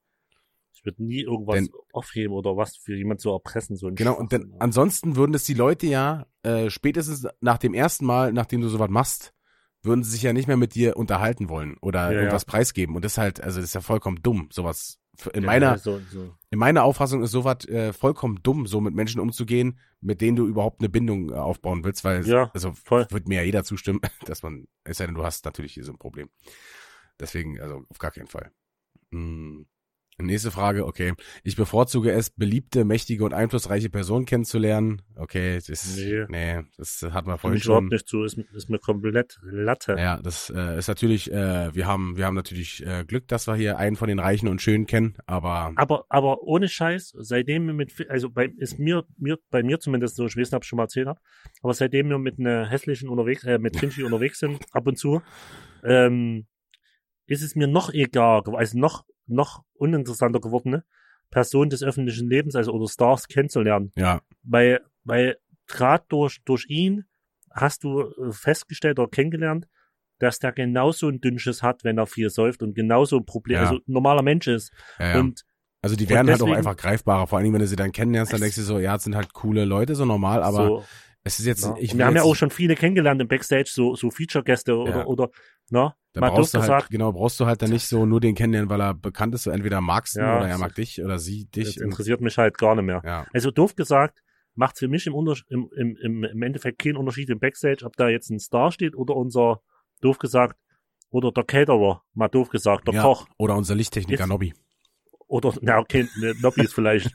Ich 0.74 0.84
würde 0.84 1.02
nie 1.04 1.20
irgendwas 1.22 1.54
Denn- 1.56 1.70
aufheben 1.92 2.34
oder 2.34 2.56
was 2.56 2.76
für 2.76 2.96
jemand 2.96 3.20
zu 3.20 3.30
erpressen. 3.30 3.76
So 3.76 3.90
Genau, 3.92 4.14
und 4.18 4.32
Schwachsinn. 4.32 4.54
ansonsten 4.58 5.14
würden 5.16 5.34
es 5.34 5.44
die 5.44 5.54
Leute 5.54 5.86
ja 5.86 6.26
äh, 6.42 6.70
spätestens 6.70 7.26
nach 7.40 7.58
dem 7.58 7.72
ersten 7.74 8.04
Mal, 8.04 8.32
nachdem 8.32 8.60
du 8.62 8.68
sowas 8.68 8.90
machst, 8.90 9.32
würden 9.84 10.02
sie 10.02 10.10
sich 10.12 10.22
ja 10.22 10.32
nicht 10.32 10.48
mehr 10.48 10.56
mit 10.56 10.74
dir 10.74 10.96
unterhalten 10.96 11.48
wollen 11.48 11.76
oder 11.80 12.06
Ja, 12.06 12.10
ja. 12.12 12.18
irgendwas 12.18 12.44
preisgeben. 12.44 12.96
Und 12.96 13.04
das 13.04 13.12
ist 13.12 13.18
halt, 13.18 13.40
also 13.40 13.60
das 13.60 13.66
ist 13.70 13.74
ja 13.74 13.80
vollkommen 13.80 14.20
dumm, 14.22 14.48
sowas. 14.52 14.98
In 15.32 15.42
Ja, 15.42 15.46
meiner, 15.46 15.78
so, 15.78 16.00
so. 16.10 16.34
in 16.50 16.58
meiner 16.58 16.84
Auffassung 16.84 17.22
ist 17.22 17.30
sowas 17.32 17.66
äh, 17.68 17.92
vollkommen 17.92 18.40
dumm, 18.42 18.66
so 18.66 18.80
mit 18.80 18.94
Menschen 18.94 19.20
umzugehen, 19.20 19.78
mit 20.00 20.20
denen 20.20 20.36
du 20.36 20.46
überhaupt 20.46 20.80
eine 20.80 20.88
Bindung 20.88 21.30
äh, 21.30 21.34
aufbauen 21.34 21.84
willst, 21.84 22.02
weil 22.04 22.26
Ja, 22.26 22.50
also 22.54 22.72
voll. 22.72 23.06
wird 23.10 23.28
mir 23.28 23.36
ja 23.36 23.42
jeder 23.42 23.62
zustimmen, 23.64 24.00
dass 24.26 24.42
man, 24.42 24.66
es 24.84 24.96
sei 24.98 25.06
denn, 25.06 25.14
du 25.14 25.22
hast 25.24 25.44
natürlich 25.44 25.74
hier 25.74 25.84
so 25.84 25.92
ein 25.92 25.98
Problem. 25.98 26.30
Deswegen, 27.20 27.60
also 27.60 27.84
auf 27.88 27.98
gar 27.98 28.10
keinen 28.10 28.26
Fall. 28.26 28.50
Hm. 29.12 29.66
Nächste 30.26 30.50
Frage, 30.50 30.86
okay. 30.86 31.12
Ich 31.42 31.56
bevorzuge 31.56 32.12
es, 32.12 32.30
beliebte, 32.30 32.84
mächtige 32.84 33.24
und 33.24 33.34
einflussreiche 33.34 33.90
Personen 33.90 34.24
kennenzulernen. 34.24 35.02
Okay, 35.16 35.58
das 35.66 35.96
nee, 35.96 36.24
Nee. 36.28 36.62
das 36.76 37.06
hat 37.10 37.26
man 37.26 37.38
vorhin 37.38 37.58
ich 37.58 37.64
überhaupt 37.64 37.84
schon. 37.84 37.88
nicht 37.88 38.08
zu, 38.08 38.24
ist, 38.24 38.38
ist 38.54 38.70
mir 38.70 38.78
komplett 38.78 39.38
Latte. 39.42 39.96
Ja, 39.98 40.20
das 40.22 40.50
äh, 40.54 40.78
ist 40.78 40.88
natürlich, 40.88 41.30
äh, 41.30 41.74
wir 41.74 41.86
haben, 41.86 42.16
wir 42.16 42.26
haben 42.26 42.34
natürlich 42.34 42.84
äh, 42.86 43.04
Glück, 43.06 43.28
dass 43.28 43.46
wir 43.46 43.54
hier 43.56 43.78
einen 43.78 43.96
von 43.96 44.08
den 44.08 44.18
Reichen 44.18 44.48
und 44.48 44.62
Schönen 44.62 44.86
kennen, 44.86 45.14
aber 45.26 45.72
Aber, 45.76 46.04
aber 46.08 46.42
ohne 46.42 46.68
Scheiß, 46.68 47.14
seitdem 47.18 47.66
wir 47.66 47.74
mit, 47.74 47.92
also 48.08 48.30
bei, 48.30 48.46
ist 48.56 48.78
mir, 48.78 49.04
mir, 49.16 49.38
bei 49.50 49.62
mir 49.62 49.80
zumindest 49.80 50.16
so, 50.16 50.26
ich 50.26 50.36
weiß 50.36 50.48
nicht, 50.48 50.54
ob 50.54 50.62
ich 50.64 50.68
schon 50.68 50.76
mal 50.78 50.84
erzählt 50.84 51.08
habe, 51.08 51.20
aber 51.62 51.74
seitdem 51.74 52.08
wir 52.08 52.18
mit 52.18 52.38
einer 52.38 52.68
hässlichen 52.68 53.08
unterwegs, 53.08 53.44
äh, 53.44 53.58
mit 53.58 53.76
Finchi 53.78 54.02
unterwegs 54.02 54.38
sind, 54.38 54.64
ab 54.72 54.86
und 54.86 54.96
zu, 54.98 55.22
ähm, 55.84 56.46
ist 57.26 57.42
es 57.42 57.54
mir 57.54 57.66
noch 57.68 57.92
egal, 57.92 58.42
also 58.54 58.78
noch, 58.78 59.04
noch 59.26 59.62
uninteressanter 59.74 60.40
geworden, 60.40 60.70
ne? 60.70 60.84
Personen 61.30 61.70
des 61.70 61.82
öffentlichen 61.82 62.28
Lebens, 62.28 62.54
also 62.56 62.72
oder 62.72 62.88
Stars 62.88 63.26
kennenzulernen. 63.28 63.92
ja, 63.96 64.20
Weil, 64.42 64.80
weil 65.04 65.38
gerade 65.66 66.04
durch, 66.08 66.42
durch 66.44 66.66
ihn 66.68 67.06
hast 67.50 67.84
du 67.84 68.02
äh, 68.02 68.32
festgestellt 68.32 68.98
oder 68.98 69.08
kennengelernt, 69.08 69.66
dass 70.18 70.38
der 70.38 70.52
genauso 70.52 71.08
ein 71.08 71.20
Dünnsches 71.20 71.62
hat, 71.62 71.84
wenn 71.84 71.98
er 71.98 72.06
viel 72.06 72.28
säuft 72.30 72.62
und 72.62 72.74
genauso 72.74 73.16
ein 73.16 73.24
Problem, 73.24 73.56
Ja. 73.56 73.62
also 73.62 73.76
ein 73.76 73.82
normaler 73.86 74.22
Mensch 74.22 74.46
ist. 74.46 74.72
ja, 74.98 75.14
ja. 75.14 75.20
Und 75.20 75.42
also 75.80 75.96
die 75.96 76.08
werden 76.08 76.28
halt 76.28 76.40
auch 76.40 76.44
deswegen- 76.46 76.58
einfach 76.58 76.76
greifbarer, 76.76 77.26
vor 77.26 77.38
allem 77.38 77.52
wenn 77.54 77.60
du 77.60 77.66
sie 77.66 77.76
dann 77.76 77.90
kennenlernst, 77.92 78.32
dann 78.32 78.40
denkst 78.40 78.56
du 78.56 78.62
so, 78.62 78.78
ja, 78.78 78.94
es 78.96 79.02
sind 79.02 79.16
halt 79.16 79.32
coole 79.32 79.64
Leute, 79.64 79.94
so 79.96 80.04
normal, 80.04 80.42
aber 80.42 80.66
so, 80.66 80.84
es 81.24 81.40
ist 81.40 81.46
jetzt, 81.46 81.64
Ja. 81.64 81.74
ich 81.78 81.96
wir 81.96 82.04
haben 82.06 82.14
ja 82.14 82.22
auch 82.22 82.36
schon 82.36 82.50
viele 82.50 82.74
kennengelernt 82.76 83.20
im 83.20 83.26
Backstage, 83.28 83.70
so, 83.72 83.96
so 83.96 84.10
Feature-Gäste 84.10 84.76
oder, 84.76 85.08
oder, 85.08 85.30
na, 85.70 85.96
Da 86.14 86.20
mal 86.20 86.30
brauchst 86.30 86.52
du 86.52 86.58
halt, 86.58 86.68
gesagt, 86.68 86.90
genau, 86.90 87.12
brauchst 87.12 87.40
du 87.40 87.46
halt 87.46 87.62
dann 87.62 87.70
nicht 87.70 87.86
so 87.86 88.04
nur 88.04 88.20
den 88.20 88.34
kennenlernen, 88.34 88.68
weil 88.68 88.80
er 88.82 88.92
bekannt 88.94 89.34
ist, 89.34 89.44
so 89.44 89.50
entweder 89.50 89.80
magst 89.80 90.14
du 90.16 90.20
ihn 90.20 90.26
Ja, 90.26 90.36
oder 90.36 90.44
er 90.46 90.50
das- 90.52 90.60
mag 90.60 90.74
dich 90.74 91.02
oder 91.02 91.18
sie 91.18 91.44
das 91.50 91.52
dich. 91.68 91.78
und- 91.78 91.84
interessiert 91.86 92.20
mich 92.20 92.36
halt 92.36 92.58
gar 92.58 92.74
nicht 92.74 92.84
mehr. 92.84 93.00
Ja, 93.04 93.26
Also 93.32 93.50
doof 93.50 93.74
gesagt, 93.76 94.22
macht 94.54 94.78
für 94.78 94.88
mich 94.88 95.06
im, 95.06 95.14
im, 95.48 95.70
im, 96.02 96.24
im, 96.24 96.42
Endeffekt 96.42 96.78
keinen 96.80 96.96
Unterschied 96.98 97.30
im 97.30 97.38
Backstage, 97.38 97.84
ob 97.86 97.96
da 97.96 98.08
jetzt 98.08 98.28
ein 98.30 98.38
Star 98.40 98.70
steht 98.72 98.94
oder 98.94 99.16
unser, 99.16 99.62
doof 100.02 100.18
gesagt, 100.18 100.58
oder 101.08 101.32
der 101.32 101.44
Caterer, 101.44 102.02
mal 102.12 102.28
doof 102.28 102.50
gesagt, 102.50 102.86
der 102.88 102.94
ja, 102.94 103.02
Koch. 103.02 103.26
Oder 103.38 103.56
unser 103.56 103.74
Lichttechniker 103.74 104.20
Jetzt- 104.24 104.28
Nobby. 104.28 104.52
Oder, 105.28 105.54
na 105.62 105.78
okay, 105.78 106.06
ne, 106.20 106.34
Nobby 106.42 106.60
ist 106.64 106.74
vielleicht, 106.74 107.10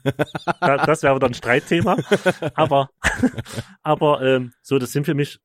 da, 0.60 0.84
das 0.84 1.04
wäre 1.04 1.20
dann 1.20 1.30
ein 1.30 1.34
Streitthema. 1.34 1.96
Aber, 2.54 2.90
aber 3.82 4.22
ähm, 4.22 4.52
so, 4.62 4.78
das 4.80 4.90
sind 4.92 5.04
für 5.04 5.14
mich 5.14 5.38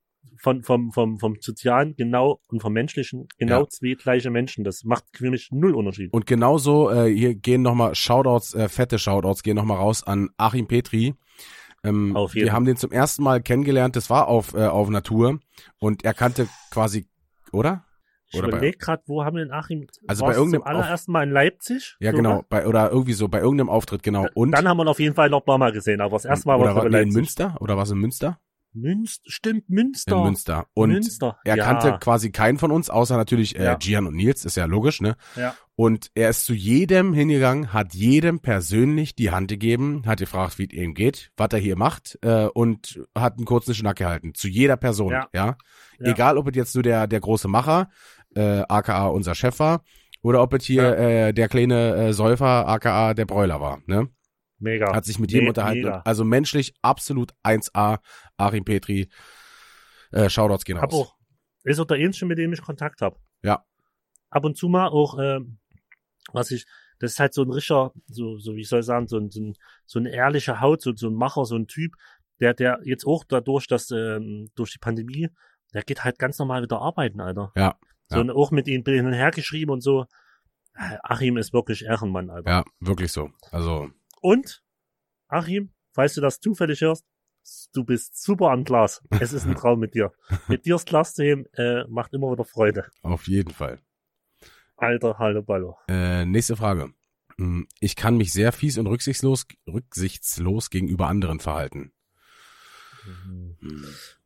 von, 0.43 0.61
vom, 0.61 0.91
vom, 0.91 1.17
vom 1.19 1.37
Sozialen 1.39 1.95
genau 1.95 2.41
und 2.49 2.61
vom 2.61 2.73
Menschlichen 2.73 3.27
genau 3.37 3.61
Ja. 3.61 3.69
zwei 3.69 3.93
gleiche 3.95 4.29
Menschen. 4.29 4.63
Das 4.65 4.83
macht 4.83 5.05
für 5.13 5.29
mich 5.31 5.49
null 5.51 5.73
Unterschied. 5.73 6.11
Und 6.13 6.27
genauso, 6.27 6.91
äh, 6.91 7.09
hier 7.11 7.33
gehen 7.33 7.61
nochmal 7.61 7.95
Shoutouts, 7.95 8.53
äh, 8.53 8.67
fette 8.67 8.99
Shoutouts 8.99 9.41
gehen 9.41 9.55
nochmal 9.55 9.77
raus 9.77 10.03
an 10.03 10.29
Achim 10.37 10.67
Petri. 10.67 11.15
Ähm, 11.85 12.15
Auf 12.15 12.35
jeden 12.35 12.45
wir 12.47 12.53
haben 12.53 12.65
den 12.65 12.75
zum 12.77 12.91
ersten 12.91 13.23
Mal 13.23 13.41
kennengelernt, 13.41 13.95
das 13.95 14.09
war 14.09 14.27
auf, 14.27 14.53
äh, 14.53 14.65
auf 14.67 14.89
Natur 14.89 15.39
und 15.79 16.03
er 16.05 16.13
kannte 16.13 16.47
quasi, 16.71 17.07
oder? 17.51 17.85
Ich 18.31 18.39
überlege 18.39 18.77
gerade, 18.77 19.03
wo 19.05 19.23
haben 19.23 19.37
wir 19.37 19.45
den 19.45 19.51
Achim? 19.53 19.85
Also 20.07 20.25
bei 20.25 20.33
irgendeinem 20.33 20.61
zum 20.61 20.67
allerersten 20.67 21.11
Mal 21.11 21.23
in 21.23 21.29
Leipzig? 21.31 21.95
Ja, 21.99 22.11
So, 22.11 22.17
genau, 22.17 22.43
bei, 22.49 22.65
oder 22.67 22.89
irgendwie 22.89 23.13
so, 23.13 23.27
bei 23.27 23.39
irgendeinem 23.39 23.69
Auftritt, 23.69 24.01
genau. 24.01 24.25
Und 24.33 24.51
Dann 24.51 24.67
haben 24.67 24.77
wir 24.77 24.83
ihn 24.85 24.87
auf 24.87 24.99
jeden 24.99 25.13
Fall 25.13 25.29
noch 25.29 25.41
ein 25.41 25.45
paar 25.45 25.57
Mal 25.59 25.71
gesehen, 25.71 26.01
aber 26.01 26.13
das 26.15 26.25
erste 26.25 26.47
Mal 26.47 26.59
war 26.59 26.73
war 26.73 26.77
es 26.83 26.85
in 26.85 26.91
Leipzig. 26.91 27.13
Münster? 27.13 27.57
Oder 27.59 27.77
was 27.77 27.91
in 27.91 27.99
Münster? 27.99 28.39
Münster, 28.73 29.23
stimmt, 29.27 29.69
Münster. 29.69 30.17
In 30.17 30.23
Münster. 30.23 30.65
Und 30.73 30.91
Münster. 30.91 31.37
er 31.43 31.55
ja. 31.57 31.63
kannte 31.63 31.97
quasi 31.99 32.31
keinen 32.31 32.57
von 32.57 32.71
uns, 32.71 32.89
außer 32.89 33.17
natürlich 33.17 33.57
äh, 33.57 33.63
Ja. 33.63 33.75
Gian 33.75 34.07
und 34.07 34.15
Nils, 34.15 34.45
ist 34.45 34.57
ja 34.57 34.65
logisch, 34.65 35.01
ne? 35.01 35.15
Ja. 35.35 35.55
Und 35.75 36.11
er 36.13 36.29
ist 36.29 36.45
zu 36.45 36.53
jedem 36.53 37.13
hingegangen, 37.13 37.73
hat 37.73 37.93
jedem 37.93 38.39
persönlich 38.39 39.15
die 39.15 39.31
Hand 39.31 39.47
gegeben, 39.47 40.03
hat 40.05 40.19
gefragt, 40.19 40.59
wie 40.59 40.65
es 40.65 40.73
ihm 40.73 40.93
geht, 40.93 41.31
was 41.35 41.49
er 41.51 41.59
hier 41.59 41.75
macht 41.75 42.19
äh, 42.21 42.45
und 42.45 43.01
hat 43.17 43.37
einen 43.37 43.45
kurzen 43.45 43.73
Schnack 43.73 43.97
gehalten. 43.97 44.33
Zu 44.35 44.47
jeder 44.47 44.77
Person, 44.77 45.11
ja. 45.11 45.27
Ja. 45.33 45.57
Ja. 45.99 46.11
Egal, 46.11 46.37
ob 46.37 46.47
es 46.49 46.55
jetzt 46.55 46.73
so 46.73 46.81
der, 46.81 47.07
der 47.07 47.19
große 47.19 47.47
Macher, 47.47 47.89
äh, 48.35 48.63
aka 48.67 49.07
unser 49.07 49.35
Chef 49.35 49.59
war, 49.59 49.83
oder 50.21 50.41
ob 50.41 50.53
es 50.53 50.65
hier 50.65 50.97
äh, 50.97 51.33
der 51.33 51.49
kleine 51.49 51.95
äh, 51.95 52.13
Säufer, 52.13 52.67
aka 52.67 53.13
der 53.13 53.25
Bräuler 53.25 53.59
war, 53.59 53.81
ne? 53.85 54.09
Mega. 54.63 54.93
Hat 54.95 55.05
sich 55.05 55.19
mit 55.19 55.31
jedem 55.31 55.45
Me- 55.45 55.49
unterhalten. 55.49 55.81
Mega. 55.81 56.01
Also 56.05 56.23
menschlich 56.23 56.73
absolut 56.81 57.33
1A, 57.43 57.99
Achim 58.37 58.63
Petri. 58.65 59.09
Äh, 60.11 60.29
Shoutouts 60.29 60.63
gehen 60.65 60.79
Hab 60.79 60.93
auch, 60.93 61.15
ist 61.63 61.79
auch 61.79 61.85
der 61.85 61.97
Einzige, 61.97 62.25
mit 62.27 62.37
dem 62.37 62.53
ich 62.53 62.61
Kontakt 62.61 63.01
habe. 63.01 63.17
Ja. 63.43 63.65
Ab 64.29 64.45
und 64.45 64.57
zu 64.57 64.67
mal 64.69 64.87
auch, 64.87 65.17
ähm, 65.19 65.59
was 66.31 66.51
ich, 66.51 66.65
das 66.99 67.13
ist 67.13 67.19
halt 67.19 67.33
so 67.33 67.41
ein 67.43 67.51
Richter, 67.51 67.91
so, 68.07 68.37
so 68.37 68.55
wie 68.55 68.63
soll 68.63 68.79
ich 68.81 68.85
sagen, 68.85 69.07
so 69.07 69.17
ein, 69.17 69.29
so 69.29 69.41
ein, 69.41 69.53
so 69.85 69.99
ein 69.99 70.05
ehrlicher 70.05 70.61
Haut, 70.61 70.81
so, 70.81 70.93
so 70.95 71.07
ein 71.09 71.13
Macher, 71.15 71.45
so 71.45 71.55
ein 71.55 71.67
Typ, 71.67 71.93
der, 72.39 72.53
der 72.53 72.79
jetzt 72.83 73.05
auch 73.05 73.23
dadurch, 73.27 73.67
dass, 73.67 73.91
ähm, 73.91 74.49
durch 74.55 74.71
die 74.71 74.79
Pandemie, 74.79 75.29
der 75.73 75.83
geht 75.83 76.03
halt 76.03 76.19
ganz 76.19 76.37
normal 76.39 76.61
wieder 76.63 76.79
arbeiten, 76.79 77.19
Alter. 77.19 77.51
Ja, 77.55 77.75
So, 78.09 78.15
ja. 78.17 78.21
und 78.21 78.31
auch 78.31 78.51
mit 78.51 78.67
ihm 78.67 78.83
hin 78.85 79.05
und 79.05 79.13
her 79.13 79.31
geschrieben 79.31 79.71
und 79.71 79.81
so. 79.81 80.05
Äh, 80.75 80.97
Achim 81.03 81.37
ist 81.37 81.53
wirklich 81.53 81.83
Ehrenmann, 81.85 82.29
Alter. 82.29 82.49
Ja, 82.49 82.63
wirklich 82.79 83.11
so. 83.11 83.29
Also, 83.51 83.89
Und, 84.23 84.63
Achim, 85.27 85.73
falls 85.91 86.13
du 86.15 86.21
das 86.21 86.39
zufällig 86.39 86.79
hörst, 86.81 87.05
du 87.73 87.83
bist 87.83 88.23
super 88.23 88.51
am 88.51 88.63
Glas. 88.63 89.03
Es 89.19 89.33
ist 89.33 89.45
ein 89.45 89.55
Traum 89.55 89.79
mit 89.79 89.95
dir. 89.95 90.13
Mit 90.47 90.65
dir 90.65 90.75
das 90.75 90.85
Glas 90.85 91.13
zu 91.13 91.23
heben, 91.23 91.45
äh, 91.53 91.83
macht 91.89 92.13
immer 92.13 92.31
wieder 92.31 92.45
Freude. 92.45 92.89
auf 93.01 93.27
jeden 93.27 93.51
Fall. 93.53 93.79
Alter 94.77 95.17
Halleballo. 95.19 95.77
Äh, 95.89 96.25
nächste 96.25 96.55
Frage. 96.55 96.93
Hm, 97.37 97.67
Ich 97.81 97.95
kann 97.97 98.15
mich 98.15 98.31
sehr 98.31 98.53
fies 98.53 98.77
und 98.77 98.87
rücksichtslos, 98.87 99.45
rücksichtslos 99.67 100.69
gegenüber 100.69 101.07
anderen 101.09 101.39
verhalten. 101.41 101.91
Hm. 103.03 103.57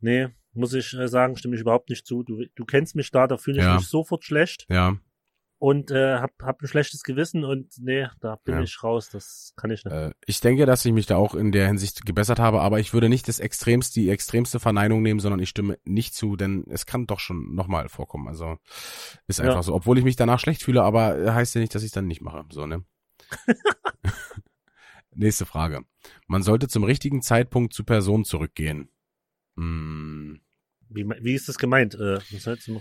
Nee, 0.00 0.28
muss 0.52 0.74
ich 0.74 0.94
äh, 0.94 1.08
sagen, 1.08 1.36
stimme 1.36 1.56
ich 1.56 1.60
überhaupt 1.62 1.90
nicht 1.90 2.06
zu. 2.06 2.22
Du, 2.22 2.44
du 2.54 2.64
kennst 2.64 2.94
mich 2.94 3.10
da, 3.10 3.26
da 3.26 3.36
fühle 3.36 3.58
ich 3.58 3.64
Ja. 3.64 3.74
mich 3.76 3.88
sofort 3.88 4.24
schlecht 4.24 4.64
Ja, 4.68 4.96
und 5.60 5.90
äh, 5.90 6.18
hab, 6.18 6.30
hab 6.40 6.62
ein 6.62 6.68
schlechtes 6.68 7.02
Gewissen 7.02 7.44
und 7.44 7.72
nee, 7.80 8.06
da 8.20 8.36
bin 8.44 8.54
Ja. 8.56 8.60
ich 8.62 8.82
raus. 8.84 9.08
Das 9.10 9.52
kann 9.56 9.70
ich 9.70 9.84
nicht. 9.84 9.92
äh, 9.92 10.12
ich 10.26 10.40
denke, 10.40 10.66
dass 10.66 10.84
ich 10.84 10.92
mich 10.92 11.06
da 11.06 11.16
auch 11.16 11.34
in 11.34 11.50
der 11.52 11.66
Hinsicht 11.66 12.06
gebessert 12.06 12.38
habe, 12.38 12.60
aber 12.60 12.78
ich 12.78 12.92
würde 12.92 13.08
nicht 13.08 13.26
das 13.28 13.40
extremste, 13.40 13.98
die 14.00 14.08
extremste 14.10 14.60
Verneinung 14.60 15.02
nehmen, 15.02 15.18
sondern 15.20 15.40
ich 15.40 15.48
stimme 15.48 15.78
nicht 15.84 16.14
zu, 16.14 16.36
denn 16.36 16.64
es 16.68 16.86
kann 16.86 17.06
doch 17.06 17.18
schon 17.20 17.54
nochmal 17.54 17.88
vorkommen. 17.88 18.28
Also 18.28 18.58
ist 19.26 19.40
Ja. 19.40 19.46
einfach 19.46 19.62
so. 19.64 19.74
Obwohl 19.74 19.98
ich 19.98 20.04
mich 20.04 20.16
danach 20.16 20.38
schlecht 20.38 20.62
fühle, 20.62 20.82
aber 20.82 21.18
äh, 21.18 21.30
heißt 21.32 21.54
ja 21.56 21.60
nicht, 21.60 21.74
dass 21.74 21.82
ich 21.82 21.88
es 21.88 21.92
dann 21.92 22.06
nicht 22.06 22.20
mache. 22.22 22.44
So, 22.50 22.66
ne? 22.66 22.84
Nächste 25.14 25.46
Frage. 25.46 25.82
Man 26.28 26.42
sollte 26.42 26.68
zum 26.68 26.84
richtigen 26.84 27.22
Zeitpunkt 27.22 27.74
zu 27.74 27.82
Personen 27.84 28.24
zurückgehen. 28.24 28.88
Hm, 29.56 30.40
Wie, 30.88 31.04
wie 31.20 31.34
ist 31.34 31.48
das 31.48 31.58
gemeint? 31.58 31.94
Äh, 31.96 32.18
was 32.30 32.64
du- 32.64 32.80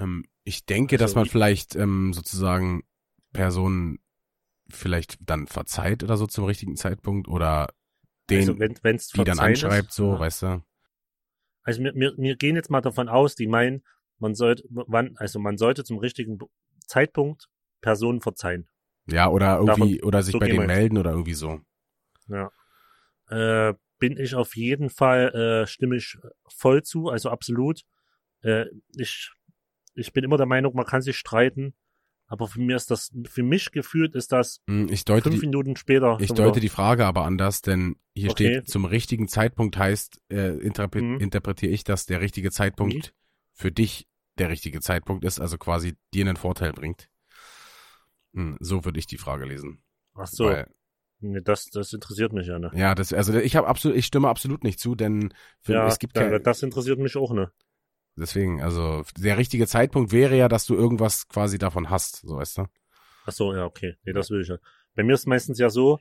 ähm, 0.00 0.24
ich 0.44 0.66
denke, 0.66 0.96
dass 0.96 1.10
Also, 1.10 1.16
man 1.16 1.24
wie- 1.26 1.30
vielleicht 1.30 1.76
ähm, 1.76 2.12
sozusagen 2.12 2.84
Personen 3.32 3.98
vielleicht 4.68 5.18
dann 5.20 5.46
verzeiht 5.46 6.02
oder 6.02 6.16
so 6.16 6.26
zum 6.26 6.44
richtigen 6.44 6.76
Zeitpunkt 6.76 7.28
oder 7.28 7.68
den, 8.30 8.40
also 8.40 8.58
wenn 8.58 8.74
die 8.74 9.24
dann 9.24 9.36
verzeihen 9.36 9.52
ist, 9.52 9.64
anschreibt, 9.64 9.92
so, 9.92 10.12
ja. 10.12 10.18
weißt 10.20 10.42
du? 10.42 10.62
Also 11.62 11.82
wir, 11.82 11.94
wir, 11.94 12.14
wir 12.16 12.36
gehen 12.36 12.56
jetzt 12.56 12.70
mal 12.70 12.80
davon 12.80 13.08
aus, 13.08 13.34
die 13.34 13.46
meinen, 13.46 13.84
man 14.18 14.34
sollte, 14.34 14.64
wann, 14.70 15.16
also 15.16 15.38
man 15.38 15.58
sollte 15.58 15.84
zum 15.84 15.98
richtigen 15.98 16.38
Zeitpunkt 16.86 17.48
Personen 17.80 18.20
verzeihen. 18.20 18.68
Ja, 19.06 19.28
oder 19.28 19.58
irgendwie, 19.58 20.02
oder 20.02 20.22
sich 20.22 20.32
so 20.32 20.38
bei 20.38 20.48
denen 20.48 20.66
melden 20.66 20.98
oder 20.98 21.10
irgendwie 21.10 21.34
so. 21.34 21.60
Ja. 22.28 22.50
Äh, 23.28 23.74
bin 23.98 24.16
ich 24.18 24.34
auf 24.34 24.56
jeden 24.56 24.90
Fall, 24.90 25.34
äh, 25.34 25.66
stimme 25.66 25.96
ich 25.96 26.18
voll 26.48 26.82
zu, 26.82 27.08
also 27.08 27.30
absolut. 27.30 27.82
Äh, 28.42 28.66
ich, 28.96 29.32
ich 29.96 30.12
bin 30.12 30.24
immer 30.24 30.36
der 30.36 30.46
Meinung, 30.46 30.74
man 30.74 30.84
kann 30.86 31.02
sich 31.02 31.16
streiten, 31.16 31.74
aber 32.26 32.48
für 32.48 32.60
mir 32.60 32.76
ist 32.76 32.90
das, 32.90 33.10
für 33.28 33.42
mich 33.42 33.72
gefühlt 33.72 34.14
ist 34.14 34.32
das 34.32 34.60
Hm, 34.68 34.88
Ich 34.90 35.04
deute 35.04 35.30
fünf 35.30 35.40
die, 35.40 35.46
Minuten 35.46 35.76
später. 35.76 36.18
ich 36.20 36.28
deute 36.30 36.42
wieder- 36.56 36.60
die 36.60 36.68
Frage 36.68 37.06
aber 37.06 37.24
anders, 37.24 37.62
denn 37.62 37.96
hier 38.14 38.30
Okay. 38.30 38.54
steht, 38.60 38.68
zum 38.68 38.84
richtigen 38.84 39.28
Zeitpunkt 39.28 39.76
heißt, 39.76 40.20
äh, 40.30 40.56
interpre 40.58 41.02
Mhm. 41.02 41.20
interpretiere 41.20 41.72
ich, 41.72 41.84
dass 41.84 42.06
der 42.06 42.20
richtige 42.20 42.50
Zeitpunkt 42.50 43.14
für 43.52 43.72
dich 43.72 44.06
der 44.38 44.50
richtige 44.50 44.80
Zeitpunkt 44.80 45.24
ist, 45.24 45.40
also 45.40 45.56
quasi 45.56 45.94
dir 46.12 46.26
einen 46.26 46.36
Vorteil 46.36 46.72
bringt. 46.72 47.08
Hm, 48.34 48.56
So 48.60 48.84
würde 48.84 48.98
ich 48.98 49.06
die 49.06 49.16
Frage 49.18 49.46
lesen. 49.46 49.82
Ach 50.14 50.26
so, 50.26 50.44
Weil, 50.44 50.66
das, 51.20 51.66
das 51.72 51.92
interessiert 51.92 52.32
mich 52.32 52.46
ja, 52.46 52.58
ne? 52.58 52.70
ja, 52.74 52.94
das, 52.94 53.12
also 53.12 53.34
ich 53.38 53.56
habe 53.56 53.66
absolut, 53.66 53.96
ich 53.96 54.04
stimme 54.06 54.28
absolut 54.28 54.62
nicht 54.64 54.78
zu, 54.78 54.94
denn 54.94 55.32
für, 55.62 55.72
Ja, 55.74 55.86
es 55.86 55.98
gibt 55.98 56.16
da- 56.16 56.28
kein, 56.28 56.42
das 56.42 56.62
interessiert 56.62 56.98
mich 56.98 57.16
auch, 57.16 57.32
ne? 57.32 57.50
Deswegen, 58.16 58.62
also 58.62 59.04
der 59.18 59.38
richtige 59.38 59.66
Zeitpunkt 59.66 60.12
wäre 60.12 60.36
ja, 60.36 60.48
dass 60.48 60.66
du 60.66 60.74
irgendwas 60.74 61.28
quasi 61.28 61.58
davon 61.58 61.90
hast, 61.90 62.22
so 62.26 62.36
weißt 62.36 62.58
du. 62.58 62.66
Ach 63.26 63.32
so, 63.32 63.54
ja, 63.54 63.64
okay. 63.64 63.96
Nee, 64.04 64.12
das 64.12 64.30
will 64.30 64.40
ich 64.42 64.48
ja. 64.48 64.56
Bei 64.94 65.02
mir 65.02 65.14
ist 65.14 65.26
meistens 65.26 65.58
ja 65.58 65.68
so, 65.70 65.98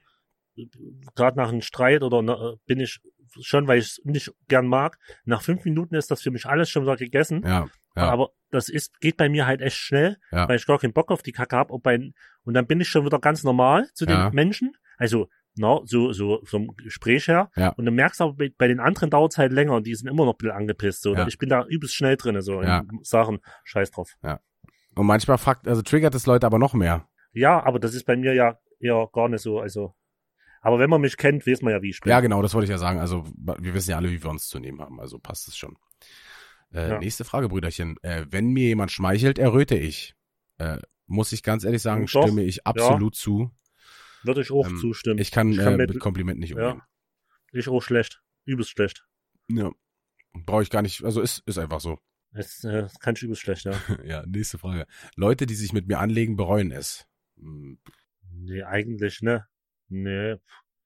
gerade 1.15 1.37
nach 1.37 1.49
einem 1.49 1.61
Streit 1.61 2.01
oder 2.03 2.21
na, 2.21 2.53
bin 2.65 2.79
ich 2.79 2.99
schon, 3.41 3.67
weil 3.67 3.79
ich 3.79 3.85
es 3.85 4.01
nicht 4.05 4.31
gern 4.47 4.67
mag, 4.67 4.97
nach 5.25 5.41
fünf 5.41 5.65
Minuten 5.65 5.95
ist 5.95 6.11
das 6.11 6.21
für 6.21 6.31
mich 6.31 6.45
alles 6.45 6.69
schon 6.69 6.83
wieder 6.83 6.95
gegessen. 6.95 7.41
Ja, 7.43 7.67
ja, 7.95 8.03
Aber 8.09 8.31
das 8.51 8.69
ist, 8.69 8.99
geht 9.01 9.17
bei 9.17 9.29
mir 9.29 9.47
halt 9.47 9.61
echt 9.61 9.77
schnell, 9.77 10.17
Ja. 10.31 10.47
weil 10.47 10.57
ich 10.57 10.65
gar 10.65 10.79
keinen 10.79 10.93
Bock 10.93 11.11
auf 11.11 11.23
die 11.23 11.31
Kacke 11.31 11.55
hab. 11.57 11.71
Und, 11.71 11.83
dann 12.45 12.67
bin 12.67 12.79
ich 12.79 12.89
schon 12.89 13.05
wieder 13.05 13.19
ganz 13.19 13.43
normal 13.43 13.89
zu 13.93 14.05
den. 14.05 14.31
Menschen. 14.33 14.73
Also, 14.97 15.27
na, 15.57 15.79
so, 15.85 16.11
so 16.13 16.41
vom 16.43 16.75
Gespräch 16.77 17.27
her. 17.27 17.49
Ja. 17.55 17.69
Und 17.69 17.85
dann 17.85 17.95
merkst 17.95 18.19
du 18.19 18.25
aber, 18.25 18.33
bei, 18.33 18.51
bei 18.57 18.67
den 18.67 18.79
anderen 18.79 19.09
dauert 19.09 19.31
es 19.33 19.37
halt 19.37 19.51
länger 19.53 19.73
und 19.73 19.87
die 19.87 19.95
sind 19.95 20.07
immer 20.09 20.25
noch 20.25 20.33
ein 20.33 20.37
bisschen 20.37 20.55
angepisst. 20.55 21.01
So. 21.01 21.13
Ja. 21.15 21.27
Ich 21.27 21.37
bin 21.37 21.49
da 21.49 21.65
übelst 21.65 21.95
schnell 21.95 22.17
drin, 22.17 22.39
so 22.41 22.61
Ja. 22.61 22.79
in 22.79 22.99
Sachen, 23.03 23.39
scheiß 23.63 23.91
drauf. 23.91 24.13
und 24.21 25.05
manchmal 25.05 25.37
fragt, 25.37 25.67
also 25.67 25.81
triggert 25.81 26.15
es 26.15 26.25
Leute 26.25 26.45
aber 26.45 26.59
noch 26.59 26.73
mehr. 26.73 27.07
Ja, 27.33 27.63
aber 27.63 27.79
das 27.79 27.93
ist 27.93 28.05
bei 28.05 28.15
mir 28.15 28.33
ja 28.33 28.57
eher 28.79 29.09
gar 29.11 29.27
nicht 29.29 29.41
so, 29.41 29.59
also. 29.59 29.93
Aber 30.61 30.79
wenn 30.79 30.89
man 30.89 31.01
mich 31.01 31.17
kennt, 31.17 31.45
weiß 31.45 31.61
man 31.61 31.73
ja, 31.73 31.81
wie 31.81 31.89
ich 31.91 31.99
bin. 31.99 32.09
Ja, 32.09 32.21
genau, 32.21 32.41
das 32.41 32.53
wollte 32.53 32.63
ich 32.65 32.71
ja 32.71 32.77
sagen. 32.77 32.99
Also 32.99 33.23
wir 33.35 33.73
wissen 33.73 33.91
ja 33.91 33.97
alle, 33.97 34.09
wie 34.09 34.23
wir 34.23 34.29
uns 34.31 34.47
zu 34.47 34.57
nehmen 34.59 34.81
haben. 34.81 34.99
Also 34.99 35.19
passt 35.19 35.47
es 35.47 35.55
schon. 35.57 35.75
Äh, 36.73 36.89
Ja. 36.89 36.99
Nächste 36.99 37.23
Frage, 37.23 37.49
Brüderchen. 37.49 37.97
Äh, 38.01 38.25
wenn 38.31 38.47
mir 38.47 38.63
jemand 38.69 38.91
schmeichelt, 38.91 39.37
erröte 39.37 39.75
ich. 39.75 40.15
Äh, 40.57 40.77
muss 41.05 41.31
ich 41.33 41.43
ganz 41.43 41.63
ehrlich 41.65 41.83
sagen, 41.83 42.07
Doch, 42.11 42.23
stimme 42.23 42.41
ich 42.43 42.65
absolut 42.65 43.15
zu. 43.15 43.51
Würde 44.25 44.41
ich 44.41 44.51
auch 44.51 44.67
Ähm, 44.67 44.77
zustimmen. 44.77 45.19
Ich 45.19 45.31
kann, 45.31 45.51
Ich 45.51 45.57
kann 45.57 45.73
äh, 45.79 45.87
mit- 45.87 45.99
Komplimenten 45.99 46.39
nicht 46.41 46.55
ja. 46.55 46.71
umgehen. 46.71 46.81
Ich 47.51 47.67
auch 47.69 47.81
schlecht. 47.81 48.21
Übelst 48.45 48.71
schlecht. 48.71 49.05
Ja. 49.49 49.71
Brauche 50.33 50.63
ich 50.63 50.69
gar 50.69 50.81
nicht. 50.81 51.03
Also 51.03 51.21
ist, 51.21 51.43
ist 51.45 51.57
einfach 51.57 51.79
so. 51.79 51.99
Das, 52.31 52.63
äh, 52.65 52.87
kann 52.99 53.15
ich 53.15 53.23
übelst 53.23 53.41
schlecht, 53.41 53.63
ja. 53.65 53.73
ja, 54.03 54.25
nächste 54.25 54.57
Frage. 54.57 54.85
Leute, 55.15 55.45
die 55.45 55.55
sich 55.55 55.71
mit 55.71 55.87
mir 55.87 55.99
anlegen, 55.99 56.35
bereuen 56.35 56.71
es. 56.71 57.07
Hm, 57.37 57.79
nee, 58.31 58.63
eigentlich, 58.63 59.21
ne? 59.21 59.47
Nee. 59.87 60.35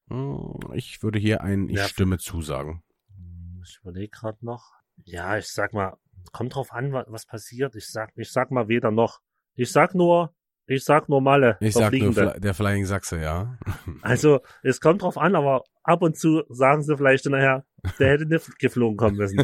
hm, 0.09 0.59
Ich 0.73 1.01
würde 1.01 1.17
hier 1.19 1.41
ein 1.41 1.69
Ich 1.69 1.77
Ja. 1.77 1.87
stimme 1.87 2.17
zusagen. 2.19 2.83
Hm, 3.15 3.63
Ich 3.65 3.79
überlege 3.81 4.09
gerade 4.09 4.45
noch. 4.45 4.71
Ja, 5.05 5.37
ich 5.37 5.47
sag 5.47 5.73
mal, 5.73 5.97
kommt 6.31 6.53
drauf 6.55 6.71
an, 6.71 6.91
wa- 6.91 7.05
was 7.07 7.25
passiert. 7.25 7.75
Ich 7.75 7.87
sag, 7.87 8.11
ich 8.15 8.31
sag 8.31 8.51
mal 8.51 8.67
weder 8.67 8.91
noch. 8.91 9.21
Ich 9.55 9.71
sag 9.71 9.95
nur, 9.95 10.35
Ich 10.69 10.83
sag 10.83 11.09
normale. 11.09 11.57
Ich 11.61 11.73
sag 11.73 11.91
nur. 11.93 12.13
Fly, 12.13 12.39
der 12.39 12.53
Flying 12.53 12.85
Sachse, 12.85 13.19
ja. 13.19 13.57
Also, 14.03 14.41
es 14.61 14.79
kommt 14.79 15.01
drauf 15.01 15.17
an, 15.17 15.35
aber 15.35 15.63
ab 15.83 16.01
und 16.03 16.15
zu 16.17 16.43
sagen 16.49 16.83
sie 16.83 16.95
vielleicht 16.95 17.25
nachher, 17.25 17.65
der 17.97 18.11
hätte 18.11 18.25
nicht 18.27 18.59
geflogen 18.59 18.95
kommen 18.95 19.17
müssen. 19.17 19.37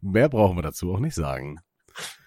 Mehr 0.00 0.28
brauchen 0.28 0.56
wir 0.56 0.62
dazu 0.62 0.92
auch 0.94 1.00
nicht 1.00 1.14
sagen. 1.14 1.60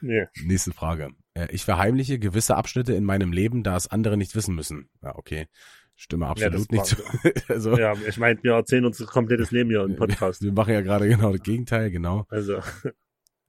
Nee. 0.02 0.28
Nächste 0.44 0.72
Frage. 0.72 1.10
Äh, 1.34 1.48
Ich 1.52 1.66
verheimliche 1.66 2.20
gewisse 2.20 2.56
Abschnitte 2.56 2.94
in 2.94 3.06
meinem 3.06 3.32
Leben, 3.32 3.64
da 3.64 3.76
es 3.76 3.88
andere 3.88 4.18
nicht 4.18 4.36
wissen 4.36 4.54
müssen. 4.54 4.90
Ja, 5.02 5.16
okay. 5.16 5.48
Stimme 5.96 6.28
absolut 6.28 6.60
das 6.62 6.70
nicht 6.70 6.86
zu. 6.86 6.98
also, 7.48 7.78
Ja, 7.78 7.94
ich 8.08 8.18
meine, 8.18 8.42
wir 8.44 8.54
erzählen 8.54 8.86
unser 8.86 9.06
komplettes 9.06 9.52
Leben 9.52 9.70
hier 9.70 9.84
im 9.84 9.96
Podcast. 9.96 10.42
wir 10.42 10.52
machen 10.52 10.74
ja 10.74 10.82
gerade 10.82 11.08
genau 11.08 11.32
das 11.32 11.42
Gegenteil, 11.42 11.90
genau. 11.92 12.26
Also, 12.30 12.60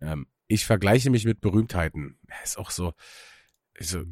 Ähm, 0.01 0.27
ich 0.49 0.67
vergleiche 0.67 1.11
mich 1.11 1.25
mit 1.25 1.41
Berühmtheiten. 1.41 2.19
Ja, 2.29 2.35
Ist 2.43 2.59
auch 2.59 2.71
so, 2.71 2.93
so 3.79 4.05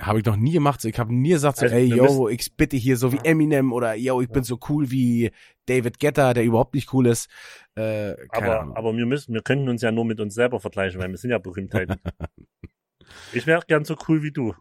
habe 0.00 0.20
ich 0.20 0.24
noch 0.24 0.36
nie 0.36 0.52
gemacht. 0.52 0.84
Ich 0.84 0.98
habe 0.98 1.14
nie 1.14 1.30
gesagt, 1.30 1.58
so, 1.58 1.64
Also, 1.64 1.76
ey, 1.76 1.84
yo, 1.84 2.28
ich 2.28 2.56
bitte 2.56 2.76
hier 2.76 2.96
so 2.96 3.12
wie 3.12 3.18
Eminem 3.24 3.72
oder 3.72 3.94
yo, 3.94 4.20
ich 4.20 4.28
bin 4.28 4.42
so 4.42 4.58
cool 4.68 4.90
wie 4.90 5.30
David 5.66 6.00
Guetta, 6.00 6.34
der 6.34 6.44
überhaupt 6.44 6.74
nicht 6.74 6.92
cool 6.92 7.06
ist. 7.06 7.28
Äh, 7.74 8.14
aber, 8.30 8.60
Ahnung. 8.60 8.76
aber 8.76 8.96
wir 8.96 9.06
müssen, 9.06 9.34
wir 9.34 9.42
können 9.42 9.68
uns 9.68 9.82
ja 9.82 9.92
nur 9.92 10.04
mit 10.04 10.20
uns 10.20 10.34
selber 10.34 10.60
vergleichen, 10.60 11.00
weil 11.00 11.10
wir 11.10 11.18
sind 11.18 11.30
ja 11.30 11.38
Berühmtheiten. 11.38 11.96
ich 13.32 13.46
wäre 13.46 13.62
gern 13.66 13.84
so 13.84 13.96
cool 14.08 14.22
wie 14.22 14.32
du. 14.32 14.54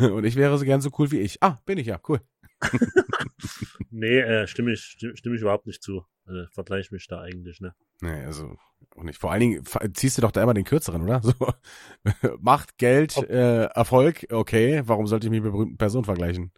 Und 0.00 0.24
ich 0.24 0.36
wäre 0.36 0.56
so 0.56 0.64
gern 0.64 0.80
so 0.80 0.90
cool 0.98 1.10
wie 1.10 1.20
ich. 1.20 1.42
Ah, 1.42 1.60
bin 1.64 1.78
ich 1.78 1.86
ja, 1.86 2.00
cool. 2.08 2.20
Nee, 3.90 4.18
äh, 4.20 4.46
stimme 4.46 4.72
ich, 4.72 4.80
stimme, 4.82 5.16
stimme 5.16 5.36
ich 5.36 5.42
überhaupt 5.42 5.66
nicht 5.66 5.82
zu. 5.82 6.04
Also, 6.24 6.46
vergleiche 6.52 6.92
mich 6.94 7.06
da 7.06 7.20
eigentlich, 7.20 7.60
ne? 7.60 7.74
Nee, 8.00 8.24
also 8.24 8.56
auch 8.96 9.02
nicht. 9.02 9.18
Vor 9.18 9.30
allen 9.32 9.40
Dingen 9.40 9.64
ziehst 9.94 10.18
du 10.18 10.22
doch 10.22 10.32
da 10.32 10.42
immer 10.42 10.54
den 10.54 10.64
kürzeren, 10.64 11.02
oder? 11.02 11.20
So 11.22 11.32
Macht, 12.40 12.78
Geld, 12.78 13.16
äh, 13.16 13.64
Erfolg, 13.66 14.26
okay. 14.30 14.82
Warum 14.86 15.06
sollte 15.06 15.26
ich 15.26 15.30
mich 15.30 15.42
mit 15.42 15.52
berühmten 15.52 15.76
Personen 15.76 16.04
vergleichen? 16.04 16.52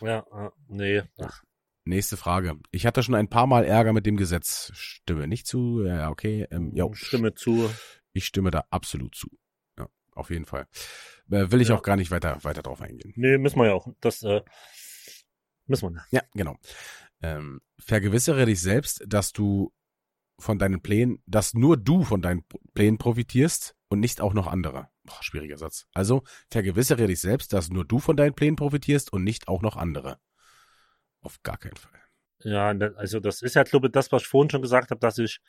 Ja, 0.00 0.24
äh, 0.32 0.50
nee. 0.68 1.02
Ach, 1.20 1.42
Nächste 1.84 2.18
Frage. 2.18 2.58
Ich 2.70 2.84
hatte 2.84 3.02
schon 3.02 3.14
ein 3.14 3.30
paar 3.30 3.46
Mal 3.46 3.64
Ärger 3.64 3.94
mit 3.94 4.04
dem 4.04 4.18
Gesetz. 4.18 4.70
Stimme 4.74 5.26
nicht 5.26 5.46
zu. 5.46 5.82
Ja, 5.84 6.10
okay. 6.10 6.46
Ähm, 6.50 6.72
jo, 6.74 6.92
stimme 6.92 7.32
zu. 7.34 7.70
Ich 8.12 8.26
stimme 8.26 8.50
da 8.50 8.64
absolut 8.70 9.14
zu. 9.14 9.28
Ja, 9.78 9.88
auf 10.12 10.28
jeden 10.28 10.44
Fall. 10.44 10.66
Äh, 11.30 11.50
will 11.50 11.62
ich 11.62 11.68
Ja. 11.68 11.76
auch 11.76 11.82
gar 11.82 11.96
nicht 11.96 12.10
weiter, 12.10 12.44
weiter 12.44 12.60
drauf 12.62 12.82
eingehen. 12.82 13.14
Nee, 13.16 13.38
müssen 13.38 13.58
wir 13.58 13.66
ja 13.68 13.72
auch. 13.72 13.88
Das, 14.02 14.22
äh, 14.22 14.42
müssen 15.68 15.86
wir 15.86 15.90
nicht. 15.90 16.06
Ja, 16.10 16.22
genau. 16.34 16.56
Ähm, 17.22 17.60
vergewissere 17.78 18.46
dich 18.46 18.60
selbst, 18.60 19.02
dass 19.06 19.32
du 19.32 19.72
von 20.38 20.58
deinen 20.58 20.80
Plänen, 20.80 21.22
dass 21.26 21.54
nur 21.54 21.76
du 21.76 22.04
von 22.04 22.22
deinen 22.22 22.44
Plänen 22.74 22.98
profitierst 22.98 23.74
und 23.88 24.00
nicht 24.00 24.20
auch 24.20 24.34
noch 24.34 24.46
andere. 24.46 24.88
Boah, 25.04 25.22
schwieriger 25.22 25.58
Satz. 25.58 25.86
Also 25.92 26.22
vergewissere 26.50 27.06
dich 27.06 27.20
selbst, 27.20 27.52
dass 27.52 27.70
nur 27.70 27.84
du 27.84 27.98
von 27.98 28.16
deinen 28.16 28.34
Plänen 28.34 28.56
profitierst 28.56 29.12
und 29.12 29.24
nicht 29.24 29.48
auch 29.48 29.62
noch 29.62 29.76
andere. 29.76 30.18
Auf 31.20 31.42
gar 31.42 31.56
keinen 31.56 31.76
Fall. 31.76 32.00
Ja, 32.44 32.72
ne, 32.72 32.94
also 32.96 33.18
das 33.18 33.42
ist 33.42 33.54
ja, 33.54 33.64
glaube 33.64 33.88
ich, 33.88 33.92
das, 33.92 34.12
was 34.12 34.22
ich 34.22 34.28
vorhin 34.28 34.50
schon 34.50 34.62
gesagt 34.62 34.90
habe, 34.90 35.00
dass 35.00 35.18
ich 35.18 35.40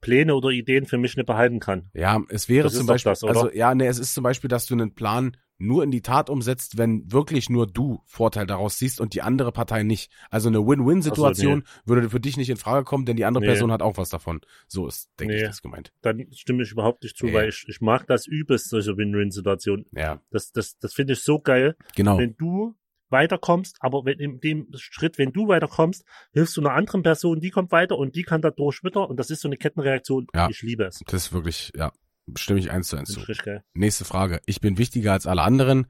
Pläne 0.00 0.34
oder 0.34 0.50
Ideen 0.50 0.86
für 0.86 0.98
mich 0.98 1.16
nicht 1.16 1.26
behalten 1.26 1.58
kann. 1.60 1.90
Ja, 1.94 2.20
es 2.28 2.48
wäre 2.48 2.64
Das 2.64 2.74
zum 2.74 2.86
Beispiel, 2.86 3.10
das, 3.12 3.24
also 3.24 3.50
ja, 3.52 3.74
ne, 3.74 3.86
es 3.86 3.98
ist 3.98 4.14
zum 4.14 4.22
Beispiel, 4.24 4.48
dass 4.48 4.66
du 4.66 4.74
einen 4.74 4.94
Plan 4.94 5.36
nur 5.58 5.82
in 5.82 5.90
die 5.90 6.02
Tat 6.02 6.28
umsetzt, 6.28 6.76
wenn 6.76 7.10
wirklich 7.10 7.48
nur 7.48 7.66
du 7.66 8.00
Vorteil 8.04 8.46
daraus 8.46 8.76
siehst 8.78 9.00
und 9.00 9.14
die 9.14 9.22
andere 9.22 9.52
Partei 9.52 9.84
nicht. 9.84 10.12
Also 10.30 10.48
eine 10.50 10.58
Win-Win-Situation 10.66 11.64
würde 11.86 12.10
für 12.10 12.20
dich 12.20 12.36
nicht 12.36 12.50
in 12.50 12.58
Frage 12.58 12.84
kommen, 12.84 13.06
denn 13.06 13.16
die 13.16 13.24
andere 13.24 13.40
Nee. 13.42 13.48
Person 13.52 13.72
hat 13.72 13.80
auch 13.80 13.96
was 13.96 14.10
davon. 14.10 14.40
So 14.68 14.86
ist, 14.86 15.08
denke 15.18 15.34
ich, 15.34 15.40
Nee. 15.40 15.46
das 15.46 15.62
gemeint. 15.62 15.92
Dann 16.02 16.26
stimme 16.32 16.62
ich 16.62 16.72
überhaupt 16.72 17.02
nicht 17.04 17.16
zu, 17.16 17.24
Nee. 17.26 17.32
weil 17.32 17.48
ich, 17.48 17.64
ich 17.68 17.80
mag 17.80 18.06
das 18.06 18.26
übelst, 18.26 18.68
solche 18.68 18.98
Win-Win-Situationen. 18.98 19.86
Ja, 19.92 20.20
Das, 20.30 20.52
das, 20.52 20.76
das 20.78 20.92
finde 20.92 21.14
ich 21.14 21.20
so 21.22 21.40
geil, 21.40 21.74
genau. 21.94 22.18
wenn 22.18 22.36
du 22.36 22.74
weiterkommst, 23.10 23.76
aber 23.80 24.04
wenn 24.04 24.18
in 24.18 24.40
dem 24.40 24.66
Schritt, 24.76 25.18
wenn 25.18 25.32
du 25.32 25.48
weiterkommst, 25.48 26.04
hilfst 26.32 26.56
du 26.56 26.60
einer 26.60 26.72
anderen 26.72 27.02
Person, 27.02 27.40
die 27.40 27.50
kommt 27.50 27.70
weiter 27.72 27.96
und 27.98 28.14
die 28.16 28.22
kann 28.22 28.42
dadurch 28.42 28.82
wieder 28.84 29.08
und 29.08 29.18
das 29.18 29.30
ist 29.30 29.40
so 29.42 29.48
eine 29.48 29.56
Kettenreaktion. 29.56 30.26
Ja. 30.34 30.48
Ich 30.50 30.62
liebe 30.62 30.84
es. 30.84 31.00
Das 31.06 31.26
ist 31.26 31.32
wirklich, 31.32 31.72
ja, 31.76 31.92
stimme 32.36 32.58
ich 32.58 32.70
eins 32.70 32.88
zu 32.88 32.96
eins 32.96 33.10
zu. 33.12 33.20
ich 33.20 33.28
richtig 33.28 33.44
geil. 33.44 33.64
Nächste 33.74 34.04
Frage. 34.04 34.40
Ich 34.46 34.60
bin 34.60 34.76
wichtiger 34.78 35.12
als 35.12 35.26
alle 35.26 35.42
anderen. 35.42 35.86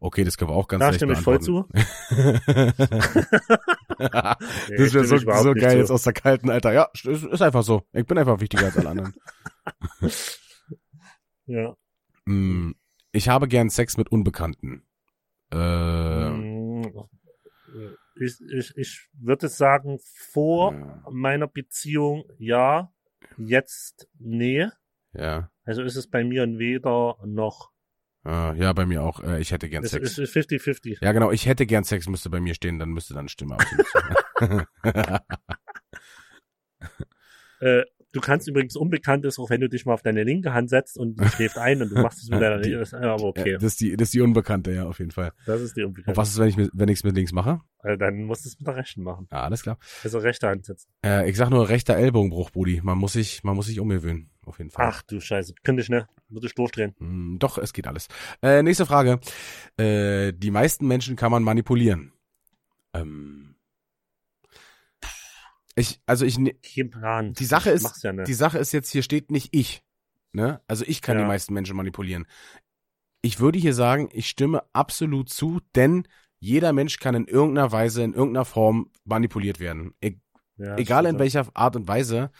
Okay, 0.00 0.22
das 0.24 0.36
können 0.36 0.50
wir 0.50 0.54
auch 0.54 0.68
ganz 0.68 0.80
Da 0.80 0.86
leicht 0.86 0.96
stimme 0.98 1.14
ich 1.14 1.18
voll 1.20 1.38
beantworten. 1.38 1.72
zu. 1.74 2.80
Nee, 4.00 4.76
das 4.78 4.94
wäre 4.94 5.04
so, 5.04 5.18
so 5.18 5.26
geil 5.54 5.72
zu. 5.72 5.78
jetzt 5.78 5.90
aus 5.90 6.02
der 6.04 6.12
kalten 6.14 6.48
Alter. 6.50 6.72
Ja, 6.72 6.88
ist, 7.04 7.42
einfach 7.42 7.62
so. 7.62 7.82
Ich 7.92 8.06
bin 8.06 8.16
einfach 8.18 8.40
wichtiger 8.40 8.64
als 8.66 8.76
alle 8.76 8.88
anderen. 8.90 9.14
Ja. 11.46 11.74
Mm, 12.26 12.74
Ich 13.10 13.28
habe 13.28 13.48
gern 13.48 13.70
Sex 13.70 13.96
mit 13.96 14.12
Unbekannten. 14.12 14.84
Äh, 15.52 15.56
Mm, 16.30 16.59
Ich, 18.20 18.38
ich, 18.52 18.76
ich 18.76 19.08
würde 19.14 19.48
sagen, 19.48 19.98
vor 20.04 20.72
Ja. 20.74 21.02
meiner 21.10 21.46
Beziehung 21.48 22.24
ja, 22.38 22.92
jetzt 23.38 24.08
nee. 24.18 24.66
ja. 25.12 25.50
Also 25.64 25.82
ist 25.82 25.96
es 25.96 26.08
bei 26.08 26.24
mir 26.24 26.46
weder 26.58 27.16
noch. 27.24 27.70
Äh, 28.26 28.58
ja, 28.58 28.72
bei 28.74 28.84
mir 28.86 29.02
auch. 29.02 29.20
Äh, 29.20 29.40
ich 29.40 29.52
hätte 29.52 29.68
gern 29.68 29.82
Es 29.84 29.92
Sex. 29.92 30.18
ist 30.18 30.36
50-50. 30.36 30.98
Ja, 31.00 31.12
genau. 31.12 31.30
Ich 31.30 31.46
hätte 31.46 31.64
gern 31.64 31.84
Sex, 31.84 32.08
müsste 32.08 32.28
bei 32.28 32.40
mir 32.40 32.54
stehen, 32.54 32.78
dann 32.78 32.90
müsste 32.90 33.14
dann 33.14 33.28
Stimme. 33.28 33.56
Äh, 37.60 37.82
du 38.12 38.20
kannst 38.20 38.48
übrigens 38.48 38.76
Unbekanntes, 38.76 39.38
auch 39.38 39.50
wenn 39.50 39.60
du 39.60 39.68
dich 39.68 39.86
mal 39.86 39.94
auf 39.94 40.02
deine 40.02 40.24
linke 40.24 40.52
Hand 40.52 40.70
setzt 40.70 40.98
und 40.98 41.20
die 41.20 41.28
schläft 41.28 41.58
ein 41.58 41.80
und 41.82 41.90
du 41.90 42.00
machst 42.00 42.22
es 42.22 42.28
mit 42.28 42.40
deiner 42.42 42.58
linken. 42.58 42.84
Ja, 43.02 43.14
Aber 43.14 43.24
okay, 43.24 43.52
Ja, 43.52 43.58
das, 43.58 43.64
ist 43.72 43.80
die, 43.80 43.96
das 43.96 44.08
ist 44.08 44.14
die 44.14 44.20
Unbekannte, 44.20 44.72
ja, 44.72 44.84
auf 44.86 44.98
jeden 44.98 45.10
Fall. 45.10 45.32
das 45.46 45.60
ist 45.60 45.76
die 45.76 45.82
Und 45.82 45.88
Unbekannte. 45.88 46.16
was 46.16 46.30
ist, 46.30 46.38
wenn 46.38 46.48
ich 46.48 46.56
mit, 46.56 46.70
wenn 46.74 46.88
ich's 46.88 47.04
mit 47.04 47.14
links 47.14 47.32
mache? 47.32 47.60
Also 47.78 47.96
dann 47.96 48.24
musst 48.24 48.44
du 48.44 48.48
es 48.48 48.58
mit 48.58 48.66
der 48.66 48.76
rechten 48.76 49.02
machen. 49.02 49.26
Ja, 49.32 49.42
alles 49.42 49.62
klar. 49.62 49.78
Also 50.04 50.18
rechte 50.18 50.48
Hand 50.48 50.66
setzen. 50.66 50.90
Äh, 51.04 51.30
ich 51.30 51.36
sag 51.36 51.50
nur 51.50 51.68
rechter 51.68 51.96
Ellbogenbruch, 51.96 52.50
Brudi. 52.50 52.80
Man 52.82 52.98
muss 52.98 53.14
sich, 53.14 53.42
man 53.44 53.56
muss 53.56 53.66
sich 53.66 53.80
umgewöhnen, 53.80 54.30
auf 54.44 54.58
jeden 54.58 54.70
Fall. 54.70 54.86
Ach 54.90 55.02
du 55.02 55.20
Scheiße, 55.20 55.54
könnte 55.64 55.82
ich 55.82 55.88
ne? 55.88 56.06
Würde 56.28 56.46
ich 56.46 56.54
durchdrehen. 56.54 56.94
Hm, 56.98 57.36
doch, 57.38 57.58
es 57.58 57.72
geht 57.72 57.86
alles. 57.86 58.08
Äh, 58.42 58.62
nächste 58.62 58.86
Frage. 58.86 59.18
Äh, 59.78 60.32
die 60.32 60.50
meisten 60.50 60.86
Menschen 60.86 61.16
kann 61.16 61.30
man 61.30 61.42
manipulieren. 61.42 62.12
Ähm, 62.92 63.54
ich, 65.76 66.00
also 66.06 66.24
ich, 66.24 66.38
ne- 66.38 66.54
Kein 66.54 66.90
Plan. 66.90 67.32
Die 67.34 67.44
Sache 67.44 67.70
Ich 67.70 67.76
ist- 67.76 68.02
ja 68.02 68.12
nicht. 68.12 68.28
die 68.28 68.34
Sache 68.34 68.58
ist 68.58 68.72
jetzt, 68.72 68.90
hier 68.90 69.02
steht 69.02 69.30
nicht 69.30 69.48
ich. 69.52 69.82
Ne? 70.32 70.60
Also 70.68 70.84
ich 70.86 71.02
kann 71.02 71.16
Ja. 71.16 71.22
die 71.24 71.28
meisten 71.28 71.54
Menschen 71.54 71.76
manipulieren. 71.76 72.26
Ich 73.22 73.40
würde 73.40 73.58
hier 73.58 73.74
sagen, 73.74 74.08
ich 74.12 74.28
stimme 74.28 74.62
absolut 74.72 75.28
zu, 75.28 75.60
denn 75.74 76.06
jeder 76.38 76.72
Mensch 76.72 76.98
kann 76.98 77.14
in 77.14 77.26
irgendeiner 77.26 77.70
Weise, 77.72 78.02
in 78.02 78.14
irgendeiner 78.14 78.44
Form 78.46 78.90
manipuliert 79.04 79.60
werden. 79.60 79.94
E 80.00 80.14
Ja, 80.56 80.76
egal 80.76 81.04
in 81.04 81.10
stimmt. 81.10 81.18
welcher 81.20 81.46
Art 81.54 81.76
und 81.76 81.86
Weise. 81.88 82.30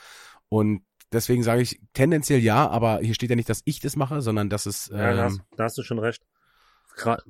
Und 0.49 0.85
deswegen 1.13 1.43
sage 1.43 1.63
ich 1.63 1.81
tendenziell 1.93 2.41
ja, 2.41 2.69
aber 2.69 3.01
hier 3.01 3.15
steht 3.15 3.31
ja 3.31 3.37
nicht, 3.37 3.49
dass 3.49 3.63
ich 3.65 3.81
das 3.81 3.97
mache, 3.97 4.21
sondern 4.23 4.49
dass 4.49 4.67
es, 4.67 4.87
Ja, 4.89 4.97
da, 4.97 5.11
ähm, 5.13 5.19
hast, 5.19 5.41
da 5.57 5.65
hast 5.65 5.79
du 5.79 5.83
schon 5.83 5.99
recht. 5.99 6.23
Gerade, 6.97 7.23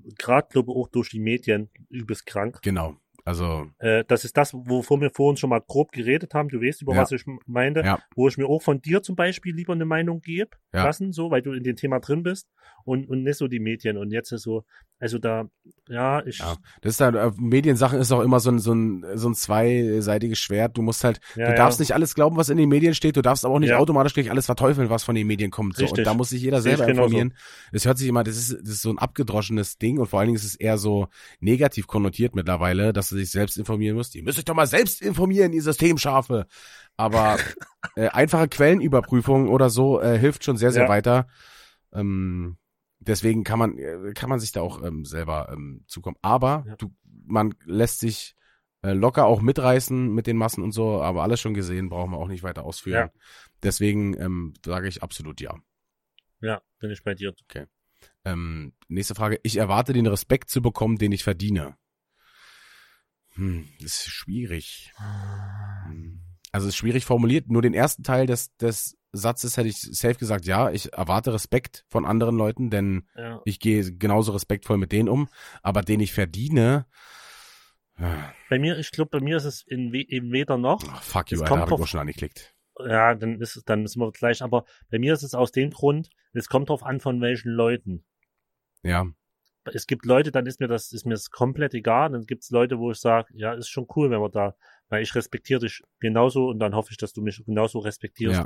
glaube 0.49 0.73
ich, 0.73 0.77
auch 0.77 0.89
durch 0.89 1.11
die 1.11 1.21
Medien 1.21 1.71
übelst 1.89 2.27
krank. 2.27 2.59
genau. 2.63 2.97
Also, 3.25 3.67
Äh, 3.79 4.05
das 4.07 4.25
ist 4.25 4.37
das, 4.37 4.53
wovon 4.55 5.01
wir 5.01 5.11
vorhin 5.11 5.37
schon 5.37 5.51
mal 5.51 5.61
grob 5.61 5.93
geredet 5.93 6.35
haben. 6.35 6.49
Du 6.49 6.61
weißt, 6.61 6.83
über 6.83 6.95
Ja. 6.95 7.03
was 7.03 7.13
ich 7.13 7.25
meinte. 7.47 7.81
Ja. 7.85 7.99
Wo 8.15 8.29
ich 8.29 8.37
mir 8.39 8.47
auch 8.47 8.63
von 8.63 8.81
dir 8.81 9.03
zum 9.03 9.17
Beispiel 9.17 9.55
lieber 9.55 9.73
eine 9.73 9.85
Meinung 9.85 10.21
gebe, 10.21 10.51
Ja. 10.73 10.85
lassen, 10.85 11.13
so, 11.13 11.31
weil 11.31 11.43
du 11.43 11.53
in 11.53 11.63
dem 11.65 11.77
Thema 11.77 12.01
drin 12.01 12.23
bist 12.23 12.49
und, 12.85 13.09
und 13.09 13.23
nicht 13.23 13.37
so 13.37 13.49
die 13.49 13.61
Medien. 13.61 13.97
Und 13.97 14.11
jetzt 14.11 14.33
ist 14.33 14.43
so, 14.43 14.65
also 15.01 15.19
da, 15.19 15.47
ja, 15.89 16.25
ich, 16.27 16.39
Ja. 16.39 16.57
das 16.83 16.95
ist 16.95 17.01
halt, 17.01 17.17
äh, 17.17 17.31
Mediensachen 17.37 17.99
ist 17.99 18.13
auch 18.13 18.21
immer 18.21 18.39
so 18.39 18.51
ein, 18.51 18.59
so 18.59 18.73
ein, 18.75 19.05
so 19.15 19.29
ein 19.31 19.35
zweiseitiges 19.35 20.39
Schwert. 20.39 20.77
Du 20.77 20.83
musst 20.83 21.03
halt, 21.03 21.21
ja, 21.35 21.47
du 21.47 21.51
ja. 21.53 21.57
darfst 21.57 21.81
nicht 21.81 21.95
alles 21.95 22.15
glauben, 22.15 22.37
was 22.37 22.51
in 22.51 22.59
den 22.59 22.69
Medien 22.69 22.95
steht. 22.95 23.17
Du 23.17 23.23
darfst 23.23 23.45
aber 23.47 23.55
auch 23.55 23.59
nicht 23.59 23.71
Ja. 23.71 23.79
automatisch 23.79 24.13
gleich 24.15 24.31
alles 24.31 24.47
verteufeln, 24.47 24.91
was 24.91 25.03
von 25.03 25.15
den 25.15 25.27
Medien 25.27 25.51
kommt. 25.51 25.77
So. 25.77 25.87
Und 25.87 25.99
da 26.07 26.13
muss 26.15 26.29
sich 26.29 26.43
jeder 26.43 26.61
selber 26.61 26.87
informieren. 26.87 27.35
Es 27.73 27.87
hört 27.87 27.97
sich 27.99 28.09
immer, 28.09 28.23
das 28.23 28.37
ist, 28.37 28.53
das 28.61 28.69
ist 28.75 28.83
so 28.83 28.91
ein 28.91 28.99
abgedroschenes 28.99 29.79
Ding 29.79 29.99
und 29.99 30.07
vor 30.07 30.21
allen 30.21 30.29
Dingen 30.29 30.37
ist 30.37 30.45
es 30.45 30.55
eher 30.55 30.77
so 30.79 31.09
negativ 31.41 31.87
konnotiert 31.87 32.35
mittlerweile, 32.37 32.93
dass 32.93 33.09
du 33.09 33.17
dich 33.17 33.31
selbst 33.31 33.57
informieren 33.57 33.97
musst. 33.97 34.15
Ihr 34.15 34.23
müsst 34.23 34.39
euch 34.39 34.45
doch 34.45 34.55
mal 34.55 34.67
selbst 34.67 35.01
informieren, 35.03 35.53
ihr 35.55 35.63
Systemschafe. 35.63 36.47
Aber 36.99 37.39
äh, 37.97 38.09
einfache 38.09 38.49
Quellenüberprüfung 38.49 39.49
oder 39.49 39.71
so 39.71 39.99
äh, 40.01 40.19
hilft 40.19 40.45
schon 40.45 40.59
sehr, 40.59 40.73
sehr 40.73 40.83
Ja. 40.85 40.89
weiter. 40.91 41.27
Ähm, 41.95 42.59
deswegen 43.01 43.45
kann 43.45 43.59
man, 43.59 43.79
äh, 43.79 44.13
kann 44.15 44.29
man 44.31 44.41
sich 44.41 44.53
da 44.53 44.61
auch 44.61 44.83
ähm, 44.83 45.05
selber 45.05 45.51
ähm, 45.53 45.85
zukommen. 45.87 46.17
Aber 46.23 46.65
Ja. 46.67 46.77
du, 46.77 46.95
man 47.27 47.55
lässt 47.65 48.01
sich 48.01 48.37
äh, 48.83 48.93
locker 48.93 49.27
auch 49.27 49.41
mitreißen 49.43 50.13
mit 50.15 50.27
den 50.27 50.37
Massen 50.37 50.63
und 50.63 50.73
so, 50.73 51.03
aber 51.03 51.23
alles 51.23 51.41
schon 51.41 51.55
gesehen, 51.55 51.89
brauchen 51.89 52.13
wir 52.13 52.19
auch 52.19 52.29
nicht 52.29 52.43
weiter 52.43 52.65
ausführen. 52.65 53.11
Deswegen 53.63 54.19
ähm, 54.19 54.55
sage 54.65 54.89
ich 54.89 55.03
absolut 55.03 55.41
ja. 55.41 55.55
ja, 56.41 56.63
bin 56.79 56.91
ich 56.91 57.03
bei 57.03 57.15
dir. 57.15 57.35
Ähm, 58.25 58.73
nächste 58.89 59.15
Frage. 59.15 59.39
Ich 59.43 59.57
erwarte 59.57 59.93
den 59.93 60.07
Respekt 60.07 60.51
zu 60.51 60.63
bekommen, 60.63 60.97
den 60.97 61.13
ich 61.13 61.25
verdiene. 61.25 61.77
Hm, 63.35 63.69
das 63.81 63.93
ist 63.93 64.09
schwierig. 64.09 64.93
Hm. 65.87 66.21
Also 66.53 66.67
es 66.67 66.75
ist 66.75 66.79
schwierig 66.79 67.05
formuliert. 67.05 67.49
Nur 67.49 67.63
den 67.63 67.75
ersten 67.75 68.03
Teil 68.03 68.27
des, 68.27 68.55
des 68.57 68.97
Satzes 69.13 69.57
hätte 69.57 69.69
ich 69.69 69.81
safe 69.81 70.15
gesagt, 70.15 70.47
ja, 70.47 70.71
ich 70.71 70.93
erwarte 70.93 71.33
Respekt 71.33 71.85
von 71.89 72.05
anderen 72.07 72.37
Leuten, 72.37 72.71
denn 72.71 73.09
Ja. 73.17 73.41
ich 73.45 73.59
gehe 73.59 73.93
genauso 73.97 74.33
respektvoll 74.33 74.77
mit 74.79 74.93
denen 74.93 75.09
um, 75.09 75.29
aber 75.63 75.83
den 75.83 76.01
ich 76.01 76.13
verdiene, 76.13 76.87
Bei 78.49 78.59
mir, 78.59 78.79
ich 78.79 78.93
glaube, 78.93 79.11
bei 79.11 79.21
mir 79.21 79.37
ist 79.37 79.45
es 79.45 79.63
in, 79.67 79.93
eben 79.93 80.33
weder 80.33 80.57
noch. 80.57 80.83
ach, 80.91 81.03
fuck 81.03 81.31
you, 81.33 81.41
Alter, 81.43 81.59
habe 81.59 81.75
ich 81.75 81.81
auch 81.81 81.87
schon 81.87 82.01
angeklickt. 82.01 82.55
Ja, 82.79 83.15
dann 83.15 83.41
ist 83.41 83.57
es, 83.57 83.65
dann 83.65 83.87
sind 83.87 84.01
wir 84.01 84.11
gleich. 84.11 84.43
Aber 84.43 84.65
bei 84.91 84.99
mir 84.99 85.13
ist 85.13 85.23
es 85.23 85.35
aus 85.35 85.53
dem 85.53 85.71
Grund, 85.71 86.09
es 86.33 86.49
kommt 86.49 86.71
drauf 86.71 86.83
an, 86.83 87.01
von 87.01 87.21
welchen 87.21 87.51
Leuten. 87.51 88.05
Ja, 88.83 89.07
Es 89.65 89.87
gibt 89.87 90.07
Leute, 90.07 90.33
dann 90.33 90.47
ist 90.47 90.61
mir 90.61 90.69
das, 90.69 90.93
ist 90.93 91.05
mir 91.07 91.15
das 91.15 91.31
komplett 91.31 91.75
egal. 91.75 92.11
Dann 92.11 92.27
gibt 92.27 92.43
es 92.45 92.51
Leute, 92.51 92.79
wo 92.79 92.91
ich 92.91 92.99
sage, 92.99 93.33
ja, 93.37 93.53
ist 93.53 93.69
schon 93.69 93.87
cool, 93.97 94.11
wenn 94.11 94.21
wir 94.21 94.31
da, 94.31 94.55
weil 94.89 95.03
ich 95.03 95.15
respektiere 95.15 95.61
dich 95.61 95.83
genauso 96.01 96.49
und 96.49 96.59
dann 96.59 96.75
hoffe 96.75 96.91
ich, 96.93 96.97
dass 96.97 97.13
du 97.13 97.23
mich 97.23 97.45
genauso 97.45 97.79
respektierst. 97.81 98.39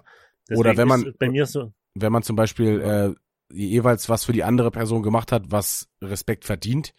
ja. 0.48 0.58
Oder 0.58 0.76
wenn 0.76 0.88
man- 0.88 1.14
bei 1.18 1.30
mir 1.30 1.46
so, 1.46 1.72
Wenn 1.94 2.12
man 2.12 2.22
zum 2.24 2.34
Beispiel 2.36 2.80
äh, 2.80 3.54
jeweils 3.54 4.08
was 4.08 4.24
für 4.24 4.32
die 4.32 4.42
andere 4.44 4.70
Person 4.70 5.02
gemacht 5.02 5.30
hat, 5.30 5.44
was 5.50 5.88
Respekt 6.02 6.44
verdient, 6.44 6.92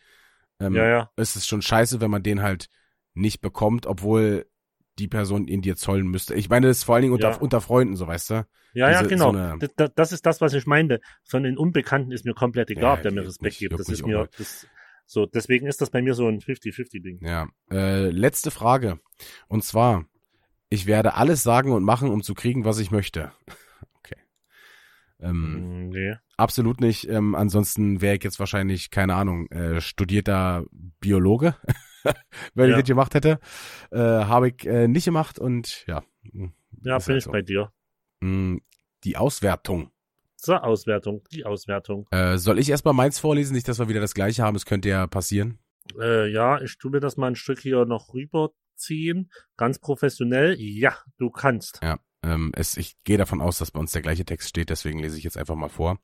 ähm, 0.59 0.75
ja, 0.75 0.87
ja, 0.87 1.11
ist 1.17 1.35
es 1.35 1.45
schon 1.45 1.61
scheiße, 1.61 1.99
wenn 2.01 2.11
man 2.11 2.23
den 2.23 2.41
halt 2.41 2.69
nicht 3.13 3.41
bekommt, 3.41 3.85
obwohl 3.85 4.45
die 4.99 5.07
Person 5.07 5.47
ihn 5.47 5.61
dir 5.61 5.75
zollen 5.75 6.07
müsste. 6.07 6.35
Ich 6.35 6.49
meine, 6.49 6.67
das 6.67 6.77
ist 6.77 6.83
vor 6.83 6.95
allen 6.95 7.01
Dingen 7.03 7.13
unter, 7.13 7.31
Ja. 7.31 7.37
unter 7.37 7.61
Freunden, 7.61 7.95
so 7.95 8.07
weißt 8.07 8.29
du. 8.29 8.33
ja, 8.73 8.89
ja, 8.91 8.99
diese- 9.03 9.09
genau. 9.09 9.31
so 9.59 9.67
das, 9.75 9.91
das- 9.95 10.11
ist 10.11 10.25
das, 10.25 10.41
was 10.41 10.53
ich 10.53 10.65
meinte. 10.65 10.99
Von 11.23 11.43
den 11.43 11.57
Unbekannten 11.57 12.11
ist 12.11 12.25
mir 12.25 12.33
komplett 12.33 12.69
egal, 12.69 12.83
Ja, 12.83 12.93
ob 12.93 13.01
der 13.01 13.11
mir 13.11 13.25
Respekt 13.25 13.57
gibt. 13.57 13.77
Das 13.79 13.89
ist 13.89 14.05
mir, 14.05 14.27
das, 14.37 14.67
so, 15.05 15.25
deswegen 15.25 15.67
ist 15.67 15.81
das 15.81 15.89
bei 15.89 16.01
mir 16.01 16.13
so 16.13 16.27
ein 16.27 16.39
50-50-Ding. 16.41 17.19
Ja. 17.25 17.47
Äh, 17.71 18.09
letzte 18.09 18.51
Frage. 18.51 18.99
Und 19.47 19.63
zwar, 19.63 20.05
ich 20.69 20.87
werde 20.87 21.13
alles 21.15 21.43
sagen 21.43 21.71
und 21.73 21.83
machen, 21.83 22.09
um 22.09 22.23
zu 22.23 22.33
kriegen, 22.33 22.65
was 22.65 22.79
ich 22.79 22.91
möchte. 22.91 23.31
Okay. 23.99 24.15
Ähm, 25.19 25.87
Mm, 25.87 25.89
Nee. 25.89 26.15
Absolut 26.37 26.79
nicht. 26.81 27.07
Ähm, 27.09 27.33
ansonsten 27.35 28.01
wäre 28.01 28.15
ich 28.17 28.23
jetzt 28.23 28.39
wahrscheinlich, 28.39 28.91
keine 28.91 29.15
Ahnung, 29.15 29.47
äh, 29.51 29.79
studierter 29.81 30.65
Biologe, 30.99 31.55
wenn 32.53 32.69
Ja. 32.69 32.75
ich 32.77 32.81
das 32.83 32.87
gemacht 32.87 33.13
hätte. 33.13 33.39
Äh, 33.91 33.97
Habe 33.99 34.49
ich 34.49 34.65
äh, 34.65 34.87
nicht 34.87 35.05
gemacht 35.05 35.39
und 35.39 35.85
ja. 35.87 36.03
Ja, 36.83 36.97
ist 36.97 37.05
bin 37.05 37.13
halt 37.13 37.17
ich 37.17 37.23
so. 37.25 37.31
bei 37.31 37.41
dir. 37.41 37.71
Mm, 38.21 38.57
Die 39.03 39.17
Auswertung. 39.17 39.91
Zur 40.37 40.63
Auswertung, 40.63 41.23
die 41.31 41.45
Auswertung. 41.45 42.07
Äh, 42.11 42.37
soll 42.37 42.59
ich 42.59 42.69
erstmal 42.69 42.93
meins 42.93 43.17
vorlesen? 43.19 43.53
Nicht, 43.55 43.67
dass 43.67 43.79
wir 43.79 43.89
wieder 43.89 43.99
das 44.01 44.13
gleiche 44.13 44.43
haben. 44.43 44.55
Es 44.55 44.65
könnte 44.65 44.89
ja 44.89 45.07
passieren. 45.07 45.57
Äh, 45.99 46.27
ja, 46.31 46.61
ich 46.61 46.77
tue 46.77 46.91
mir 46.91 46.99
das 46.99 47.17
mal 47.17 47.27
ein 47.27 47.35
Stück 47.35 47.59
hier 47.59 47.85
noch 47.85 48.13
rüberziehen. 48.13 49.31
Ganz 49.57 49.79
professionell. 49.79 50.55
Ja, 50.59 50.97
du 51.17 51.29
kannst. 51.31 51.79
Ja, 51.81 51.97
ähm, 52.23 52.51
es, 52.55 52.77
ich 52.77 52.95
gehe 53.03 53.17
davon 53.17 53.41
aus, 53.41 53.57
dass 53.57 53.71
bei 53.71 53.79
uns 53.79 53.91
der 53.91 54.01
gleiche 54.01 54.25
Text 54.25 54.49
steht, 54.49 54.69
deswegen 54.69 54.99
lese 54.99 55.17
ich 55.17 55.23
jetzt 55.23 55.37
einfach 55.37 55.55
mal 55.55 55.69
vor. 55.69 55.99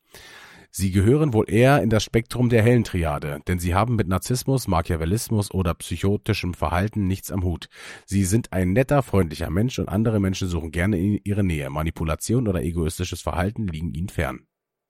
Sie 0.73 0.91
gehören 0.91 1.33
wohl 1.33 1.49
eher 1.49 1.81
in 1.83 1.89
das 1.89 2.01
Spektrum 2.03 2.47
der 2.47 2.63
hellen 2.63 2.85
Triade, 2.85 3.41
denn 3.47 3.59
sie 3.59 3.75
haben 3.75 3.97
mit 3.97 4.07
Narzissmus, 4.07 4.69
Machiavellismus 4.69 5.51
oder 5.51 5.73
psychotischem 5.73 6.53
Verhalten 6.53 7.07
nichts 7.07 7.29
am 7.29 7.43
Hut. 7.43 7.67
Sie 8.05 8.23
sind 8.23 8.53
ein 8.53 8.71
netter, 8.71 9.03
freundlicher 9.03 9.49
Mensch 9.49 9.79
und 9.79 9.89
andere 9.89 10.21
Menschen 10.21 10.47
suchen 10.47 10.71
gerne 10.71 10.97
in 10.97 11.19
ihre 11.25 11.43
Nähe. 11.43 11.69
Manipulation 11.69 12.47
oder 12.47 12.63
egoistisches 12.63 13.21
Verhalten 13.21 13.67
liegen 13.67 13.93
ihnen 13.93 14.07
fern. 14.07 14.47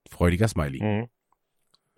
Freudiger 0.08 0.46
Smiley. 0.46 0.82
Mhm. 0.82 1.08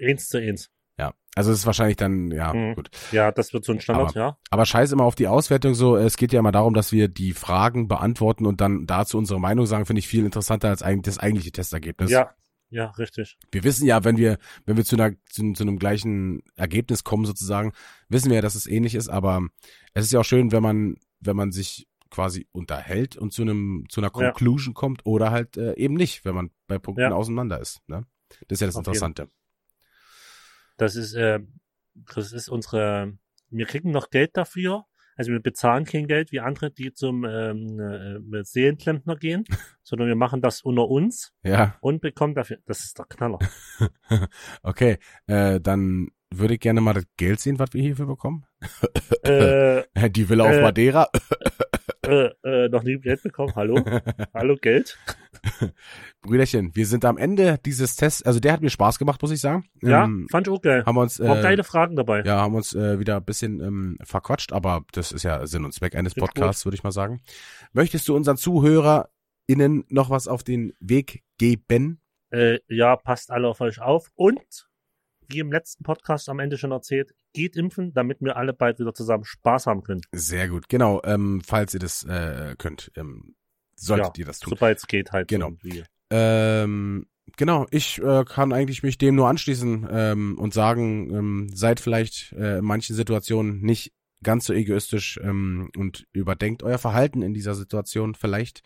Eins 0.00 0.28
zu 0.28 0.38
eins. 0.38 0.70
Ja, 0.98 1.12
also 1.34 1.50
es 1.52 1.58
ist 1.58 1.66
wahrscheinlich 1.66 1.96
dann, 1.96 2.30
ja, 2.30 2.54
Mhm. 2.54 2.76
gut. 2.76 2.88
Ja, 3.12 3.32
das 3.32 3.52
wird 3.52 3.64
so 3.64 3.72
ein 3.72 3.80
Standard, 3.80 4.10
Aber- 4.10 4.18
ja. 4.18 4.38
Aber 4.50 4.64
scheiß 4.64 4.92
immer 4.92 5.04
auf 5.04 5.14
die 5.16 5.26
Auswertung 5.28 5.74
so. 5.74 5.96
Es 5.96 6.16
geht 6.16 6.32
ja 6.32 6.38
immer 6.38 6.52
darum, 6.52 6.72
dass 6.72 6.90
wir 6.90 7.08
die 7.08 7.32
Fragen 7.34 7.86
beantworten 7.88 8.46
und 8.46 8.60
dann 8.62 8.86
dazu 8.86 9.18
unsere 9.18 9.40
Meinung 9.40 9.66
sagen, 9.66 9.84
finde 9.84 9.98
ich 10.00 10.08
viel 10.08 10.24
interessanter 10.24 10.68
als 10.70 10.82
eigentlich 10.82 11.14
das 11.16 11.18
eigentliche 11.18 11.52
Testergebnis. 11.52 12.10
Ja, 12.10 12.30
ja, 12.74 12.90
richtig. 12.90 13.38
Wir 13.52 13.62
wissen 13.62 13.86
ja, 13.86 14.02
wenn 14.02 14.16
wir, 14.16 14.38
wenn 14.66 14.76
wir 14.76 14.84
zu 14.84 14.96
einer, 14.96 15.14
zu, 15.26 15.52
zu 15.52 15.62
einem 15.62 15.78
gleichen 15.78 16.42
Ergebnis 16.56 17.04
kommen 17.04 17.24
sozusagen, 17.24 17.72
wissen 18.08 18.30
wir 18.30 18.36
ja, 18.36 18.42
dass 18.42 18.56
es 18.56 18.66
ähnlich 18.66 18.96
ist, 18.96 19.08
aber 19.08 19.46
es 19.94 20.06
ist 20.06 20.12
ja 20.12 20.20
auch 20.20 20.24
schön, 20.24 20.50
wenn 20.50 20.62
man, 20.62 20.96
wenn 21.20 21.36
man 21.36 21.52
sich 21.52 21.86
quasi 22.10 22.48
unterhält 22.52 23.16
und 23.16 23.32
zu 23.32 23.42
einem, 23.42 23.84
zu 23.88 24.00
einer 24.00 24.08
Ja. 24.08 24.30
Conclusion 24.32 24.74
kommt 24.74 25.06
oder 25.06 25.30
halt 25.30 25.56
äh, 25.56 25.74
eben 25.76 25.94
nicht, 25.94 26.24
wenn 26.24 26.34
man 26.34 26.50
bei 26.66 26.78
Punkten 26.80 27.02
Ja. 27.02 27.12
auseinander 27.12 27.60
ist. 27.60 27.80
Ne? 27.88 28.06
Das 28.48 28.56
ist 28.56 28.60
ja 28.60 28.66
das 28.66 28.76
Auf 28.76 28.86
jeden 28.86 28.94
Interessante. 28.96 29.30
Das 30.76 30.96
ist, 30.96 31.14
äh, 31.14 31.38
das 31.94 32.32
ist 32.32 32.48
unsere, 32.48 33.16
wir 33.50 33.66
kriegen 33.66 33.92
noch 33.92 34.10
Geld 34.10 34.36
dafür. 34.36 34.84
Also 35.16 35.32
wir 35.32 35.40
bezahlen 35.40 35.84
kein 35.84 36.06
Geld 36.06 36.32
wie 36.32 36.40
andere, 36.40 36.70
die 36.70 36.92
zum 36.92 37.24
ähm, 37.24 37.78
äh, 38.32 38.42
Seelenklempner 38.44 39.16
gehen, 39.16 39.44
sondern 39.82 40.08
wir 40.08 40.16
machen 40.16 40.40
das 40.40 40.62
unter 40.62 40.88
uns 40.88 41.32
Ja, 41.42 41.76
und 41.80 42.00
bekommen 42.00 42.34
dafür, 42.34 42.58
das 42.66 42.84
ist 42.84 42.98
der 42.98 43.06
Knaller. 43.06 43.38
okay. 44.62 44.98
Äh, 45.26 45.60
dann 45.60 46.08
würde 46.32 46.54
ich 46.54 46.60
gerne 46.60 46.80
mal 46.80 46.94
das 46.94 47.06
Geld 47.16 47.38
sehen, 47.40 47.58
was 47.58 47.72
wir 47.74 47.82
hierfür 47.82 48.06
bekommen. 48.06 48.44
äh, 49.22 49.82
Die 50.10 50.28
Villa 50.28 50.44
auf 50.44 50.50
Äh. 50.50 50.62
Madeira. 50.62 51.08
äh, 52.06 52.30
äh, 52.44 52.68
noch 52.68 52.82
nie 52.82 52.98
Geld 52.98 53.22
bekommen. 53.22 53.54
Hallo? 53.54 53.76
Hallo, 54.34 54.56
Geld? 54.56 54.98
Brüderchen, 56.22 56.74
wir 56.74 56.86
sind 56.86 57.04
am 57.04 57.18
Ende 57.18 57.58
dieses 57.64 57.96
Tests. 57.96 58.22
Also 58.22 58.40
der 58.40 58.52
hat 58.52 58.60
mir 58.62 58.70
Spaß 58.70 58.98
gemacht, 58.98 59.20
muss 59.20 59.30
ich 59.30 59.40
sagen. 59.40 59.68
Ja, 59.82 60.04
Ähm, 60.04 60.26
fand 60.30 60.46
ich 60.46 60.52
auch 60.52 60.62
geil. 60.62 60.84
haben 60.86 60.96
wir 60.96 61.02
uns, 61.02 61.20
äh, 61.20 61.24
geile 61.24 61.64
Fragen 61.64 61.96
dabei. 61.96 62.22
ja, 62.22 62.40
haben 62.40 62.54
uns 62.54 62.74
äh, 62.74 62.98
wieder 62.98 63.16
ein 63.16 63.24
bisschen 63.24 63.60
ähm, 63.60 63.98
verquatscht, 64.02 64.52
aber 64.52 64.84
das 64.92 65.12
ist 65.12 65.22
ja 65.22 65.46
Sinn 65.46 65.64
und 65.64 65.72
Zweck 65.72 65.94
eines 65.94 66.14
Podcasts, 66.14 66.64
würde 66.64 66.76
ich 66.76 66.82
mal 66.84 66.92
sagen. 66.92 67.20
Möchtest 67.72 68.08
du 68.08 68.16
unseren 68.16 68.36
ZuhörerInnen 68.36 69.84
noch 69.88 70.10
was 70.10 70.28
auf 70.28 70.42
den 70.44 70.72
Weg 70.80 71.22
geben? 71.38 72.00
Äh, 72.30 72.58
ja, 72.68 72.96
passt 72.96 73.30
alle 73.30 73.48
auf 73.48 73.60
euch 73.60 73.80
auf. 73.80 74.10
Und, 74.14 74.68
wie 75.28 75.38
im 75.40 75.52
letzten 75.52 75.84
Podcast 75.84 76.28
am 76.28 76.38
Ende 76.38 76.56
schon 76.58 76.72
erzählt, 76.72 77.14
geht 77.34 77.56
impfen, 77.56 77.92
damit 77.92 78.22
wir 78.22 78.36
alle 78.36 78.54
bald 78.54 78.78
wieder 78.78 78.94
zusammen 78.94 79.24
Spaß 79.24 79.66
haben 79.66 79.82
können. 79.82 80.00
Sehr 80.12 80.48
gut, 80.48 80.70
genau. 80.70 81.02
Ähm, 81.04 81.42
falls 81.46 81.74
ihr 81.74 81.80
das 81.80 82.04
äh, 82.04 82.54
könnt, 82.56 82.90
ähm, 82.96 83.34
solltet 83.76 84.16
Ja, 84.16 84.22
ihr 84.22 84.26
das 84.26 84.38
tun. 84.38 84.50
Sobald 84.50 84.78
es 84.78 84.86
geht 84.86 85.12
halt. 85.12 85.28
Genau. 85.28 85.52
Ähm, 86.10 87.06
genau, 87.36 87.66
ich 87.70 88.00
äh, 88.00 88.24
kann 88.24 88.52
eigentlich 88.52 88.82
mich 88.82 88.96
dem 88.96 89.16
nur 89.16 89.28
anschließen 89.28 89.86
ähm, 89.90 90.38
und 90.38 90.54
sagen, 90.54 91.14
ähm, 91.14 91.50
seid 91.52 91.80
vielleicht 91.80 92.32
äh, 92.32 92.58
in 92.58 92.64
manchen 92.64 92.96
Situationen 92.96 93.60
nicht 93.60 93.92
ganz 94.22 94.46
so 94.46 94.52
egoistisch 94.54 95.20
ähm, 95.22 95.70
und 95.76 96.06
überdenkt 96.12 96.62
euer 96.62 96.78
Verhalten 96.78 97.22
in 97.22 97.34
dieser 97.34 97.54
Situation 97.54 98.14
vielleicht. 98.14 98.62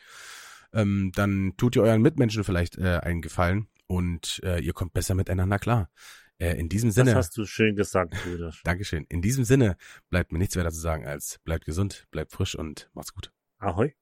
Ähm, 0.72 1.10
dann 1.14 1.54
tut 1.56 1.76
ihr 1.76 1.82
euren 1.82 2.02
Mitmenschen 2.02 2.44
vielleicht 2.44 2.78
äh, 2.78 3.00
einen 3.02 3.22
Gefallen 3.22 3.68
und 3.86 4.40
äh, 4.44 4.60
ihr 4.60 4.74
kommt 4.74 4.92
besser 4.92 5.14
miteinander 5.14 5.58
klar. 5.58 5.88
Äh, 6.40 6.54
in 6.58 6.68
diesem 6.68 6.90
Das 6.90 6.94
Sinne, 6.94 7.14
hast 7.14 7.36
du 7.36 7.44
schön 7.44 7.74
gesagt, 7.74 8.14
Bruder. 8.22 8.52
Dankeschön. 8.64 9.04
In 9.08 9.22
diesem 9.22 9.44
Sinne 9.44 9.76
bleibt 10.08 10.32
mir 10.32 10.38
nichts 10.38 10.56
weiter 10.56 10.70
zu 10.70 10.80
sagen 10.80 11.06
als 11.06 11.38
bleibt 11.44 11.64
gesund, 11.64 12.06
bleibt 12.10 12.32
frisch 12.32 12.54
und 12.54 12.90
macht's 12.94 13.12
gut. 13.12 13.32
Ahoi. 13.58 13.94